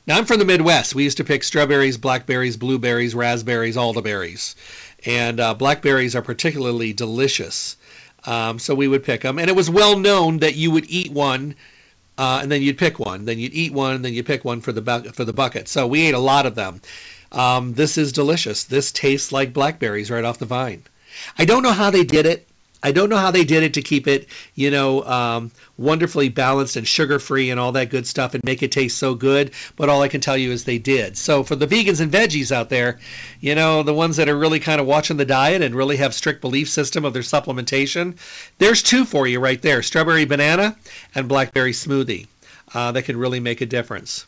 Now 0.07 0.17
I'm 0.17 0.25
from 0.25 0.39
the 0.39 0.45
Midwest. 0.45 0.95
We 0.95 1.03
used 1.03 1.17
to 1.17 1.23
pick 1.23 1.43
strawberries, 1.43 1.97
blackberries, 1.97 2.57
blueberries, 2.57 3.15
raspberries, 3.15 3.77
all 3.77 3.93
the 3.93 4.01
berries, 4.01 4.55
and 5.05 5.39
uh, 5.39 5.53
blackberries 5.53 6.15
are 6.15 6.21
particularly 6.21 6.93
delicious. 6.93 7.77
Um, 8.25 8.59
so 8.59 8.73
we 8.73 8.87
would 8.87 9.03
pick 9.03 9.21
them, 9.21 9.39
and 9.39 9.49
it 9.49 9.55
was 9.55 9.69
well 9.69 9.97
known 9.97 10.39
that 10.39 10.55
you 10.55 10.71
would 10.71 10.89
eat 10.89 11.11
one, 11.11 11.55
uh, 12.17 12.39
and 12.41 12.51
then 12.51 12.61
you'd 12.61 12.77
pick 12.77 12.99
one, 12.99 13.25
then 13.25 13.39
you'd 13.39 13.53
eat 13.53 13.73
one, 13.73 14.01
then 14.01 14.13
you'd 14.13 14.25
pick 14.25 14.45
one 14.45 14.61
for 14.61 14.71
the 14.71 14.81
bu- 14.81 15.11
for 15.11 15.25
the 15.25 15.33
bucket. 15.33 15.67
So 15.67 15.87
we 15.87 16.07
ate 16.07 16.13
a 16.13 16.19
lot 16.19 16.45
of 16.45 16.55
them. 16.55 16.81
Um, 17.33 17.73
this 17.73 17.97
is 17.97 18.11
delicious. 18.11 18.65
This 18.65 18.91
tastes 18.91 19.31
like 19.31 19.53
blackberries 19.53 20.11
right 20.11 20.23
off 20.23 20.39
the 20.39 20.45
vine. 20.45 20.83
I 21.37 21.45
don't 21.45 21.63
know 21.63 21.71
how 21.71 21.89
they 21.89 22.03
did 22.03 22.25
it. 22.25 22.47
I 22.85 22.91
don't 22.91 23.07
know 23.07 23.17
how 23.17 23.31
they 23.31 23.45
did 23.45 23.63
it 23.63 23.75
to 23.75 23.81
keep 23.81 24.07
it, 24.07 24.27
you 24.55 24.69
know, 24.69 25.05
um, 25.05 25.51
wonderfully 25.77 26.27
balanced 26.27 26.75
and 26.75 26.85
sugar 26.85 27.17
free 27.17 27.49
and 27.49 27.57
all 27.57 27.71
that 27.71 27.89
good 27.89 28.05
stuff 28.05 28.33
and 28.33 28.43
make 28.43 28.61
it 28.61 28.73
taste 28.73 28.97
so 28.97 29.15
good. 29.15 29.51
But 29.77 29.87
all 29.87 30.01
I 30.01 30.09
can 30.09 30.19
tell 30.19 30.35
you 30.35 30.51
is 30.51 30.65
they 30.65 30.79
did. 30.79 31.17
So 31.17 31.43
for 31.43 31.55
the 31.55 31.65
vegans 31.65 32.01
and 32.01 32.11
veggies 32.11 32.51
out 32.51 32.69
there, 32.69 32.99
you 33.39 33.55
know, 33.55 33.83
the 33.83 33.93
ones 33.93 34.17
that 34.17 34.27
are 34.27 34.37
really 34.37 34.59
kind 34.59 34.81
of 34.81 34.85
watching 34.85 35.15
the 35.15 35.23
diet 35.23 35.61
and 35.61 35.73
really 35.73 35.95
have 35.95 36.13
strict 36.13 36.41
belief 36.41 36.67
system 36.67 37.05
of 37.05 37.13
their 37.13 37.21
supplementation, 37.21 38.17
there's 38.57 38.83
two 38.83 39.05
for 39.05 39.27
you 39.27 39.39
right 39.39 39.61
there: 39.61 39.81
strawberry 39.81 40.25
banana 40.25 40.75
and 41.15 41.29
blackberry 41.29 41.71
smoothie. 41.71 42.27
Uh, 42.73 42.91
that 42.91 43.03
can 43.03 43.15
really 43.15 43.39
make 43.39 43.61
a 43.61 43.65
difference. 43.67 44.25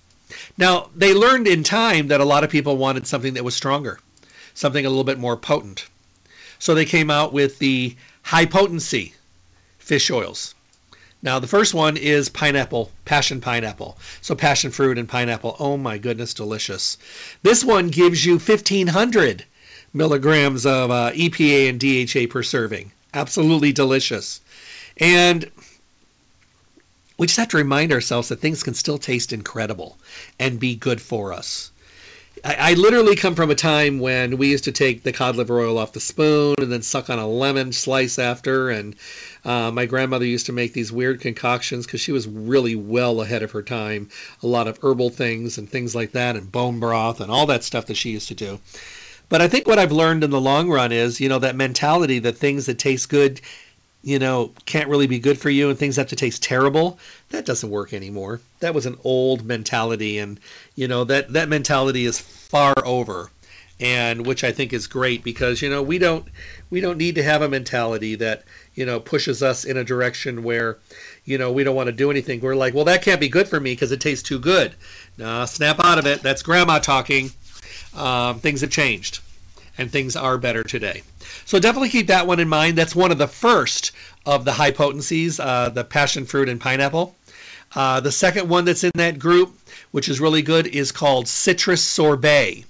Now 0.57 0.89
they 0.95 1.13
learned 1.13 1.47
in 1.47 1.63
time 1.63 2.07
that 2.07 2.21
a 2.21 2.25
lot 2.25 2.43
of 2.43 2.49
people 2.49 2.77
wanted 2.77 3.07
something 3.07 3.35
that 3.35 3.43
was 3.43 3.55
stronger, 3.55 3.99
something 4.53 4.85
a 4.85 4.89
little 4.89 5.03
bit 5.03 5.19
more 5.19 5.37
potent. 5.37 5.85
So 6.59 6.73
they 6.73 6.85
came 6.85 7.09
out 7.11 7.33
with 7.33 7.59
the 7.59 7.95
high 8.23 8.45
potency 8.45 9.13
fish 9.77 10.09
oils. 10.09 10.55
Now, 11.21 11.39
the 11.39 11.47
first 11.47 11.73
one 11.73 11.97
is 11.97 12.29
pineapple, 12.29 12.91
passion 13.03 13.41
pineapple. 13.41 13.97
So, 14.21 14.35
passion 14.35 14.69
fruit 14.69 14.99
and 14.99 15.09
pineapple. 15.09 15.55
Oh 15.59 15.75
my 15.75 15.97
goodness, 15.97 16.35
delicious. 16.35 16.97
This 17.41 17.63
one 17.63 17.89
gives 17.89 18.23
you 18.23 18.33
1500 18.33 19.43
milligrams 19.91 20.65
of 20.67 20.91
uh, 20.91 21.11
EPA 21.13 21.69
and 21.69 21.79
DHA 21.79 22.31
per 22.31 22.43
serving. 22.43 22.91
Absolutely 23.13 23.71
delicious. 23.71 24.41
And 24.97 25.49
we 27.17 27.27
just 27.27 27.39
have 27.39 27.49
to 27.49 27.57
remind 27.57 27.91
ourselves 27.91 28.29
that 28.29 28.39
things 28.39 28.63
can 28.63 28.73
still 28.73 28.97
taste 28.97 29.33
incredible 29.33 29.97
and 30.39 30.59
be 30.59 30.75
good 30.75 31.01
for 31.01 31.33
us. 31.33 31.71
I, 32.43 32.71
I, 32.71 32.73
literally 32.73 33.15
come 33.15 33.35
from 33.35 33.51
a 33.51 33.55
time 33.55 33.99
when 33.99 34.37
we 34.37 34.49
used 34.49 34.65
to 34.65 34.71
take 34.71 35.03
the 35.03 35.13
cod 35.13 35.35
liver 35.35 35.59
oil 35.59 35.77
off 35.77 35.93
the 35.93 35.99
spoon 35.99 36.55
and 36.59 36.71
then 36.71 36.81
suck 36.81 37.09
on 37.09 37.19
a 37.19 37.27
lemon 37.27 37.71
slice 37.71 38.19
after. 38.19 38.69
And 38.69 38.95
uh, 39.45 39.71
my 39.71 39.85
grandmother 39.85 40.25
used 40.25 40.47
to 40.47 40.51
make 40.51 40.73
these 40.73 40.91
weird 40.91 41.21
concoctions 41.21 41.85
because 41.85 42.01
she 42.01 42.11
was 42.11 42.27
really 42.27 42.75
well 42.75 43.21
ahead 43.21 43.43
of 43.43 43.51
her 43.51 43.63
time. 43.63 44.09
A 44.43 44.47
lot 44.47 44.67
of 44.67 44.79
herbal 44.83 45.11
things 45.11 45.57
and 45.57 45.69
things 45.69 45.95
like 45.95 46.11
that, 46.11 46.35
and 46.35 46.51
bone 46.51 46.79
broth 46.79 47.21
and 47.21 47.31
all 47.31 47.45
that 47.47 47.63
stuff 47.63 47.85
that 47.85 47.97
she 47.97 48.11
used 48.11 48.27
to 48.27 48.35
do. 48.35 48.59
But 49.27 49.41
I 49.41 49.47
think 49.47 49.65
what 49.65 49.79
I've 49.79 49.91
learned 49.91 50.23
in 50.23 50.29
the 50.29 50.41
long 50.41 50.69
run 50.69 50.91
is, 50.91 51.19
you 51.19 51.29
know, 51.29 51.39
that 51.39 51.55
mentality 51.55 52.19
that 52.19 52.37
things 52.37 52.67
that 52.67 52.77
taste 52.77 53.09
good 53.09 53.41
you 54.05 54.19
know, 54.19 54.53
can't 54.65 54.87
really 54.87 55.07
be 55.07 55.17
good 55.17 55.39
for 55.39 55.49
you 55.49 55.71
and 55.71 55.79
things 55.79 55.95
have 55.95 56.09
to 56.09 56.15
taste 56.15 56.43
terrible, 56.43 56.99
that 57.29 57.43
doesn't 57.43 57.71
work 57.71 57.91
anymore. 57.91 58.39
That 58.59 58.75
was 58.75 58.85
an 58.85 58.99
old 59.03 59.43
mentality 59.43 60.19
and 60.19 60.39
you 60.75 60.87
know, 60.87 61.05
that 61.05 61.33
that 61.33 61.49
mentality 61.49 62.05
is 62.05 62.19
far 62.19 62.75
over. 62.85 63.31
And 63.77 64.25
which 64.25 64.45
I 64.45 64.53
think 64.53 64.71
is 64.71 64.87
great 64.87 65.23
because 65.23 65.61
you 65.61 65.69
know, 65.69 65.81
we 65.81 65.97
don't 65.97 66.25
we 66.69 66.81
don't 66.81 66.99
need 66.99 67.15
to 67.15 67.23
have 67.23 67.41
a 67.41 67.49
mentality 67.49 68.15
that, 68.15 68.43
you 68.75 68.85
know, 68.85 68.99
pushes 68.99 69.41
us 69.41 69.65
in 69.65 69.75
a 69.75 69.83
direction 69.83 70.43
where, 70.43 70.77
you 71.25 71.39
know, 71.39 71.51
we 71.51 71.63
don't 71.63 71.75
want 71.75 71.87
to 71.87 71.91
do 71.91 72.11
anything. 72.11 72.39
We're 72.39 72.55
like, 72.55 72.75
well, 72.75 72.85
that 72.85 73.01
can't 73.01 73.19
be 73.19 73.27
good 73.27 73.47
for 73.47 73.59
me 73.59 73.73
because 73.73 73.91
it 73.91 73.99
tastes 73.99 74.27
too 74.29 74.39
good. 74.39 74.75
Nah, 75.17 75.45
snap 75.45 75.83
out 75.83 75.97
of 75.97 76.05
it. 76.05 76.21
That's 76.21 76.43
grandma 76.43 76.77
talking. 76.77 77.31
Um, 77.95 78.39
things 78.39 78.61
have 78.61 78.69
changed 78.69 79.19
and 79.79 79.91
things 79.91 80.15
are 80.15 80.37
better 80.37 80.63
today. 80.63 81.01
So 81.43 81.59
definitely 81.59 81.89
keep 81.89 82.07
that 82.07 82.27
one 82.27 82.39
in 82.39 82.47
mind. 82.47 82.77
That's 82.77 82.95
one 82.95 83.11
of 83.11 83.17
the 83.17 83.27
first 83.27 83.91
of 84.25 84.45
the 84.45 84.53
high 84.53 84.71
potencies, 84.71 85.39
uh, 85.39 85.69
the 85.69 85.83
passion 85.83 86.25
fruit 86.25 86.49
and 86.49 86.61
pineapple. 86.61 87.15
Uh, 87.75 87.99
the 87.99 88.11
second 88.11 88.47
one 88.47 88.65
that's 88.65 88.83
in 88.83 88.91
that 88.95 89.19
group, 89.19 89.57
which 89.91 90.07
is 90.07 90.21
really 90.21 90.41
good, 90.41 90.67
is 90.67 90.91
called 90.91 91.27
citrus 91.27 91.83
sorbet. 91.83 92.63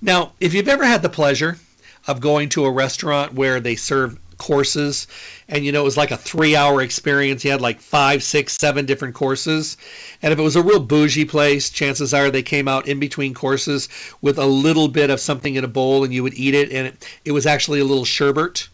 Now, 0.00 0.32
if 0.40 0.54
you've 0.54 0.68
ever 0.68 0.84
had 0.84 1.02
the 1.02 1.08
pleasure 1.08 1.58
of 2.06 2.20
going 2.20 2.48
to 2.50 2.64
a 2.64 2.70
restaurant 2.70 3.34
where 3.34 3.60
they 3.60 3.76
serve 3.76 4.18
courses. 4.42 5.06
And 5.48 5.64
you 5.64 5.72
know 5.72 5.82
it 5.82 5.84
was 5.84 5.96
like 5.96 6.10
a 6.10 6.16
three 6.16 6.56
hour 6.56 6.82
experience. 6.82 7.44
You 7.44 7.52
had 7.52 7.60
like 7.60 7.80
five 7.80 8.22
six 8.22 8.58
seven 8.58 8.86
different 8.86 9.14
courses. 9.14 9.76
And 10.20 10.32
if 10.32 10.38
it 10.38 10.42
was 10.42 10.56
a 10.56 10.62
real 10.62 10.80
bougie 10.80 11.24
place 11.24 11.70
chances 11.70 12.12
are 12.12 12.30
they 12.30 12.42
came 12.42 12.68
out 12.68 12.88
in 12.88 12.98
between 12.98 13.34
courses 13.34 13.88
with 14.20 14.38
a 14.38 14.46
little 14.46 14.88
bit 14.88 15.10
of 15.10 15.20
something 15.20 15.54
in 15.54 15.64
a 15.64 15.68
bowl 15.68 16.04
and 16.04 16.12
you 16.12 16.22
would 16.24 16.34
eat 16.34 16.54
it. 16.54 16.72
And 16.72 16.88
it, 16.88 17.08
it 17.24 17.32
was 17.32 17.46
actually 17.46 17.80
a 17.80 17.84
little 17.84 18.04
sherbet. 18.04 18.68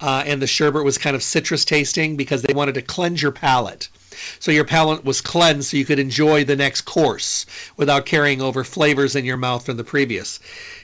Uh, 0.00 0.24
and 0.26 0.42
the 0.42 0.48
sherbet 0.48 0.84
was 0.84 0.98
kind 0.98 1.14
of 1.14 1.22
citrus 1.22 1.64
tasting 1.64 2.16
because 2.16 2.42
they 2.42 2.54
wanted 2.54 2.74
to 2.74 2.82
cleanse 2.82 3.22
your 3.22 3.30
palate. 3.30 3.88
So 4.40 4.50
your 4.50 4.64
palate 4.64 5.04
was 5.04 5.20
cleansed 5.20 5.70
so 5.70 5.76
you 5.76 5.84
could 5.84 6.00
enjoy 6.00 6.44
the 6.44 6.56
next 6.56 6.80
course 6.82 7.46
without 7.76 8.04
carrying 8.04 8.42
over 8.42 8.64
flavors 8.64 9.14
in 9.14 9.24
your 9.24 9.36
mouth 9.36 9.64
from 9.64 9.76
the 9.76 9.84
previous. 9.84 10.40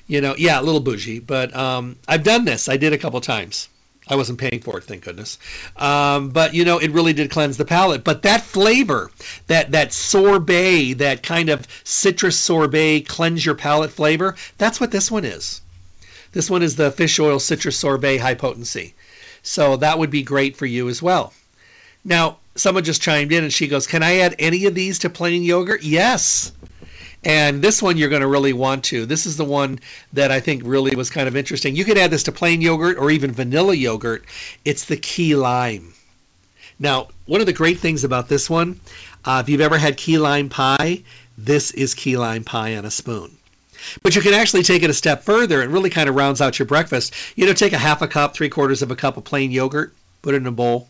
You 0.06 0.20
know 0.20 0.34
yeah 0.38 0.60
a 0.60 0.62
little 0.62 0.80
bougie 0.80 1.18
but 1.18 1.54
um, 1.54 1.96
i've 2.06 2.22
done 2.22 2.44
this. 2.44 2.68
I 2.68 2.76
did 2.78 2.92
a 2.92 2.98
couple 2.98 3.20
times 3.20 3.68
I 4.08 4.16
wasn't 4.16 4.38
paying 4.38 4.60
for 4.60 4.78
it, 4.78 4.84
thank 4.84 5.04
goodness. 5.04 5.38
Um, 5.76 6.30
but 6.30 6.54
you 6.54 6.64
know, 6.64 6.78
it 6.78 6.92
really 6.92 7.12
did 7.12 7.30
cleanse 7.30 7.56
the 7.56 7.64
palate. 7.64 8.04
But 8.04 8.22
that 8.22 8.42
flavor, 8.42 9.10
that 9.48 9.72
that 9.72 9.92
sorbet, 9.92 10.94
that 10.94 11.22
kind 11.22 11.50
of 11.50 11.66
citrus 11.84 12.38
sorbet, 12.38 13.02
cleanse 13.02 13.44
your 13.44 13.54
palate 13.54 13.90
flavor, 13.90 14.36
that's 14.56 14.80
what 14.80 14.90
this 14.90 15.10
one 15.10 15.24
is. 15.24 15.60
This 16.32 16.50
one 16.50 16.62
is 16.62 16.76
the 16.76 16.90
fish 16.90 17.18
oil 17.18 17.38
citrus 17.38 17.76
sorbet 17.76 18.18
high 18.18 18.34
potency. 18.34 18.94
So 19.42 19.76
that 19.76 19.98
would 19.98 20.10
be 20.10 20.22
great 20.22 20.56
for 20.56 20.66
you 20.66 20.88
as 20.88 21.02
well. 21.02 21.32
Now, 22.04 22.38
someone 22.54 22.84
just 22.84 23.02
chimed 23.02 23.32
in 23.32 23.44
and 23.44 23.52
she 23.52 23.68
goes, 23.68 23.86
"Can 23.86 24.02
I 24.02 24.18
add 24.18 24.36
any 24.38 24.66
of 24.66 24.74
these 24.74 25.00
to 25.00 25.10
plain 25.10 25.42
yogurt?" 25.42 25.82
Yes. 25.82 26.52
And 27.24 27.60
this 27.60 27.82
one 27.82 27.96
you're 27.96 28.08
going 28.08 28.22
to 28.22 28.28
really 28.28 28.52
want 28.52 28.84
to. 28.84 29.04
This 29.04 29.26
is 29.26 29.36
the 29.36 29.44
one 29.44 29.80
that 30.12 30.30
I 30.30 30.40
think 30.40 30.62
really 30.64 30.94
was 30.94 31.10
kind 31.10 31.26
of 31.26 31.36
interesting. 31.36 31.74
You 31.74 31.84
could 31.84 31.98
add 31.98 32.10
this 32.10 32.24
to 32.24 32.32
plain 32.32 32.60
yogurt 32.60 32.96
or 32.98 33.10
even 33.10 33.32
vanilla 33.32 33.74
yogurt. 33.74 34.24
It's 34.64 34.84
the 34.84 34.96
key 34.96 35.34
lime. 35.34 35.92
Now, 36.78 37.08
one 37.26 37.40
of 37.40 37.46
the 37.46 37.52
great 37.52 37.80
things 37.80 38.04
about 38.04 38.28
this 38.28 38.48
one, 38.48 38.80
uh, 39.24 39.42
if 39.44 39.48
you've 39.48 39.60
ever 39.60 39.78
had 39.78 39.96
key 39.96 40.18
lime 40.18 40.48
pie, 40.48 41.02
this 41.36 41.72
is 41.72 41.94
key 41.94 42.16
lime 42.16 42.44
pie 42.44 42.76
on 42.76 42.84
a 42.84 42.90
spoon. 42.90 43.36
But 44.02 44.14
you 44.14 44.22
can 44.22 44.34
actually 44.34 44.62
take 44.62 44.82
it 44.82 44.90
a 44.90 44.94
step 44.94 45.24
further 45.24 45.60
and 45.60 45.72
really 45.72 45.90
kind 45.90 46.08
of 46.08 46.14
rounds 46.14 46.40
out 46.40 46.58
your 46.58 46.66
breakfast. 46.66 47.14
You 47.36 47.46
know, 47.46 47.52
take 47.52 47.72
a 47.72 47.78
half 47.78 48.02
a 48.02 48.08
cup, 48.08 48.34
three 48.34 48.48
quarters 48.48 48.82
of 48.82 48.90
a 48.90 48.96
cup 48.96 49.16
of 49.16 49.24
plain 49.24 49.50
yogurt, 49.50 49.92
put 50.22 50.34
it 50.34 50.38
in 50.38 50.46
a 50.46 50.52
bowl, 50.52 50.88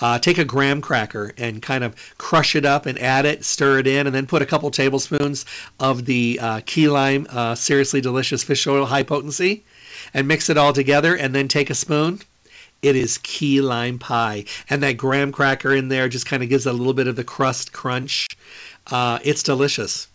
uh, 0.00 0.18
take 0.18 0.38
a 0.38 0.44
graham 0.44 0.80
cracker 0.80 1.32
and 1.36 1.62
kind 1.62 1.84
of 1.84 1.94
crush 2.18 2.56
it 2.56 2.64
up 2.64 2.86
and 2.86 2.98
add 2.98 3.26
it, 3.26 3.44
stir 3.44 3.78
it 3.78 3.86
in, 3.86 4.06
and 4.06 4.14
then 4.14 4.26
put 4.26 4.42
a 4.42 4.46
couple 4.46 4.70
tablespoons 4.70 5.44
of 5.80 6.04
the 6.04 6.38
uh, 6.40 6.60
key 6.64 6.88
lime 6.88 7.26
uh, 7.30 7.54
seriously 7.54 8.00
delicious 8.00 8.42
fish 8.42 8.66
oil 8.66 8.86
high 8.86 9.02
potency 9.02 9.64
and 10.14 10.28
mix 10.28 10.50
it 10.50 10.58
all 10.58 10.72
together 10.72 11.14
and 11.16 11.34
then 11.34 11.48
take 11.48 11.70
a 11.70 11.74
spoon. 11.74 12.20
It 12.82 12.96
is 12.96 13.18
key 13.18 13.60
lime 13.60 13.98
pie. 13.98 14.44
And 14.68 14.82
that 14.82 14.96
graham 14.96 15.32
cracker 15.32 15.74
in 15.74 15.88
there 15.88 16.08
just 16.08 16.26
kind 16.26 16.42
of 16.42 16.48
gives 16.48 16.66
a 16.66 16.72
little 16.72 16.94
bit 16.94 17.06
of 17.06 17.16
the 17.16 17.24
crust 17.24 17.72
crunch. 17.72 18.28
Uh, 18.86 19.18
it's 19.24 19.42
delicious. 19.42 20.08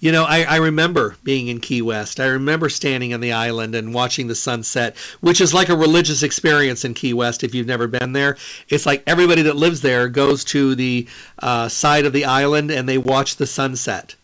You 0.00 0.12
know, 0.12 0.24
I, 0.24 0.42
I, 0.42 0.56
remember 0.56 1.16
being 1.22 1.48
in 1.48 1.60
Key 1.60 1.80
West. 1.80 2.20
I 2.20 2.26
remember 2.26 2.68
standing 2.68 3.14
on 3.14 3.20
the 3.20 3.32
island 3.32 3.74
and 3.74 3.94
watching 3.94 4.26
the 4.26 4.34
sunset, 4.34 4.96
which 5.20 5.40
is 5.40 5.54
like 5.54 5.68
a 5.68 5.76
religious 5.76 6.22
experience 6.22 6.84
in 6.84 6.94
Key 6.94 7.14
West 7.14 7.44
if 7.44 7.54
you've 7.54 7.66
never 7.66 7.86
been 7.86 8.12
there. 8.12 8.36
It's 8.68 8.86
like 8.86 9.04
everybody 9.06 9.42
that 9.42 9.56
lives 9.56 9.80
there 9.80 10.08
goes 10.08 10.44
to 10.46 10.74
the 10.74 11.06
uh, 11.38 11.68
side 11.68 12.06
of 12.06 12.12
the 12.12 12.26
island 12.26 12.70
and 12.70 12.88
they 12.88 12.98
watch 12.98 13.36
the 13.36 13.46
sunset. 13.46 14.14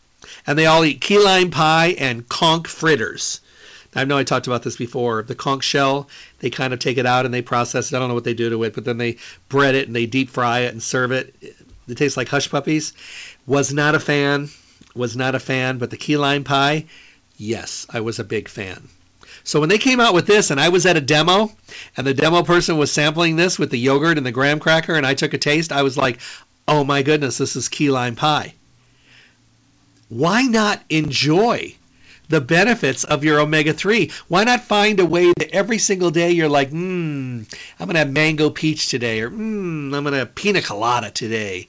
And 0.46 0.58
they 0.58 0.66
all 0.66 0.84
eat 0.84 1.00
key 1.00 1.18
lime 1.18 1.50
pie 1.50 1.94
and 1.98 2.28
conch 2.28 2.66
fritters. 2.66 3.40
I 3.94 4.04
know 4.04 4.18
I 4.18 4.24
talked 4.24 4.46
about 4.46 4.62
this 4.62 4.76
before. 4.76 5.22
The 5.22 5.34
conch 5.34 5.64
shell, 5.64 6.08
they 6.38 6.50
kind 6.50 6.72
of 6.72 6.78
take 6.78 6.98
it 6.98 7.06
out 7.06 7.24
and 7.24 7.34
they 7.34 7.42
process 7.42 7.90
it. 7.92 7.96
I 7.96 7.98
don't 7.98 8.08
know 8.08 8.14
what 8.14 8.24
they 8.24 8.34
do 8.34 8.50
to 8.50 8.62
it, 8.64 8.74
but 8.74 8.84
then 8.84 8.98
they 8.98 9.16
bread 9.48 9.74
it 9.74 9.86
and 9.86 9.96
they 9.96 10.06
deep 10.06 10.30
fry 10.30 10.60
it 10.60 10.72
and 10.72 10.82
serve 10.82 11.12
it. 11.12 11.34
It 11.88 11.96
tastes 11.96 12.16
like 12.16 12.28
hush 12.28 12.50
puppies. 12.50 12.92
Was 13.46 13.72
not 13.72 13.96
a 13.96 14.00
fan 14.00 14.48
was 14.94 15.16
not 15.16 15.34
a 15.34 15.40
fan, 15.40 15.78
but 15.78 15.90
the 15.90 15.96
key 15.96 16.16
lime 16.16 16.44
pie, 16.44 16.86
yes, 17.36 17.86
I 17.90 18.00
was 18.00 18.18
a 18.18 18.24
big 18.24 18.48
fan. 18.48 18.88
So 19.44 19.60
when 19.60 19.68
they 19.68 19.78
came 19.78 20.00
out 20.00 20.14
with 20.14 20.26
this, 20.26 20.50
and 20.50 20.60
I 20.60 20.68
was 20.68 20.86
at 20.86 20.96
a 20.96 21.00
demo, 21.00 21.52
and 21.96 22.06
the 22.06 22.14
demo 22.14 22.42
person 22.42 22.76
was 22.78 22.92
sampling 22.92 23.36
this 23.36 23.58
with 23.58 23.70
the 23.70 23.78
yogurt 23.78 24.18
and 24.18 24.26
the 24.26 24.32
graham 24.32 24.60
cracker, 24.60 24.94
and 24.94 25.06
I 25.06 25.14
took 25.14 25.34
a 25.34 25.38
taste, 25.38 25.72
I 25.72 25.82
was 25.82 25.96
like, 25.96 26.20
oh 26.68 26.84
my 26.84 27.02
goodness, 27.02 27.38
this 27.38 27.56
is 27.56 27.68
key 27.68 27.90
lime 27.90 28.16
pie. 28.16 28.54
Why 30.08 30.42
not 30.42 30.82
enjoy 30.90 31.74
the 32.30 32.40
benefits 32.40 33.02
of 33.02 33.24
your 33.24 33.40
omega 33.40 33.72
3. 33.72 34.10
Why 34.28 34.44
not 34.44 34.62
find 34.62 35.00
a 35.00 35.04
way 35.04 35.32
that 35.36 35.50
every 35.50 35.78
single 35.78 36.12
day 36.12 36.30
you're 36.30 36.48
like, 36.48 36.70
mmm, 36.70 37.44
I'm 37.78 37.86
going 37.86 37.94
to 37.94 37.98
have 37.98 38.10
mango 38.10 38.50
peach 38.50 38.88
today, 38.88 39.20
or 39.20 39.30
mmm, 39.30 39.92
I'm 39.92 40.04
going 40.04 40.12
to 40.12 40.20
have 40.20 40.34
pina 40.36 40.62
colada 40.62 41.10
today. 41.10 41.68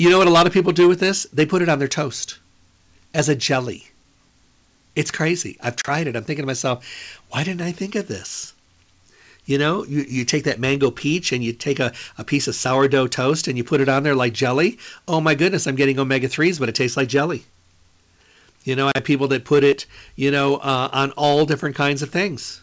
You 0.00 0.08
know 0.08 0.16
what 0.16 0.28
a 0.28 0.30
lot 0.30 0.46
of 0.46 0.54
people 0.54 0.72
do 0.72 0.88
with 0.88 0.98
this? 0.98 1.24
They 1.30 1.44
put 1.44 1.60
it 1.60 1.68
on 1.68 1.78
their 1.78 1.86
toast 1.86 2.38
as 3.12 3.28
a 3.28 3.34
jelly. 3.34 3.86
It's 4.96 5.10
crazy. 5.10 5.58
I've 5.62 5.76
tried 5.76 6.06
it. 6.06 6.16
I'm 6.16 6.24
thinking 6.24 6.42
to 6.42 6.46
myself, 6.46 6.86
why 7.28 7.44
didn't 7.44 7.60
I 7.60 7.72
think 7.72 7.96
of 7.96 8.08
this? 8.08 8.54
You 9.44 9.58
know, 9.58 9.84
you, 9.84 10.00
you 10.08 10.24
take 10.24 10.44
that 10.44 10.58
mango 10.58 10.90
peach 10.90 11.32
and 11.32 11.44
you 11.44 11.52
take 11.52 11.80
a, 11.80 11.92
a 12.16 12.24
piece 12.24 12.48
of 12.48 12.54
sourdough 12.54 13.08
toast 13.08 13.46
and 13.46 13.58
you 13.58 13.62
put 13.62 13.82
it 13.82 13.90
on 13.90 14.02
there 14.02 14.14
like 14.14 14.32
jelly. 14.32 14.78
Oh 15.06 15.20
my 15.20 15.34
goodness, 15.34 15.66
I'm 15.66 15.76
getting 15.76 15.98
omega 15.98 16.28
3s, 16.28 16.58
but 16.58 16.70
it 16.70 16.76
tastes 16.76 16.96
like 16.96 17.08
jelly. 17.08 17.44
You 18.64 18.76
know, 18.76 18.86
I 18.86 18.92
have 18.94 19.04
people 19.04 19.28
that 19.28 19.44
put 19.44 19.64
it, 19.64 19.84
you 20.16 20.30
know, 20.30 20.56
uh, 20.56 20.88
on 20.90 21.10
all 21.10 21.44
different 21.44 21.76
kinds 21.76 22.00
of 22.00 22.08
things 22.08 22.62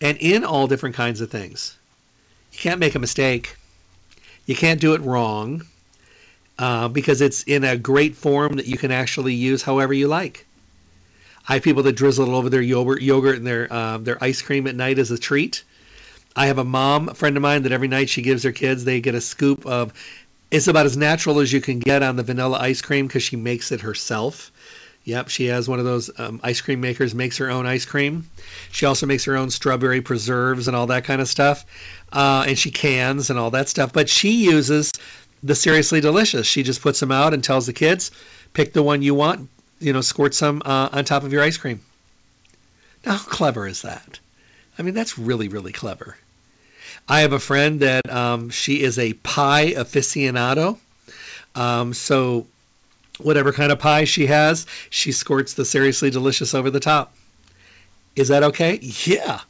and 0.00 0.16
in 0.18 0.44
all 0.44 0.68
different 0.68 0.94
kinds 0.94 1.20
of 1.20 1.32
things. 1.32 1.76
You 2.52 2.60
can't 2.60 2.78
make 2.78 2.94
a 2.94 3.00
mistake. 3.00 3.56
You 4.46 4.54
can't 4.54 4.80
do 4.80 4.94
it 4.94 5.00
wrong 5.00 5.66
uh, 6.60 6.88
because 6.88 7.22
it's 7.22 7.42
in 7.44 7.64
a 7.64 7.76
great 7.76 8.14
form 8.14 8.56
that 8.56 8.66
you 8.66 8.76
can 8.76 8.92
actually 8.92 9.32
use 9.32 9.62
however 9.62 9.94
you 9.94 10.06
like. 10.06 10.46
I 11.48 11.54
have 11.54 11.62
people 11.62 11.84
that 11.84 11.96
drizzle 11.96 12.26
it 12.26 12.36
over 12.36 12.50
their 12.50 12.60
yogurt, 12.60 13.00
yogurt 13.00 13.38
and 13.38 13.46
their 13.46 13.72
uh, 13.72 13.98
their 13.98 14.22
ice 14.22 14.42
cream 14.42 14.66
at 14.66 14.76
night 14.76 14.98
as 14.98 15.10
a 15.10 15.18
treat. 15.18 15.64
I 16.36 16.46
have 16.46 16.58
a 16.58 16.64
mom, 16.64 17.08
a 17.08 17.14
friend 17.14 17.36
of 17.36 17.42
mine, 17.42 17.62
that 17.62 17.72
every 17.72 17.88
night 17.88 18.10
she 18.10 18.20
gives 18.22 18.44
her 18.44 18.52
kids, 18.52 18.84
they 18.84 19.00
get 19.00 19.14
a 19.14 19.20
scoop 19.20 19.66
of. 19.66 19.94
It's 20.50 20.68
about 20.68 20.84
as 20.84 20.96
natural 20.96 21.38
as 21.38 21.52
you 21.52 21.60
can 21.60 21.78
get 21.78 22.02
on 22.02 22.16
the 22.16 22.24
vanilla 22.24 22.58
ice 22.60 22.82
cream 22.82 23.06
because 23.06 23.22
she 23.22 23.36
makes 23.36 23.72
it 23.72 23.80
herself. 23.80 24.52
Yep, 25.04 25.28
she 25.28 25.46
has 25.46 25.66
one 25.66 25.78
of 25.78 25.84
those 25.86 26.10
um, 26.18 26.40
ice 26.42 26.60
cream 26.60 26.80
makers, 26.82 27.14
makes 27.14 27.38
her 27.38 27.50
own 27.50 27.66
ice 27.66 27.86
cream. 27.86 28.28
She 28.70 28.84
also 28.84 29.06
makes 29.06 29.24
her 29.24 29.36
own 29.36 29.50
strawberry 29.50 30.02
preserves 30.02 30.68
and 30.68 30.76
all 30.76 30.88
that 30.88 31.04
kind 31.04 31.22
of 31.22 31.28
stuff. 31.28 31.64
Uh, 32.12 32.44
and 32.48 32.58
she 32.58 32.70
cans 32.70 33.30
and 33.30 33.38
all 33.38 33.52
that 33.52 33.68
stuff. 33.68 33.92
But 33.92 34.10
she 34.10 34.44
uses 34.44 34.92
the 35.42 35.54
Seriously 35.54 36.00
Delicious. 36.00 36.46
She 36.46 36.62
just 36.62 36.82
puts 36.82 37.00
them 37.00 37.12
out 37.12 37.34
and 37.34 37.42
tells 37.42 37.66
the 37.66 37.72
kids, 37.72 38.10
pick 38.52 38.72
the 38.72 38.82
one 38.82 39.02
you 39.02 39.14
want, 39.14 39.48
you 39.78 39.92
know, 39.92 40.00
squirt 40.00 40.34
some 40.34 40.62
uh, 40.64 40.90
on 40.92 41.04
top 41.04 41.22
of 41.22 41.32
your 41.32 41.42
ice 41.42 41.56
cream. 41.56 41.80
Now, 43.04 43.12
how 43.12 43.24
clever 43.24 43.66
is 43.66 43.82
that? 43.82 44.20
I 44.78 44.82
mean, 44.82 44.94
that's 44.94 45.18
really, 45.18 45.48
really 45.48 45.72
clever. 45.72 46.16
I 47.08 47.20
have 47.20 47.32
a 47.32 47.38
friend 47.38 47.80
that 47.80 48.10
um, 48.10 48.50
she 48.50 48.82
is 48.82 48.98
a 48.98 49.14
pie 49.14 49.72
aficionado. 49.72 50.78
Um, 51.54 51.94
so 51.94 52.46
whatever 53.18 53.52
kind 53.52 53.72
of 53.72 53.78
pie 53.78 54.04
she 54.04 54.26
has, 54.26 54.66
she 54.90 55.12
squirts 55.12 55.54
the 55.54 55.64
seriously 55.64 56.10
delicious 56.10 56.54
over 56.54 56.70
the 56.70 56.80
top. 56.80 57.14
Is 58.16 58.28
that 58.28 58.42
okay? 58.44 58.78
Yeah. 58.80 59.40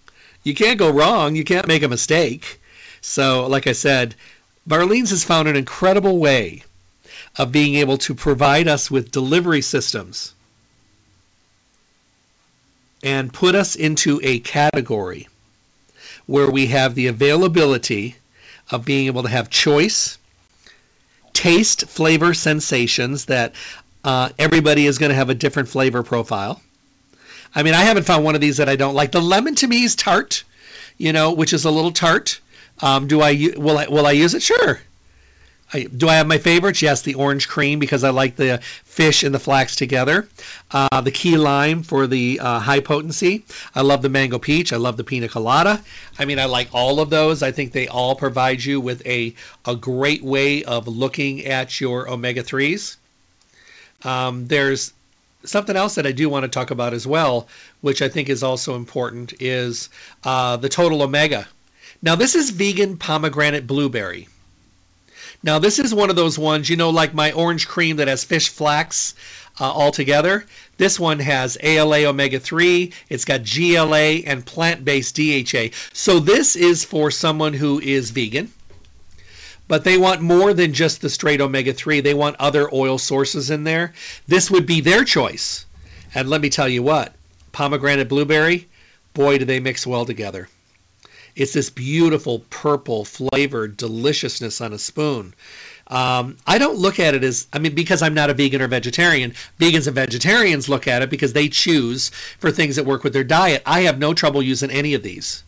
You 0.43 0.55
can't 0.55 0.79
go 0.79 0.91
wrong. 0.91 1.37
You 1.37 1.45
can't 1.45 1.67
make 1.67 1.83
a 1.83 1.89
mistake. 1.89 2.61
So, 3.03 3.47
like 3.47 3.67
I 3.67 3.73
said, 3.73 4.15
Barlean's 4.69 5.11
has 5.11 5.25
found 5.25 5.49
an 5.49 5.57
incredible 5.57 6.19
way 6.19 6.65
of 7.37 7.53
being 7.53 7.77
able 7.77 7.99
to 7.99 8.15
provide 8.15 8.69
us 8.69 8.91
with 8.91 9.11
delivery 9.11 9.63
systems 9.63 10.35
and 13.03 13.33
put 13.33 13.55
us 13.55 13.77
into 13.77 14.21
a 14.23 14.41
category 14.41 15.29
where 16.27 16.51
we 16.51 16.67
have 16.67 16.95
the 16.95 17.07
availability 17.07 18.17
of 18.71 18.85
being 18.85 19.07
able 19.07 19.23
to 19.23 19.29
have 19.29 19.51
choice 19.51 20.19
taste, 21.33 21.87
flavor, 21.89 22.35
sensations 22.35 23.27
that 23.27 23.55
uh, 24.05 24.29
everybody 24.39 24.87
is 24.87 24.99
going 24.99 25.11
to 25.11 25.17
have 25.17 25.31
a 25.31 25.35
different 25.35 25.69
flavor 25.69 26.03
profile. 26.03 26.61
I 27.55 27.63
mean, 27.63 27.75
I 27.75 27.83
haven't 27.83 28.05
found 28.05 28.25
one 28.25 28.35
of 28.35 28.41
these 28.41 28.59
that 28.59 28.69
I 28.69 28.77
don't 28.77 28.95
like. 28.95 29.13
The 29.13 29.21
lemon 29.21 29.55
to 29.57 29.67
me 29.67 29.85
is 29.85 29.97
tart, 29.97 30.45
you 30.99 31.13
know, 31.13 31.33
which 31.33 31.53
is 31.53 31.65
a 31.65 31.71
little 31.71 31.93
tart. 31.93 32.41
Um, 32.83 33.07
do 33.07 33.21
I 33.21 33.53
will 33.57 33.79
I 33.79 33.87
will 33.89 34.07
I 34.07 34.13
use 34.13 34.35
it? 34.35 34.43
Sure. 34.43 34.81
I, 35.73 35.85
do 35.85 36.09
I 36.09 36.17
have 36.17 36.27
my 36.27 36.39
favorites? 36.39 36.83
Yes, 36.83 37.03
the 37.03 37.15
orange 37.15 37.49
cream 37.49 37.79
because 37.79 38.03
I 38.03 38.11
like 38.11 38.35
the 38.37 38.59
fish 38.85 39.23
and 39.23 39.33
the 39.33 39.39
flax 39.39 39.77
together. 39.77 40.29
Uh, 40.71 41.01
the 41.01 41.13
key 41.13 41.37
lime 41.37 41.85
for 41.85 42.07
the 42.07 42.41
uh, 42.41 42.59
high 42.59 42.81
potency. 42.81 43.45
I 43.75 43.83
love 43.83 44.03
the 44.03 44.09
mango 44.09 44.39
peach. 44.39 44.73
I 44.73 44.77
love 44.77 44.97
the 44.97 45.05
pina 45.05 45.29
colada. 45.29 45.81
I 46.19 46.25
mean, 46.25 46.41
I 46.41 46.47
like 46.47 46.71
all 46.73 46.99
of 46.99 47.09
those. 47.09 47.43
I 47.43 47.53
think 47.53 47.73
they 47.73 47.87
all 47.87 48.17
provide 48.17 48.65
you 48.65 48.81
with 48.81 49.07
a, 49.07 49.35
a 49.65 49.77
great 49.77 50.25
way 50.25 50.65
of 50.65 50.89
looking 50.89 51.47
at 51.47 51.81
your 51.81 52.11
omega 52.11 52.43
3s. 52.43 52.97
Um, 54.03 54.49
there's 54.49 54.93
something 55.45 55.77
else 55.77 55.95
that 55.95 56.07
I 56.07 56.13
do 56.13 56.29
want 56.29 56.45
to 56.45 56.49
talk 56.49 56.71
about 56.71 56.95
as 56.95 57.07
well, 57.07 57.47
which 57.81 58.03
I 58.03 58.09
think 58.09 58.29
is 58.29 58.43
also 58.43 58.75
important, 58.75 59.35
is 59.41 59.89
uh, 60.25 60.57
the 60.57 60.69
total 60.69 61.03
omega. 61.03 61.47
Now, 62.03 62.15
this 62.15 62.35
is 62.35 62.51
vegan 62.51 62.97
pomegranate 62.97 63.67
blueberry. 63.67 64.29
Now, 65.43 65.59
this 65.59 65.79
is 65.79 65.95
one 65.95 66.11
of 66.11 66.17
those 66.17 66.39
ones, 66.39 66.69
you 66.69 66.77
know, 66.77 66.91
like 66.91 67.15
my 67.15 67.33
orange 67.33 67.69
cream 67.69 67.97
that 67.97 68.09
has 68.09 68.25
fish 68.25 68.49
flax 68.49 69.15
uh, 69.59 69.71
all 69.71 69.91
together. 69.91 70.45
This 70.79 70.99
one 70.99 71.19
has 71.19 71.59
ALA 71.63 72.05
omega 72.07 72.41
3, 72.41 72.93
it's 73.11 73.25
got 73.27 73.45
GLA 73.45 74.23
and 74.27 74.45
plant 74.45 74.85
based 74.85 75.17
DHA. 75.17 75.77
So, 75.93 76.21
this 76.21 76.57
is 76.57 76.85
for 76.85 77.11
someone 77.11 77.53
who 77.53 77.81
is 77.81 78.11
vegan, 78.11 78.51
but 79.69 79.85
they 79.85 79.99
want 79.99 80.23
more 80.23 80.55
than 80.55 80.73
just 80.73 81.01
the 81.01 81.11
straight 81.11 81.41
omega 81.41 81.73
3. 81.73 82.01
They 82.01 82.15
want 82.15 82.37
other 82.39 82.69
oil 82.73 82.97
sources 82.99 83.51
in 83.51 83.65
there. 83.65 83.93
This 84.27 84.51
would 84.51 84.67
be 84.67 84.81
their 84.81 85.05
choice. 85.05 85.67
And 86.15 86.29
let 86.29 86.41
me 86.41 86.51
tell 86.51 86.69
you 86.69 86.83
what 86.83 87.15
pomegranate 87.53 88.09
blueberry, 88.09 88.69
boy, 89.13 89.39
do 89.39 89.45
they 89.45 89.61
mix 89.61 89.87
well 89.87 90.07
together. 90.07 90.49
It's 91.41 91.55
this 91.55 91.71
beautiful 91.71 92.41
purple 92.51 93.07
flavored 93.07 93.79
deliciousness 93.79 94.61
on 94.61 94.75
a 94.75 94.79
spoon. 94.79 95.33
Um, 95.87 96.37
I 96.47 96.59
don't 96.59 96.77
look 96.77 97.01
at 97.01 97.15
it 97.15 97.25
as, 97.25 97.47
I 97.51 97.59
mean, 97.59 97.75
because 97.75 98.03
I'm 98.03 98.13
not 98.13 98.29
a 98.29 98.35
vegan 98.35 98.61
or 98.61 98.69
vegetarian. 98.69 99.33
Vegans 99.59 99.87
and 99.87 99.97
vegetarians 99.97 100.69
look 100.69 100.87
at 100.87 101.01
it 101.01 101.09
because 101.09 101.33
they 101.33 101.49
choose 101.49 102.11
for 102.11 102.51
things 102.51 102.77
that 102.77 102.85
work 102.85 103.05
with 103.05 103.15
their 103.15 103.25
diet. 103.25 103.63
I 103.65 103.81
have 103.83 103.99
no 103.99 104.13
trouble 104.13 104.43
using 104.43 104.71
any 104.71 104.93
of 104.93 105.03
these. 105.03 105.43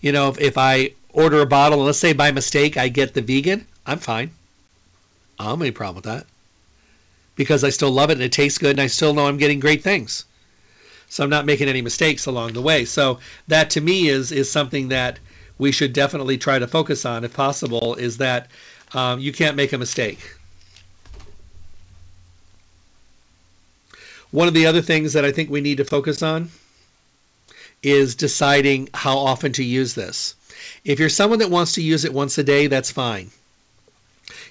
You 0.00 0.12
know, 0.12 0.28
if, 0.28 0.40
if 0.40 0.56
I 0.56 0.92
order 1.12 1.40
a 1.40 1.46
bottle, 1.46 1.80
and 1.80 1.86
let's 1.86 1.98
say 1.98 2.12
by 2.12 2.30
mistake 2.30 2.76
I 2.76 2.86
get 2.86 3.14
the 3.14 3.20
vegan, 3.20 3.66
I'm 3.84 3.98
fine. 3.98 4.30
I 5.40 5.42
don't 5.46 5.54
have 5.54 5.62
any 5.62 5.72
problem 5.72 5.96
with 5.96 6.04
that 6.04 6.24
because 7.34 7.64
I 7.64 7.70
still 7.70 7.90
love 7.90 8.10
it 8.10 8.12
and 8.12 8.22
it 8.22 8.30
tastes 8.30 8.58
good 8.58 8.70
and 8.70 8.80
I 8.80 8.86
still 8.86 9.12
know 9.12 9.26
I'm 9.26 9.38
getting 9.38 9.58
great 9.58 9.82
things 9.82 10.24
so 11.14 11.22
I'm 11.22 11.30
not 11.30 11.46
making 11.46 11.68
any 11.68 11.80
mistakes 11.80 12.26
along 12.26 12.54
the 12.54 12.60
way. 12.60 12.84
So 12.86 13.20
that 13.46 13.70
to 13.70 13.80
me 13.80 14.08
is 14.08 14.32
is 14.32 14.50
something 14.50 14.88
that 14.88 15.20
we 15.56 15.70
should 15.70 15.92
definitely 15.92 16.38
try 16.38 16.58
to 16.58 16.66
focus 16.66 17.04
on 17.04 17.22
if 17.22 17.32
possible. 17.32 17.94
Is 17.94 18.16
that 18.16 18.48
um, 18.92 19.20
you 19.20 19.32
can't 19.32 19.54
make 19.54 19.72
a 19.72 19.78
mistake. 19.78 20.18
One 24.32 24.48
of 24.48 24.54
the 24.54 24.66
other 24.66 24.82
things 24.82 25.12
that 25.12 25.24
I 25.24 25.30
think 25.30 25.50
we 25.50 25.60
need 25.60 25.76
to 25.76 25.84
focus 25.84 26.20
on 26.20 26.50
is 27.80 28.16
deciding 28.16 28.88
how 28.92 29.18
often 29.18 29.52
to 29.52 29.62
use 29.62 29.94
this. 29.94 30.34
If 30.84 30.98
you're 30.98 31.08
someone 31.08 31.38
that 31.38 31.50
wants 31.50 31.74
to 31.74 31.82
use 31.82 32.04
it 32.04 32.12
once 32.12 32.38
a 32.38 32.42
day, 32.42 32.66
that's 32.66 32.90
fine. 32.90 33.30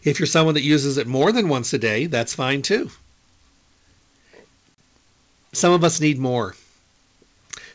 If 0.02 0.22
you're 0.22 0.28
someone 0.28 0.54
that 0.54 0.64
uses 0.64 0.98
it 0.98 1.08
more 1.08 1.34
than 1.34 1.50
once 1.50 1.74
a 1.74 1.78
day, 1.78 2.06
that's 2.06 2.34
fine 2.34 2.62
too. 2.62 2.90
Some 5.54 5.72
of 5.72 5.84
us 5.84 6.02
need 6.02 6.18
more. 6.18 6.56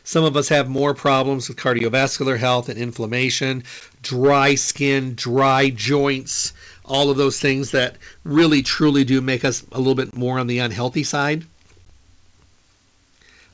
Some 0.03 0.25
of 0.25 0.35
us 0.35 0.49
have 0.49 0.67
more 0.67 0.93
problems 0.93 1.47
with 1.47 1.57
cardiovascular 1.57 2.37
health 2.37 2.67
and 2.67 2.77
inflammation, 2.77 3.63
dry 4.03 4.55
skin, 4.55 5.15
dry 5.15 5.69
joints, 5.69 6.51
all 6.83 7.09
of 7.09 7.15
those 7.15 7.39
things 7.39 7.71
that 7.71 7.95
really 8.25 8.63
truly 8.63 9.05
do 9.05 9.21
make 9.21 9.45
us 9.45 9.63
a 9.71 9.77
little 9.77 9.95
bit 9.95 10.15
more 10.15 10.39
on 10.39 10.47
the 10.47 10.59
unhealthy 10.59 11.03
side. 11.03 11.45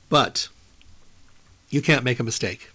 But 0.10 0.48
you 1.70 1.84
can't 1.84 2.04
make 2.04 2.20
a 2.20 2.24
mistake. 2.24 2.70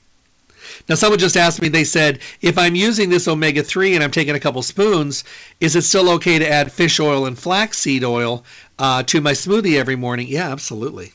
Now, 0.88 0.94
someone 0.94 1.18
just 1.18 1.36
asked 1.36 1.61
me, 1.61 1.68
they 1.68 1.84
said, 1.84 2.20
if 2.40 2.59
I'm 2.59 2.76
using 2.76 3.11
this 3.11 3.26
omega 3.26 3.64
3 3.64 3.96
and 3.96 4.05
I'm 4.05 4.12
taking 4.12 4.36
a 4.36 4.40
couple 4.40 4.62
spoons, 4.62 5.24
is 5.59 5.74
it 5.74 5.82
still 5.82 6.11
okay 6.11 6.38
to 6.38 6.48
add 6.48 6.70
fish 6.70 7.01
oil 7.01 7.26
and 7.26 7.36
flaxseed 7.36 8.05
oil 8.05 8.44
uh, 8.78 9.03
to 9.05 9.20
my 9.20 9.32
smoothie 9.32 9.78
every 9.78 9.96
morning? 9.96 10.28
Yeah, 10.28 10.53
absolutely 10.53 11.12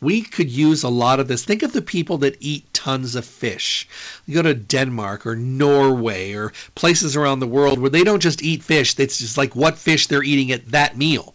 we 0.00 0.20
could 0.20 0.50
use 0.50 0.82
a 0.82 0.88
lot 0.88 1.20
of 1.20 1.28
this. 1.28 1.44
Think 1.44 1.62
of 1.62 1.72
the 1.72 1.82
people 1.82 2.18
that 2.18 2.36
eat 2.40 2.72
tons 2.74 3.14
of 3.14 3.24
fish. 3.24 3.88
You 4.26 4.34
go 4.34 4.42
to 4.42 4.54
Denmark 4.54 5.26
or 5.26 5.36
Norway 5.36 6.34
or 6.34 6.52
places 6.74 7.16
around 7.16 7.40
the 7.40 7.46
world 7.46 7.78
where 7.78 7.90
they 7.90 8.04
don't 8.04 8.22
just 8.22 8.42
eat 8.42 8.62
fish, 8.62 8.98
it's 8.98 9.18
just 9.18 9.38
like 9.38 9.56
what 9.56 9.78
fish 9.78 10.06
they're 10.06 10.22
eating 10.22 10.52
at 10.52 10.70
that 10.72 10.96
meal. 10.96 11.34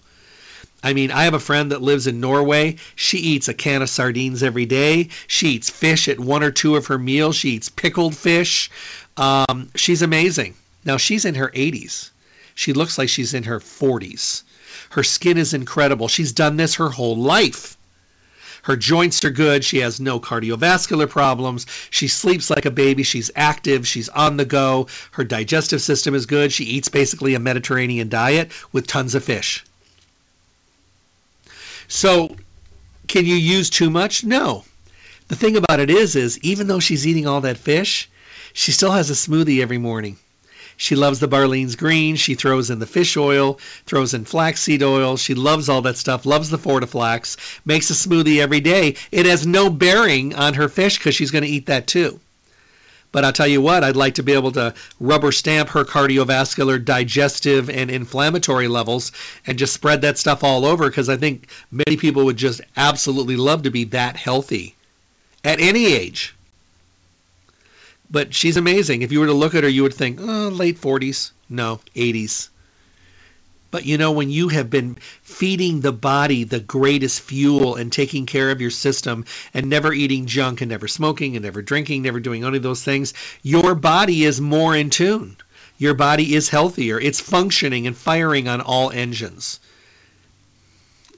I 0.83 0.93
mean, 0.93 1.11
I 1.11 1.25
have 1.25 1.33
a 1.33 1.39
friend 1.39 1.71
that 1.71 1.81
lives 1.81 2.07
in 2.07 2.19
Norway. 2.19 2.77
She 2.95 3.17
eats 3.17 3.47
a 3.47 3.53
can 3.53 3.81
of 3.81 3.89
sardines 3.89 4.41
every 4.41 4.65
day. 4.65 5.09
She 5.27 5.49
eats 5.49 5.69
fish 5.69 6.07
at 6.07 6.19
one 6.19 6.43
or 6.43 6.51
two 6.51 6.75
of 6.75 6.87
her 6.87 6.97
meals. 6.97 7.35
She 7.35 7.51
eats 7.51 7.69
pickled 7.69 8.15
fish. 8.15 8.71
Um, 9.15 9.69
she's 9.75 10.01
amazing. 10.01 10.55
Now, 10.83 10.97
she's 10.97 11.25
in 11.25 11.35
her 11.35 11.49
80s. 11.49 12.09
She 12.55 12.73
looks 12.73 12.97
like 12.97 13.09
she's 13.09 13.35
in 13.35 13.43
her 13.43 13.59
40s. 13.59 14.41
Her 14.89 15.03
skin 15.03 15.37
is 15.37 15.53
incredible. 15.53 16.07
She's 16.07 16.31
done 16.31 16.57
this 16.57 16.75
her 16.75 16.89
whole 16.89 17.15
life 17.15 17.77
Her 18.63 18.75
joints 18.75 19.23
are 19.25 19.31
good. 19.31 19.63
She 19.63 19.79
has 19.79 19.99
no 19.99 20.19
cardiovascular 20.19 21.09
problems. 21.09 21.65
She 21.89 22.07
sleeps 22.07 22.49
like 22.49 22.65
a 22.65 22.71
baby. 22.71 23.03
She's 23.03 23.31
active. 23.35 23.87
She's 23.87 24.09
on 24.09 24.37
the 24.37 24.45
go. 24.45 24.87
Her 25.11 25.23
digestive 25.23 25.81
system 25.81 26.13
is 26.13 26.25
good. 26.25 26.51
She 26.51 26.65
eats 26.65 26.89
basically 26.89 27.33
a 27.33 27.39
Mediterranean 27.39 28.09
diet 28.09 28.51
with 28.71 28.87
tons 28.87 29.15
of 29.15 29.23
fish. 29.23 29.63
So, 31.87 32.35
can 33.07 33.25
you 33.25 33.35
use 33.35 33.69
too 33.69 33.89
much? 33.89 34.23
No. 34.23 34.63
The 35.27 35.35
thing 35.35 35.57
about 35.57 35.79
it 35.79 35.89
is, 35.89 36.15
is 36.15 36.39
even 36.39 36.67
though 36.67 36.79
she's 36.79 37.07
eating 37.07 37.27
all 37.27 37.41
that 37.41 37.57
fish, 37.57 38.09
she 38.53 38.71
still 38.71 38.91
has 38.91 39.09
a 39.09 39.13
smoothie 39.13 39.61
every 39.61 39.77
morning. 39.77 40.17
She 40.81 40.95
loves 40.95 41.19
the 41.19 41.27
Barlean's 41.27 41.75
green. 41.75 42.15
She 42.15 42.33
throws 42.33 42.71
in 42.71 42.79
the 42.79 42.87
fish 42.87 43.15
oil, 43.15 43.59
throws 43.85 44.15
in 44.15 44.25
flaxseed 44.25 44.81
oil. 44.81 45.15
She 45.15 45.35
loves 45.35 45.69
all 45.69 45.83
that 45.83 45.95
stuff, 45.95 46.25
loves 46.25 46.49
the 46.49 46.57
Fortiflax, 46.57 47.37
makes 47.63 47.91
a 47.91 47.93
smoothie 47.93 48.39
every 48.41 48.61
day. 48.61 48.95
It 49.11 49.27
has 49.27 49.45
no 49.45 49.69
bearing 49.69 50.33
on 50.33 50.55
her 50.55 50.67
fish 50.67 50.97
because 50.97 51.13
she's 51.13 51.29
going 51.29 51.43
to 51.43 51.49
eat 51.49 51.67
that 51.67 51.85
too. 51.85 52.19
But 53.11 53.23
I'll 53.23 53.31
tell 53.31 53.45
you 53.45 53.61
what, 53.61 53.83
I'd 53.83 53.95
like 53.95 54.15
to 54.15 54.23
be 54.23 54.33
able 54.33 54.53
to 54.53 54.73
rubber 54.99 55.31
stamp 55.31 55.69
her 55.69 55.85
cardiovascular, 55.85 56.83
digestive, 56.83 57.69
and 57.69 57.91
inflammatory 57.91 58.67
levels 58.67 59.11
and 59.45 59.59
just 59.59 59.75
spread 59.75 60.01
that 60.01 60.17
stuff 60.17 60.43
all 60.43 60.65
over 60.65 60.89
because 60.89 61.09
I 61.09 61.17
think 61.17 61.47
many 61.69 61.95
people 61.95 62.25
would 62.25 62.37
just 62.37 62.59
absolutely 62.75 63.35
love 63.35 63.61
to 63.63 63.69
be 63.69 63.83
that 63.83 64.15
healthy 64.15 64.73
at 65.43 65.59
any 65.59 65.93
age. 65.93 66.33
But 68.11 68.33
she's 68.33 68.57
amazing. 68.57 69.01
If 69.01 69.13
you 69.13 69.21
were 69.21 69.27
to 69.27 69.33
look 69.33 69.55
at 69.55 69.63
her, 69.63 69.69
you 69.69 69.83
would 69.83 69.93
think, 69.93 70.19
oh, 70.21 70.49
late 70.49 70.79
40s. 70.79 71.31
No, 71.49 71.79
80s. 71.95 72.49
But 73.71 73.85
you 73.85 73.97
know, 73.97 74.11
when 74.11 74.29
you 74.29 74.49
have 74.49 74.69
been 74.69 74.97
feeding 75.23 75.79
the 75.79 75.93
body 75.93 76.43
the 76.43 76.59
greatest 76.59 77.21
fuel 77.21 77.75
and 77.75 77.89
taking 77.89 78.25
care 78.25 78.51
of 78.51 78.59
your 78.59 78.69
system 78.69 79.23
and 79.53 79.69
never 79.69 79.93
eating 79.93 80.25
junk 80.25 80.59
and 80.59 80.69
never 80.69 80.89
smoking 80.89 81.37
and 81.37 81.45
never 81.45 81.61
drinking, 81.61 82.01
never 82.01 82.19
doing 82.19 82.43
any 82.43 82.57
of 82.57 82.63
those 82.63 82.83
things, 82.83 83.13
your 83.41 83.73
body 83.73 84.25
is 84.25 84.41
more 84.41 84.75
in 84.75 84.89
tune. 84.89 85.37
Your 85.77 85.93
body 85.93 86.35
is 86.35 86.49
healthier. 86.49 86.99
It's 86.99 87.21
functioning 87.21 87.87
and 87.87 87.95
firing 87.95 88.49
on 88.49 88.59
all 88.59 88.91
engines. 88.91 89.61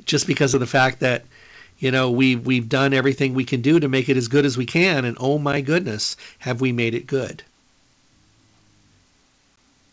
Just 0.05 0.27
because 0.27 0.53
of 0.53 0.59
the 0.59 0.67
fact 0.67 0.99
that 0.99 1.25
you 1.83 1.91
know 1.91 2.11
we've 2.11 2.45
we've 2.45 2.69
done 2.69 2.93
everything 2.93 3.33
we 3.33 3.43
can 3.43 3.59
do 3.59 3.77
to 3.77 3.89
make 3.89 4.07
it 4.07 4.15
as 4.15 4.29
good 4.29 4.45
as 4.45 4.57
we 4.57 4.65
can 4.65 5.03
and 5.03 5.17
oh 5.19 5.37
my 5.37 5.59
goodness 5.59 6.15
have 6.39 6.61
we 6.61 6.71
made 6.71 6.95
it 6.95 7.05
good. 7.05 7.43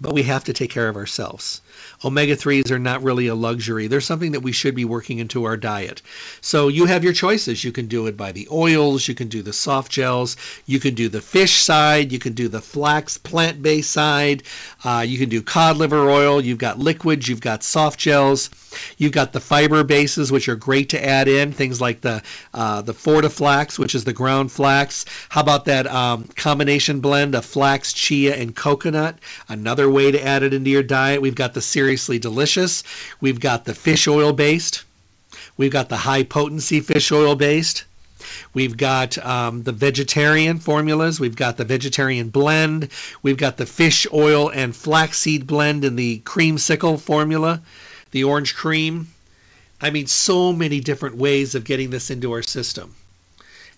But 0.01 0.15
we 0.15 0.23
have 0.23 0.45
to 0.45 0.53
take 0.53 0.71
care 0.71 0.89
of 0.89 0.97
ourselves 0.97 1.61
omega 2.05 2.37
3s 2.37 2.71
are 2.71 2.79
not 2.79 3.03
really 3.03 3.27
a 3.27 3.35
luxury. 3.35 3.87
They're 3.87 4.01
something 4.01 4.33
that 4.33 4.41
we 4.41 4.53
should 4.53 4.75
be 4.75 4.85
working 4.85 5.19
into 5.19 5.45
our 5.45 5.57
diet. 5.57 6.03
So 6.41 6.69
you 6.69 6.87
have 6.87 7.05
your 7.05 7.13
choices. 7.13 7.63
You 7.63 7.73
can 7.73 7.87
do 7.87 8.07
it 8.07 8.17
by 8.17 8.33
the 8.33 8.49
oils. 8.51 9.07
You 9.07 9.15
can 9.15 9.29
do 9.29 9.43
the 9.43 9.53
soft 9.53 9.93
gels. 9.93 10.37
You 10.67 10.81
can 10.81 10.95
do 10.95 11.09
the 11.09 11.21
fish 11.21 11.57
side. 11.57 12.13
You 12.13 12.19
can 12.19 12.33
do 12.33 12.49
the 12.49 12.61
flax 12.61 13.19
plant-based 13.19 13.91
side. 13.91 14.43
Uh, 14.83 15.05
you 15.07 15.19
can 15.19 15.29
do 15.29 15.43
cod 15.43 15.77
liver 15.77 16.09
oil. 16.09 16.41
You've 16.41 16.59
got 16.59 16.79
liquids. 16.79 17.29
You've 17.29 17.41
got 17.41 17.63
soft 17.63 17.99
gels. 17.99 18.51
You've 18.97 19.13
got 19.13 19.33
the 19.33 19.41
fiber 19.41 19.83
bases, 19.85 20.31
which 20.31 20.49
are 20.49 20.57
great 20.57 20.91
to 20.91 21.05
add 21.05 21.29
in, 21.29 21.53
things 21.53 21.81
like 21.81 22.01
the 22.01 22.23
uh, 22.55 22.83
the 22.83 22.95
Fortiflax, 22.95 23.79
which 23.79 23.95
is 23.95 24.05
the 24.05 24.13
ground 24.13 24.53
flax. 24.53 25.05
How 25.29 25.41
about 25.41 25.65
that 25.65 25.87
um, 25.87 26.25
combination 26.37 27.01
blend 27.01 27.35
of 27.35 27.45
flax, 27.45 27.93
chia, 27.93 28.35
and 28.37 28.55
coconut? 28.55 29.19
Another 29.49 29.91
way 29.91 30.13
to 30.13 30.25
add 30.25 30.43
it 30.43 30.55
into 30.55 30.71
your 30.71 30.83
diet. 30.83 31.21
We've 31.21 31.35
got 31.35 31.55
the 31.55 31.61
Seriously 31.91 32.21
Delicious. 32.21 32.85
We've 33.21 33.41
got 33.41 33.65
the 33.65 33.75
fish 33.75 34.07
oil 34.07 34.33
based. 34.33 34.85
We've 35.57 35.73
got 35.73 35.89
the 35.89 35.97
high 35.97 36.23
potency 36.23 36.79
fish 36.79 37.11
oil 37.11 37.35
based. 37.35 37.85
We've 38.55 38.77
got 38.77 39.19
um, 39.19 39.65
the 39.65 39.73
vegetarian 39.73 40.61
formulas. 40.61 41.19
We've 41.19 41.35
got 41.35 41.57
the 41.57 41.65
vegetarian 41.65 42.29
blend. 42.29 42.91
We've 43.25 43.37
got 43.37 43.57
the 43.57 43.67
fish 43.67 44.07
oil 44.13 44.53
and 44.53 44.75
flaxseed 44.75 45.49
blend 45.49 45.85
in 45.85 45.97
the 45.97 46.21
creamsicle 46.21 47.01
formula 47.01 47.61
the 48.13 48.23
orange 48.23 48.55
cream. 48.55 49.09
I 49.81 49.91
mean, 49.91 50.07
so 50.07 50.53
many 50.53 50.79
different 50.79 51.17
ways 51.17 51.57
of 51.57 51.65
getting 51.65 51.91
this 51.91 52.11
into 52.11 52.31
our 52.31 52.43
system. 52.43 52.95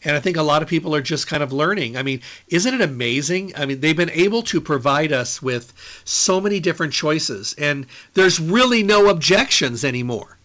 And 0.05 0.17
I 0.17 0.21
think 0.21 0.37
a 0.37 0.43
lot 0.43 0.63
of 0.63 0.69
people 0.69 0.95
are 0.95 1.03
just 1.03 1.27
kind 1.27 1.43
of 1.43 1.53
learning. 1.53 1.97
I 1.97 2.03
mean, 2.03 2.23
isn't 2.49 2.75
it 2.75 2.81
amazing? 2.81 3.53
I 3.57 3.67
mean, 3.67 3.81
they've 3.81 3.97
been 3.97 4.11
able 4.11 4.43
to 4.45 4.61
provide 4.61 5.13
us 5.13 5.41
with 5.41 5.73
so 6.05 6.41
many 6.41 6.61
different 6.61 6.93
choices, 6.93 7.55
and 7.57 7.87
there's 8.15 8.41
really 8.41 8.83
no 8.83 9.09
objections 9.09 9.85
anymore. 9.85 10.37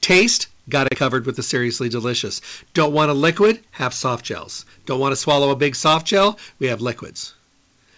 Taste, 0.00 0.48
got 0.68 0.86
it 0.90 0.96
covered 0.96 1.26
with 1.26 1.36
the 1.36 1.42
Seriously 1.42 1.88
Delicious. 1.88 2.40
Don't 2.72 2.92
want 2.92 3.10
a 3.10 3.14
liquid? 3.14 3.60
Have 3.72 3.94
soft 3.94 4.24
gels. 4.24 4.64
Don't 4.86 5.00
want 5.00 5.12
to 5.12 5.16
swallow 5.16 5.50
a 5.50 5.56
big 5.56 5.76
soft 5.76 6.06
gel? 6.06 6.38
We 6.58 6.68
have 6.68 6.80
liquids. 6.80 7.33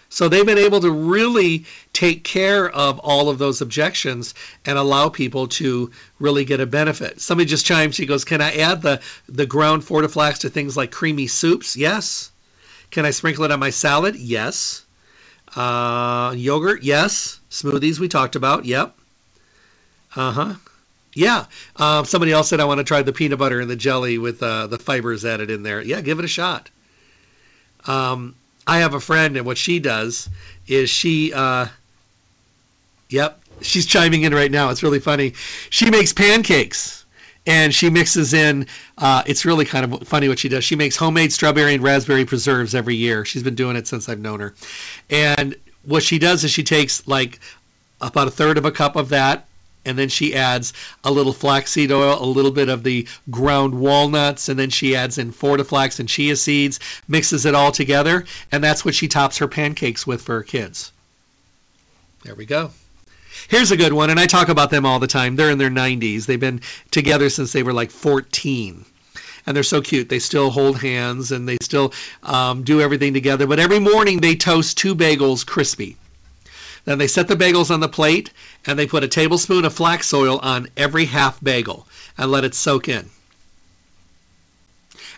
So 0.09 0.29
they've 0.29 0.45
been 0.45 0.57
able 0.57 0.79
to 0.81 0.91
really 0.91 1.65
take 1.93 2.23
care 2.23 2.69
of 2.69 2.99
all 2.99 3.29
of 3.29 3.37
those 3.37 3.61
objections 3.61 4.33
and 4.65 4.77
allow 4.77 5.09
people 5.09 5.47
to 5.47 5.91
really 6.19 6.45
get 6.45 6.59
a 6.59 6.65
benefit. 6.65 7.19
Somebody 7.19 7.49
just 7.49 7.65
chimed, 7.65 7.93
she 7.93 8.05
goes, 8.05 8.23
Can 8.23 8.41
I 8.41 8.57
add 8.57 8.81
the, 8.81 9.01
the 9.27 9.45
ground 9.45 9.83
Fortiflax 9.83 10.39
to 10.39 10.49
things 10.49 10.77
like 10.77 10.91
creamy 10.91 11.27
soups? 11.27 11.75
Yes. 11.75 12.31
Can 12.89 13.05
I 13.05 13.11
sprinkle 13.11 13.43
it 13.43 13.51
on 13.51 13.59
my 13.59 13.69
salad? 13.69 14.15
Yes. 14.15 14.85
Uh, 15.55 16.33
yogurt? 16.37 16.83
Yes. 16.83 17.39
Smoothies 17.49 17.99
we 17.99 18.07
talked 18.07 18.35
about? 18.35 18.65
Yep. 18.65 18.95
Uh 20.15 20.31
huh. 20.31 20.53
Yeah. 21.13 21.45
Um, 21.75 22.05
somebody 22.05 22.31
else 22.31 22.49
said 22.49 22.59
I 22.59 22.65
want 22.65 22.79
to 22.79 22.83
try 22.83 23.01
the 23.01 23.13
peanut 23.13 23.39
butter 23.39 23.59
and 23.59 23.69
the 23.69 23.75
jelly 23.75 24.17
with 24.17 24.41
uh, 24.41 24.67
the 24.67 24.77
fibers 24.77 25.25
added 25.25 25.49
in 25.49 25.63
there. 25.63 25.81
Yeah, 25.81 26.01
give 26.01 26.19
it 26.19 26.25
a 26.25 26.29
shot. 26.29 26.69
Um, 27.85 28.35
I 28.67 28.79
have 28.79 28.93
a 28.93 28.99
friend, 28.99 29.37
and 29.37 29.45
what 29.45 29.57
she 29.57 29.79
does 29.79 30.29
is 30.67 30.89
she, 30.89 31.31
uh, 31.33 31.67
yep, 33.09 33.39
she's 33.61 33.85
chiming 33.85 34.23
in 34.23 34.33
right 34.33 34.51
now. 34.51 34.69
It's 34.69 34.83
really 34.83 34.99
funny. 34.99 35.33
She 35.69 35.89
makes 35.89 36.11
pancakes 36.13 37.05
and 37.45 37.73
she 37.73 37.89
mixes 37.89 38.33
in. 38.33 38.67
Uh, 38.97 39.23
it's 39.25 39.45
really 39.45 39.65
kind 39.65 39.93
of 39.93 40.07
funny 40.07 40.27
what 40.27 40.37
she 40.37 40.49
does. 40.49 40.65
She 40.65 40.75
makes 40.75 40.97
homemade 40.97 41.31
strawberry 41.31 41.75
and 41.75 41.83
raspberry 41.83 42.25
preserves 42.25 42.75
every 42.75 42.95
year. 42.95 43.23
She's 43.23 43.43
been 43.43 43.55
doing 43.55 43.77
it 43.77 43.87
since 43.87 44.09
I've 44.09 44.19
known 44.19 44.41
her. 44.41 44.53
And 45.09 45.55
what 45.83 46.03
she 46.03 46.19
does 46.19 46.43
is 46.43 46.51
she 46.51 46.63
takes 46.63 47.07
like 47.07 47.39
about 48.01 48.27
a 48.27 48.31
third 48.31 48.57
of 48.57 48.65
a 48.65 48.71
cup 48.71 48.97
of 48.97 49.09
that 49.09 49.46
and 49.87 49.97
then 49.97 50.09
she 50.09 50.35
adds 50.35 50.73
a 51.03 51.11
little 51.11 51.33
flaxseed 51.33 51.91
oil, 51.91 52.21
a 52.21 52.25
little 52.25 52.51
bit 52.51 52.69
of 52.69 52.83
the 52.83 53.07
ground 53.29 53.73
walnuts, 53.73 54.49
and 54.49 54.59
then 54.59 54.69
she 54.69 54.95
adds 54.95 55.17
in 55.17 55.31
Fortiflax 55.31 55.99
and 55.99 56.09
chia 56.09 56.35
seeds, 56.35 56.79
mixes 57.07 57.45
it 57.45 57.55
all 57.55 57.71
together, 57.71 58.25
and 58.51 58.63
that's 58.63 58.83
what 58.83 58.95
she 58.95 59.07
tops 59.07 59.37
her 59.37 59.47
pancakes 59.47 60.05
with 60.05 60.21
for 60.21 60.35
her 60.35 60.43
kids. 60.43 60.91
There 62.23 62.35
we 62.35 62.45
go. 62.45 62.71
Here's 63.47 63.71
a 63.71 63.77
good 63.77 63.93
one, 63.93 64.09
and 64.09 64.19
I 64.19 64.25
talk 64.25 64.49
about 64.49 64.69
them 64.69 64.85
all 64.85 64.99
the 64.99 65.07
time. 65.07 65.35
They're 65.35 65.51
in 65.51 65.57
their 65.57 65.69
90s. 65.69 66.25
They've 66.25 66.39
been 66.39 66.61
together 66.91 67.29
since 67.29 67.53
they 67.53 67.63
were 67.63 67.73
like 67.73 67.91
14 67.91 68.85
and 69.45 69.55
they're 69.55 69.63
so 69.63 69.81
cute. 69.81 70.09
They 70.09 70.19
still 70.19 70.49
hold 70.49 70.77
hands 70.77 71.31
and 71.31 71.47
they 71.47 71.57
still 71.61 71.93
um, 72.21 72.63
do 72.63 72.81
everything 72.81 73.13
together. 73.13 73.47
But 73.47 73.59
every 73.59 73.79
morning 73.79 74.19
they 74.19 74.35
toast 74.35 74.77
two 74.77 74.93
bagels 74.93 75.45
crispy. 75.45 75.95
Then 76.87 76.99
they 76.99 77.07
set 77.07 77.27
the 77.27 77.35
bagels 77.35 77.69
on 77.69 77.81
the 77.81 77.89
plate 77.89 78.31
and 78.65 78.79
they 78.79 78.87
put 78.87 79.03
a 79.03 79.09
tablespoon 79.09 79.65
of 79.65 79.73
flax 79.73 80.13
oil 80.13 80.39
on 80.39 80.69
every 80.77 81.03
half 81.03 81.37
bagel 81.43 81.85
and 82.17 82.31
let 82.31 82.45
it 82.45 82.55
soak 82.55 82.87
in. 82.87 83.09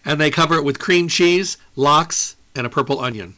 And 0.04 0.20
they 0.20 0.32
cover 0.32 0.56
it 0.56 0.64
with 0.64 0.80
cream 0.80 1.10
cheese, 1.10 1.58
lox, 1.76 2.36
and 2.56 2.66
a 2.66 2.72
purple 2.72 3.00
onion. 3.00 3.36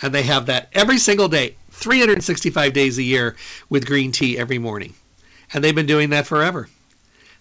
And 0.00 0.14
they 0.14 0.22
have 0.22 0.46
that 0.46 0.68
every 0.72 0.98
single 0.98 1.26
day, 1.26 1.56
365 1.72 2.72
days 2.72 2.98
a 2.98 3.02
year 3.02 3.34
with 3.68 3.86
green 3.86 4.12
tea 4.12 4.38
every 4.38 4.58
morning. 4.58 4.94
And 5.52 5.64
they've 5.64 5.74
been 5.74 5.86
doing 5.86 6.10
that 6.10 6.28
forever. 6.28 6.68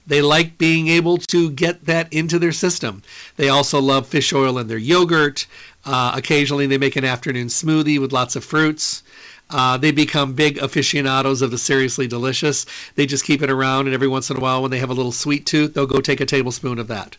They 0.08 0.24
like 0.24 0.58
being 0.58 0.88
able 0.88 1.20
to 1.20 1.52
get 1.52 1.86
that 1.86 2.12
into 2.12 2.40
their 2.40 2.52
system. 2.54 3.04
They 3.38 3.50
also 3.50 3.80
love 3.80 4.08
fish 4.08 4.34
oil 4.34 4.58
in 4.58 4.68
their 4.68 4.80
yogurt. 4.80 5.46
Uh, 5.86 6.14
occasionally, 6.16 6.66
they 6.66 6.80
make 6.80 6.96
an 6.96 7.06
afternoon 7.06 7.48
smoothie 7.48 8.00
with 8.00 8.12
lots 8.12 8.36
of 8.36 8.44
fruits. 8.44 9.04
Uh, 9.50 9.78
they 9.78 9.92
become 9.92 10.34
big 10.34 10.58
aficionados 10.58 11.42
of 11.42 11.52
the 11.52 11.58
seriously 11.58 12.08
delicious. 12.08 12.66
They 12.96 13.06
just 13.06 13.26
keep 13.26 13.42
it 13.42 13.52
around, 13.52 13.86
and 13.86 13.94
every 13.94 14.08
once 14.08 14.30
in 14.30 14.38
a 14.38 14.40
while, 14.40 14.62
when 14.62 14.72
they 14.72 14.80
have 14.80 14.90
a 14.90 14.96
little 14.96 15.12
sweet 15.12 15.46
tooth, 15.46 15.74
they'll 15.74 15.86
go 15.86 16.02
take 16.02 16.22
a 16.22 16.26
tablespoon 16.26 16.80
of 16.80 16.88
that. 16.88 17.18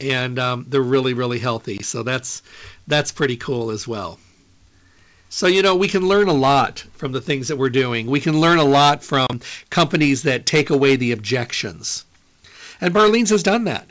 And 0.00 0.38
um, 0.38 0.66
they're 0.68 0.80
really, 0.80 1.14
really 1.14 1.38
healthy. 1.38 1.82
So 1.82 2.02
that's 2.02 2.42
that's 2.86 3.12
pretty 3.12 3.36
cool 3.36 3.70
as 3.70 3.88
well. 3.88 4.18
So 5.28 5.48
you 5.48 5.62
know 5.62 5.74
we 5.74 5.88
can 5.88 6.06
learn 6.06 6.28
a 6.28 6.32
lot 6.32 6.84
from 6.94 7.10
the 7.10 7.20
things 7.20 7.48
that 7.48 7.56
we're 7.56 7.70
doing. 7.70 8.06
We 8.06 8.20
can 8.20 8.40
learn 8.40 8.58
a 8.58 8.64
lot 8.64 9.02
from 9.02 9.26
companies 9.70 10.22
that 10.22 10.46
take 10.46 10.70
away 10.70 10.96
the 10.96 11.12
objections. 11.12 12.04
And 12.80 12.94
Barlean's 12.94 13.30
has 13.30 13.42
done 13.42 13.64
that. 13.64 13.88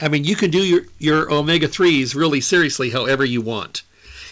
I 0.00 0.08
mean, 0.08 0.24
you 0.24 0.36
can 0.36 0.50
do 0.50 0.62
your, 0.62 0.82
your 0.98 1.32
omega 1.32 1.68
3s 1.68 2.14
really 2.14 2.40
seriously 2.40 2.90
however 2.90 3.24
you 3.24 3.40
want. 3.40 3.82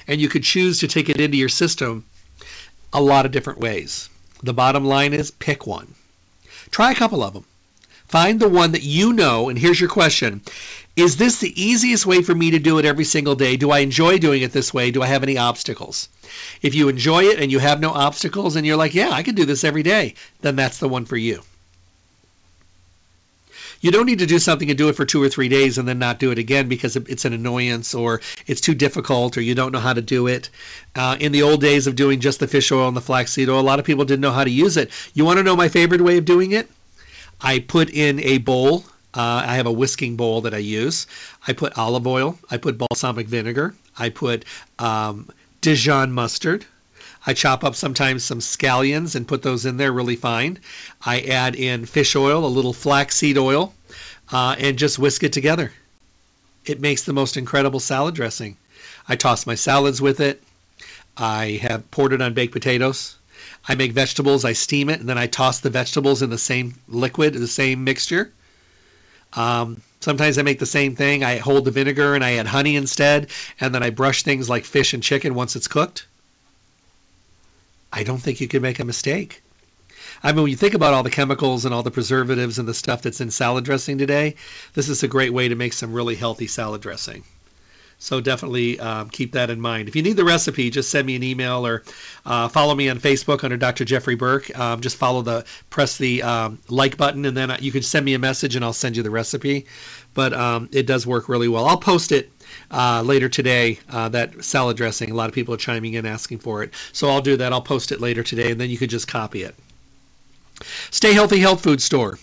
And 0.06 0.20
you 0.20 0.28
could 0.28 0.44
choose 0.44 0.80
to 0.80 0.88
take 0.88 1.08
it 1.08 1.20
into 1.20 1.38
your 1.38 1.48
system 1.48 2.04
a 2.94 3.02
lot 3.02 3.26
of 3.26 3.32
different 3.32 3.58
ways. 3.58 4.08
The 4.42 4.54
bottom 4.54 4.84
line 4.84 5.12
is 5.12 5.30
pick 5.30 5.66
one. 5.66 5.94
Try 6.70 6.92
a 6.92 6.94
couple 6.94 7.22
of 7.22 7.34
them. 7.34 7.44
Find 8.06 8.38
the 8.38 8.48
one 8.48 8.72
that 8.72 8.82
you 8.82 9.12
know, 9.12 9.48
and 9.48 9.58
here's 9.58 9.80
your 9.80 9.90
question. 9.90 10.42
Is 10.94 11.16
this 11.16 11.40
the 11.40 11.60
easiest 11.60 12.06
way 12.06 12.22
for 12.22 12.34
me 12.34 12.52
to 12.52 12.60
do 12.60 12.78
it 12.78 12.84
every 12.84 13.04
single 13.04 13.34
day? 13.34 13.56
Do 13.56 13.72
I 13.72 13.80
enjoy 13.80 14.18
doing 14.18 14.42
it 14.42 14.52
this 14.52 14.72
way? 14.72 14.92
Do 14.92 15.02
I 15.02 15.06
have 15.06 15.24
any 15.24 15.36
obstacles? 15.36 16.08
If 16.62 16.76
you 16.76 16.88
enjoy 16.88 17.24
it 17.24 17.40
and 17.40 17.50
you 17.50 17.58
have 17.58 17.80
no 17.80 17.90
obstacles 17.90 18.54
and 18.54 18.64
you're 18.64 18.76
like, 18.76 18.94
yeah, 18.94 19.10
I 19.10 19.24
can 19.24 19.34
do 19.34 19.44
this 19.44 19.64
every 19.64 19.82
day, 19.82 20.14
then 20.42 20.54
that's 20.54 20.78
the 20.78 20.88
one 20.88 21.04
for 21.04 21.16
you. 21.16 21.42
You 23.84 23.90
don't 23.90 24.06
need 24.06 24.20
to 24.20 24.26
do 24.26 24.38
something 24.38 24.70
and 24.70 24.78
do 24.78 24.88
it 24.88 24.96
for 24.96 25.04
two 25.04 25.22
or 25.22 25.28
three 25.28 25.50
days 25.50 25.76
and 25.76 25.86
then 25.86 25.98
not 25.98 26.18
do 26.18 26.30
it 26.30 26.38
again 26.38 26.70
because 26.70 26.96
it's 26.96 27.26
an 27.26 27.34
annoyance 27.34 27.94
or 27.94 28.22
it's 28.46 28.62
too 28.62 28.74
difficult 28.74 29.36
or 29.36 29.42
you 29.42 29.54
don't 29.54 29.72
know 29.72 29.78
how 29.78 29.92
to 29.92 30.00
do 30.00 30.26
it. 30.26 30.48
Uh, 30.96 31.18
in 31.20 31.32
the 31.32 31.42
old 31.42 31.60
days 31.60 31.86
of 31.86 31.94
doing 31.94 32.20
just 32.20 32.40
the 32.40 32.48
fish 32.48 32.72
oil 32.72 32.88
and 32.88 32.96
the 32.96 33.02
flaxseed 33.02 33.50
oil, 33.50 33.60
a 33.60 33.68
lot 33.70 33.80
of 33.80 33.84
people 33.84 34.06
didn't 34.06 34.22
know 34.22 34.32
how 34.32 34.42
to 34.42 34.48
use 34.48 34.78
it. 34.78 34.90
You 35.12 35.26
want 35.26 35.36
to 35.36 35.42
know 35.42 35.54
my 35.54 35.68
favorite 35.68 36.00
way 36.00 36.16
of 36.16 36.24
doing 36.24 36.52
it? 36.52 36.70
I 37.42 37.58
put 37.58 37.90
in 37.90 38.20
a 38.20 38.38
bowl. 38.38 38.86
Uh, 39.12 39.44
I 39.46 39.56
have 39.56 39.66
a 39.66 39.72
whisking 39.72 40.16
bowl 40.16 40.40
that 40.40 40.54
I 40.54 40.64
use. 40.64 41.06
I 41.46 41.52
put 41.52 41.76
olive 41.76 42.06
oil. 42.06 42.38
I 42.50 42.56
put 42.56 42.78
balsamic 42.78 43.26
vinegar. 43.26 43.74
I 43.98 44.08
put 44.08 44.46
um, 44.78 45.28
Dijon 45.60 46.10
mustard. 46.10 46.64
I 47.26 47.32
chop 47.32 47.64
up 47.64 47.74
sometimes 47.74 48.22
some 48.22 48.40
scallions 48.40 49.14
and 49.14 49.26
put 49.26 49.42
those 49.42 49.64
in 49.64 49.78
there 49.78 49.92
really 49.92 50.16
fine. 50.16 50.58
I 51.04 51.20
add 51.20 51.54
in 51.54 51.86
fish 51.86 52.16
oil, 52.16 52.44
a 52.44 52.46
little 52.46 52.74
flaxseed 52.74 53.38
oil, 53.38 53.74
uh, 54.30 54.56
and 54.58 54.78
just 54.78 54.98
whisk 54.98 55.22
it 55.22 55.32
together. 55.32 55.72
It 56.66 56.80
makes 56.80 57.02
the 57.02 57.12
most 57.12 57.36
incredible 57.36 57.80
salad 57.80 58.14
dressing. 58.14 58.56
I 59.08 59.16
toss 59.16 59.46
my 59.46 59.54
salads 59.54 60.00
with 60.00 60.20
it. 60.20 60.42
I 61.16 61.60
have 61.62 61.90
poured 61.90 62.12
it 62.12 62.22
on 62.22 62.34
baked 62.34 62.52
potatoes. 62.52 63.16
I 63.66 63.74
make 63.74 63.92
vegetables, 63.92 64.44
I 64.44 64.52
steam 64.52 64.90
it, 64.90 65.00
and 65.00 65.08
then 65.08 65.18
I 65.18 65.26
toss 65.26 65.60
the 65.60 65.70
vegetables 65.70 66.22
in 66.22 66.28
the 66.28 66.38
same 66.38 66.74
liquid, 66.88 67.34
the 67.34 67.46
same 67.46 67.84
mixture. 67.84 68.32
Um, 69.32 69.80
sometimes 70.00 70.38
I 70.38 70.42
make 70.42 70.58
the 70.58 70.66
same 70.66 70.96
thing. 70.96 71.24
I 71.24 71.38
hold 71.38 71.64
the 71.64 71.70
vinegar 71.70 72.14
and 72.14 72.22
I 72.22 72.34
add 72.34 72.46
honey 72.46 72.76
instead, 72.76 73.28
and 73.60 73.74
then 73.74 73.82
I 73.82 73.90
brush 73.90 74.22
things 74.22 74.50
like 74.50 74.64
fish 74.64 74.92
and 74.92 75.02
chicken 75.02 75.34
once 75.34 75.56
it's 75.56 75.68
cooked. 75.68 76.06
I 77.94 78.02
don't 78.02 78.18
think 78.18 78.40
you 78.40 78.48
can 78.48 78.60
make 78.60 78.80
a 78.80 78.84
mistake. 78.84 79.40
I 80.20 80.32
mean, 80.32 80.42
when 80.42 80.50
you 80.50 80.56
think 80.56 80.74
about 80.74 80.94
all 80.94 81.04
the 81.04 81.10
chemicals 81.10 81.64
and 81.64 81.72
all 81.72 81.84
the 81.84 81.92
preservatives 81.92 82.58
and 82.58 82.66
the 82.66 82.74
stuff 82.74 83.02
that's 83.02 83.20
in 83.20 83.30
salad 83.30 83.64
dressing 83.64 83.98
today, 83.98 84.34
this 84.74 84.88
is 84.88 85.04
a 85.04 85.08
great 85.08 85.32
way 85.32 85.48
to 85.48 85.54
make 85.54 85.72
some 85.72 85.92
really 85.92 86.16
healthy 86.16 86.48
salad 86.48 86.80
dressing. 86.80 87.22
So 87.98 88.20
definitely 88.20 88.80
um, 88.80 89.10
keep 89.10 89.32
that 89.32 89.48
in 89.48 89.60
mind. 89.60 89.88
If 89.88 89.94
you 89.94 90.02
need 90.02 90.16
the 90.16 90.24
recipe, 90.24 90.70
just 90.70 90.90
send 90.90 91.06
me 91.06 91.14
an 91.14 91.22
email 91.22 91.64
or 91.64 91.84
uh, 92.26 92.48
follow 92.48 92.74
me 92.74 92.88
on 92.88 92.98
Facebook 92.98 93.44
under 93.44 93.56
Dr. 93.56 93.84
Jeffrey 93.84 94.16
Burke. 94.16 94.58
Um, 94.58 94.80
just 94.80 94.96
follow 94.96 95.22
the, 95.22 95.44
press 95.70 95.96
the 95.96 96.24
um, 96.24 96.58
like 96.68 96.96
button, 96.96 97.24
and 97.24 97.36
then 97.36 97.56
you 97.60 97.70
can 97.70 97.82
send 97.82 98.04
me 98.04 98.14
a 98.14 98.18
message, 98.18 98.56
and 98.56 98.64
I'll 98.64 98.72
send 98.72 98.96
you 98.96 99.04
the 99.04 99.10
recipe. 99.10 99.66
But 100.14 100.32
um, 100.32 100.68
it 100.72 100.86
does 100.86 101.06
work 101.06 101.28
really 101.28 101.48
well. 101.48 101.64
I'll 101.66 101.78
post 101.78 102.10
it 102.10 102.32
uh, 102.70 103.02
later 103.02 103.28
today. 103.28 103.78
Uh, 103.88 104.08
that 104.10 104.44
salad 104.44 104.76
dressing. 104.76 105.10
A 105.10 105.14
lot 105.14 105.28
of 105.28 105.34
people 105.34 105.54
are 105.54 105.58
chiming 105.58 105.94
in 105.94 106.06
asking 106.06 106.38
for 106.38 106.62
it, 106.62 106.72
so 106.92 107.08
I'll 107.08 107.20
do 107.20 107.36
that. 107.36 107.52
I'll 107.52 107.62
post 107.62 107.92
it 107.92 108.00
later 108.00 108.22
today, 108.22 108.50
and 108.50 108.60
then 108.60 108.70
you 108.70 108.78
can 108.78 108.88
just 108.88 109.08
copy 109.08 109.42
it. 109.42 109.54
Stay 110.90 111.12
Healthy 111.12 111.40
Health 111.40 111.62
Food 111.62 111.82
Store. 111.82 112.18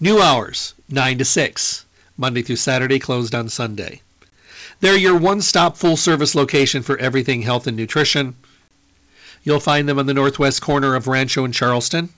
New 0.00 0.20
hours, 0.20 0.74
9 0.88 1.18
to 1.18 1.24
6, 1.24 1.84
Monday 2.16 2.42
through 2.42 2.56
Saturday, 2.56 2.98
closed 2.98 3.34
on 3.34 3.48
Sunday. 3.48 4.00
They're 4.80 4.96
your 4.96 5.16
one 5.16 5.42
stop 5.42 5.76
full 5.76 5.96
service 5.96 6.34
location 6.34 6.82
for 6.82 6.96
everything 6.96 7.42
health 7.42 7.66
and 7.66 7.76
nutrition. 7.76 8.34
You'll 9.44 9.60
find 9.60 9.88
them 9.88 9.98
on 9.98 10.06
the 10.06 10.14
northwest 10.14 10.62
corner 10.62 10.94
of 10.94 11.06
Rancho 11.06 11.44
and 11.44 11.54
Charleston, 11.54 12.08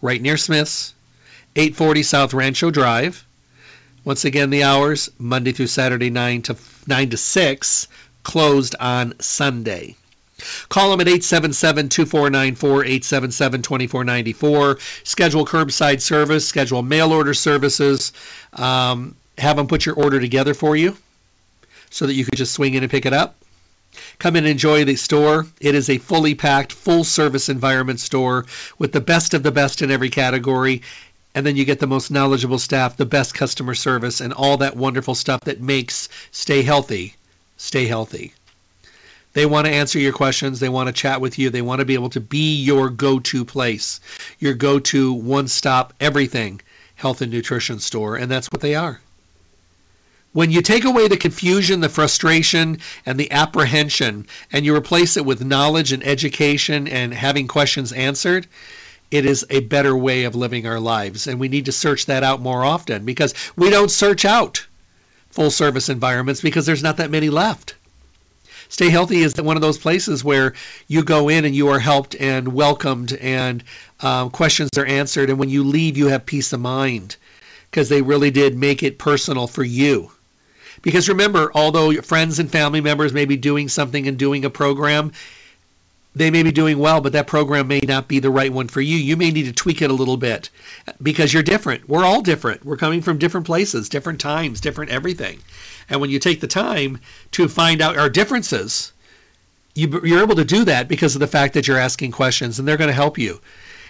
right 0.00 0.22
near 0.22 0.36
Smith's, 0.36 0.94
840 1.56 2.02
South 2.02 2.32
Rancho 2.32 2.70
Drive. 2.70 3.24
Once 4.04 4.24
again, 4.24 4.50
the 4.50 4.62
hours 4.62 5.10
Monday 5.18 5.52
through 5.52 5.66
Saturday, 5.66 6.10
9 6.10 6.42
to 6.42 6.54
9 6.86 7.10
to 7.10 7.16
6, 7.16 7.88
closed 8.22 8.76
on 8.78 9.14
Sunday. 9.20 9.96
Call 10.68 10.90
them 10.90 11.00
at 11.00 11.06
877-2494, 11.06 13.00
877-2494. 13.00 15.06
Schedule 15.06 15.46
curbside 15.46 16.00
service, 16.00 16.46
schedule 16.46 16.82
mail 16.82 17.12
order 17.12 17.34
services. 17.34 18.12
Um, 18.52 19.16
have 19.38 19.56
them 19.56 19.66
put 19.66 19.86
your 19.86 19.94
order 19.94 20.20
together 20.20 20.54
for 20.54 20.76
you 20.76 20.96
so 21.90 22.06
that 22.06 22.14
you 22.14 22.24
could 22.24 22.36
just 22.36 22.52
swing 22.52 22.74
in 22.74 22.82
and 22.82 22.90
pick 22.90 23.06
it 23.06 23.12
up. 23.12 23.36
Come 24.18 24.36
and 24.36 24.46
enjoy 24.46 24.84
the 24.84 24.96
store. 24.96 25.46
It 25.60 25.74
is 25.74 25.90
a 25.90 25.98
fully 25.98 26.34
packed, 26.34 26.72
full 26.72 27.04
service 27.04 27.48
environment 27.48 28.00
store 28.00 28.46
with 28.78 28.92
the 28.92 29.00
best 29.00 29.34
of 29.34 29.42
the 29.42 29.52
best 29.52 29.82
in 29.82 29.90
every 29.90 30.08
category. 30.08 30.82
And 31.34 31.46
then 31.46 31.56
you 31.56 31.64
get 31.64 31.80
the 31.80 31.86
most 31.86 32.10
knowledgeable 32.10 32.58
staff, 32.58 32.96
the 32.96 33.06
best 33.06 33.34
customer 33.34 33.74
service, 33.74 34.20
and 34.20 34.32
all 34.32 34.58
that 34.58 34.76
wonderful 34.76 35.14
stuff 35.14 35.40
that 35.42 35.60
makes 35.60 36.08
Stay 36.30 36.62
Healthy 36.62 37.16
stay 37.62 37.86
healthy. 37.86 38.34
They 39.34 39.46
want 39.46 39.66
to 39.66 39.72
answer 39.72 39.98
your 39.98 40.12
questions. 40.12 40.60
They 40.60 40.68
want 40.68 40.88
to 40.88 40.92
chat 40.92 41.20
with 41.20 41.38
you. 41.38 41.48
They 41.48 41.62
want 41.62 41.78
to 41.78 41.86
be 41.86 41.94
able 41.94 42.10
to 42.10 42.20
be 42.20 42.56
your 42.56 42.90
go 42.90 43.18
to 43.20 43.44
place, 43.44 44.00
your 44.38 44.54
go 44.54 44.78
to 44.80 45.12
one 45.12 45.48
stop 45.48 45.94
everything 46.00 46.60
health 46.96 47.22
and 47.22 47.32
nutrition 47.32 47.78
store. 47.78 48.16
And 48.16 48.30
that's 48.30 48.48
what 48.48 48.60
they 48.60 48.74
are. 48.74 49.00
When 50.32 50.50
you 50.50 50.60
take 50.60 50.84
away 50.84 51.08
the 51.08 51.16
confusion, 51.16 51.80
the 51.80 51.88
frustration, 51.88 52.78
and 53.06 53.18
the 53.18 53.30
apprehension, 53.30 54.26
and 54.50 54.64
you 54.64 54.74
replace 54.74 55.16
it 55.16 55.24
with 55.24 55.44
knowledge 55.44 55.92
and 55.92 56.04
education 56.04 56.88
and 56.88 57.12
having 57.14 57.48
questions 57.48 57.92
answered, 57.92 58.46
it 59.12 59.26
is 59.26 59.44
a 59.50 59.60
better 59.60 59.94
way 59.94 60.24
of 60.24 60.34
living 60.34 60.66
our 60.66 60.80
lives. 60.80 61.26
And 61.26 61.38
we 61.38 61.48
need 61.48 61.66
to 61.66 61.72
search 61.72 62.06
that 62.06 62.22
out 62.22 62.40
more 62.40 62.64
often 62.64 63.04
because 63.04 63.34
we 63.54 63.68
don't 63.68 63.90
search 63.90 64.24
out 64.24 64.66
full 65.30 65.50
service 65.50 65.90
environments 65.90 66.40
because 66.40 66.64
there's 66.64 66.82
not 66.82 66.96
that 66.96 67.10
many 67.10 67.28
left. 67.28 67.74
Stay 68.70 68.88
Healthy 68.88 69.20
is 69.20 69.36
one 69.36 69.56
of 69.56 69.60
those 69.60 69.76
places 69.76 70.24
where 70.24 70.54
you 70.88 71.04
go 71.04 71.28
in 71.28 71.44
and 71.44 71.54
you 71.54 71.68
are 71.68 71.78
helped 71.78 72.16
and 72.18 72.54
welcomed 72.54 73.12
and 73.12 73.62
um, 74.00 74.30
questions 74.30 74.70
are 74.78 74.86
answered. 74.86 75.28
And 75.28 75.38
when 75.38 75.50
you 75.50 75.62
leave, 75.62 75.98
you 75.98 76.08
have 76.08 76.24
peace 76.24 76.54
of 76.54 76.60
mind 76.60 77.16
because 77.70 77.90
they 77.90 78.00
really 78.00 78.30
did 78.30 78.56
make 78.56 78.82
it 78.82 78.98
personal 78.98 79.46
for 79.46 79.62
you. 79.62 80.10
Because 80.80 81.10
remember, 81.10 81.52
although 81.54 81.90
your 81.90 82.02
friends 82.02 82.38
and 82.38 82.50
family 82.50 82.80
members 82.80 83.12
may 83.12 83.26
be 83.26 83.36
doing 83.36 83.68
something 83.68 84.08
and 84.08 84.18
doing 84.18 84.46
a 84.46 84.50
program, 84.50 85.12
they 86.14 86.30
may 86.30 86.42
be 86.42 86.52
doing 86.52 86.78
well, 86.78 87.00
but 87.00 87.12
that 87.12 87.26
program 87.26 87.68
may 87.68 87.80
not 87.80 88.08
be 88.08 88.18
the 88.18 88.30
right 88.30 88.52
one 88.52 88.68
for 88.68 88.80
you. 88.80 88.96
You 88.96 89.16
may 89.16 89.30
need 89.30 89.44
to 89.44 89.52
tweak 89.52 89.80
it 89.80 89.90
a 89.90 89.94
little 89.94 90.16
bit 90.16 90.50
because 91.02 91.32
you're 91.32 91.42
different. 91.42 91.88
We're 91.88 92.04
all 92.04 92.20
different. 92.20 92.64
We're 92.64 92.76
coming 92.76 93.00
from 93.00 93.18
different 93.18 93.46
places, 93.46 93.88
different 93.88 94.20
times, 94.20 94.60
different 94.60 94.90
everything. 94.90 95.38
And 95.88 96.00
when 96.00 96.10
you 96.10 96.18
take 96.18 96.40
the 96.40 96.46
time 96.46 97.00
to 97.32 97.48
find 97.48 97.80
out 97.80 97.96
our 97.96 98.10
differences, 98.10 98.92
you, 99.74 100.00
you're 100.04 100.22
able 100.22 100.36
to 100.36 100.44
do 100.44 100.64
that 100.66 100.88
because 100.88 101.14
of 101.14 101.20
the 101.20 101.26
fact 101.26 101.54
that 101.54 101.66
you're 101.66 101.78
asking 101.78 102.12
questions 102.12 102.58
and 102.58 102.68
they're 102.68 102.76
going 102.76 102.88
to 102.88 102.94
help 102.94 103.16
you. 103.16 103.40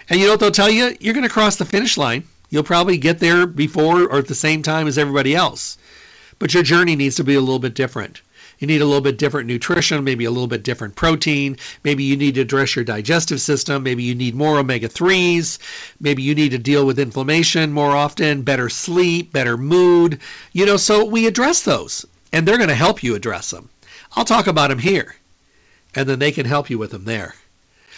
And 0.09 0.19
you 0.19 0.25
know 0.25 0.33
what 0.33 0.39
they'll 0.39 0.51
tell 0.51 0.69
you? 0.69 0.95
You're 0.99 1.13
going 1.13 1.27
to 1.27 1.33
cross 1.33 1.57
the 1.57 1.65
finish 1.65 1.97
line. 1.97 2.23
You'll 2.49 2.63
probably 2.63 2.97
get 2.97 3.19
there 3.19 3.45
before 3.45 4.03
or 4.03 4.17
at 4.17 4.27
the 4.27 4.35
same 4.35 4.61
time 4.61 4.87
as 4.87 4.97
everybody 4.97 5.35
else 5.35 5.77
but 6.43 6.53
your 6.53 6.63
journey 6.63 6.97
needs 6.97 7.15
to 7.15 7.23
be 7.23 7.35
a 7.35 7.39
little 7.39 7.57
bit 7.57 7.73
different. 7.73 8.21
You 8.63 8.67
need 8.67 8.81
a 8.81 8.85
little 8.85 9.01
bit 9.01 9.17
different 9.17 9.49
nutrition, 9.49 10.05
maybe 10.05 10.23
a 10.23 10.31
little 10.31 10.47
bit 10.47 10.63
different 10.63 10.95
protein. 10.95 11.57
Maybe 11.83 12.05
you 12.05 12.15
need 12.15 12.35
to 12.35 12.41
address 12.43 12.77
your 12.77 12.85
digestive 12.85 13.41
system. 13.41 13.83
Maybe 13.83 14.03
you 14.03 14.15
need 14.15 14.35
more 14.35 14.57
omega 14.57 14.87
3s. 14.87 15.59
Maybe 15.99 16.23
you 16.23 16.33
need 16.33 16.51
to 16.51 16.57
deal 16.57 16.85
with 16.85 16.97
inflammation 16.97 17.73
more 17.73 17.91
often, 17.91 18.43
better 18.43 18.69
sleep, 18.69 19.33
better 19.33 19.57
mood. 19.57 20.21
You 20.53 20.65
know, 20.65 20.77
so 20.77 21.03
we 21.03 21.27
address 21.27 21.63
those, 21.63 22.05
and 22.31 22.47
they're 22.47 22.55
going 22.55 22.69
to 22.69 22.73
help 22.73 23.03
you 23.03 23.15
address 23.15 23.51
them. 23.51 23.67
I'll 24.15 24.23
talk 24.23 24.47
about 24.47 24.69
them 24.69 24.79
here, 24.79 25.13
and 25.93 26.07
then 26.07 26.19
they 26.19 26.31
can 26.31 26.45
help 26.45 26.69
you 26.69 26.77
with 26.77 26.91
them 26.91 27.03
there. 27.03 27.35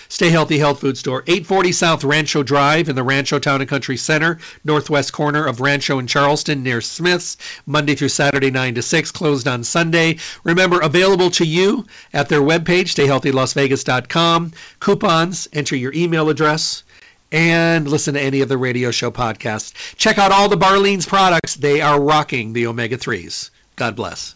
Stay 0.09 0.29
Healthy 0.29 0.59
Health 0.59 0.79
Food 0.81 0.97
Store, 0.97 1.23
840 1.27 1.71
South 1.71 2.03
Rancho 2.03 2.43
Drive 2.43 2.89
in 2.89 2.95
the 2.95 3.03
Rancho 3.03 3.39
Town 3.39 3.61
and 3.61 3.69
Country 3.69 3.97
Center, 3.97 4.39
northwest 4.63 5.13
corner 5.13 5.45
of 5.45 5.61
Rancho 5.61 5.99
and 5.99 6.07
Charleston 6.07 6.63
near 6.63 6.81
Smith's, 6.81 7.37
Monday 7.65 7.95
through 7.95 8.09
Saturday 8.09 8.51
9 8.51 8.75
to 8.75 8.81
6, 8.81 9.11
closed 9.11 9.47
on 9.47 9.63
Sunday. 9.63 10.17
Remember, 10.43 10.79
available 10.79 11.31
to 11.31 11.45
you 11.45 11.85
at 12.13 12.29
their 12.29 12.41
webpage, 12.41 12.93
stayhealthylasvegas.com. 12.95 14.51
Coupons, 14.79 15.47
enter 15.53 15.75
your 15.75 15.93
email 15.93 16.29
address 16.29 16.83
and 17.31 17.87
listen 17.87 18.13
to 18.13 18.21
any 18.21 18.41
of 18.41 18.49
the 18.49 18.57
radio 18.57 18.91
show 18.91 19.11
podcasts. 19.11 19.73
Check 19.97 20.17
out 20.17 20.31
all 20.31 20.49
the 20.49 20.57
Barlean's 20.57 21.05
products. 21.05 21.55
They 21.55 21.81
are 21.81 21.99
rocking 21.99 22.53
the 22.53 22.67
omega 22.67 22.97
3s. 22.97 23.49
God 23.75 23.95
bless. 23.95 24.35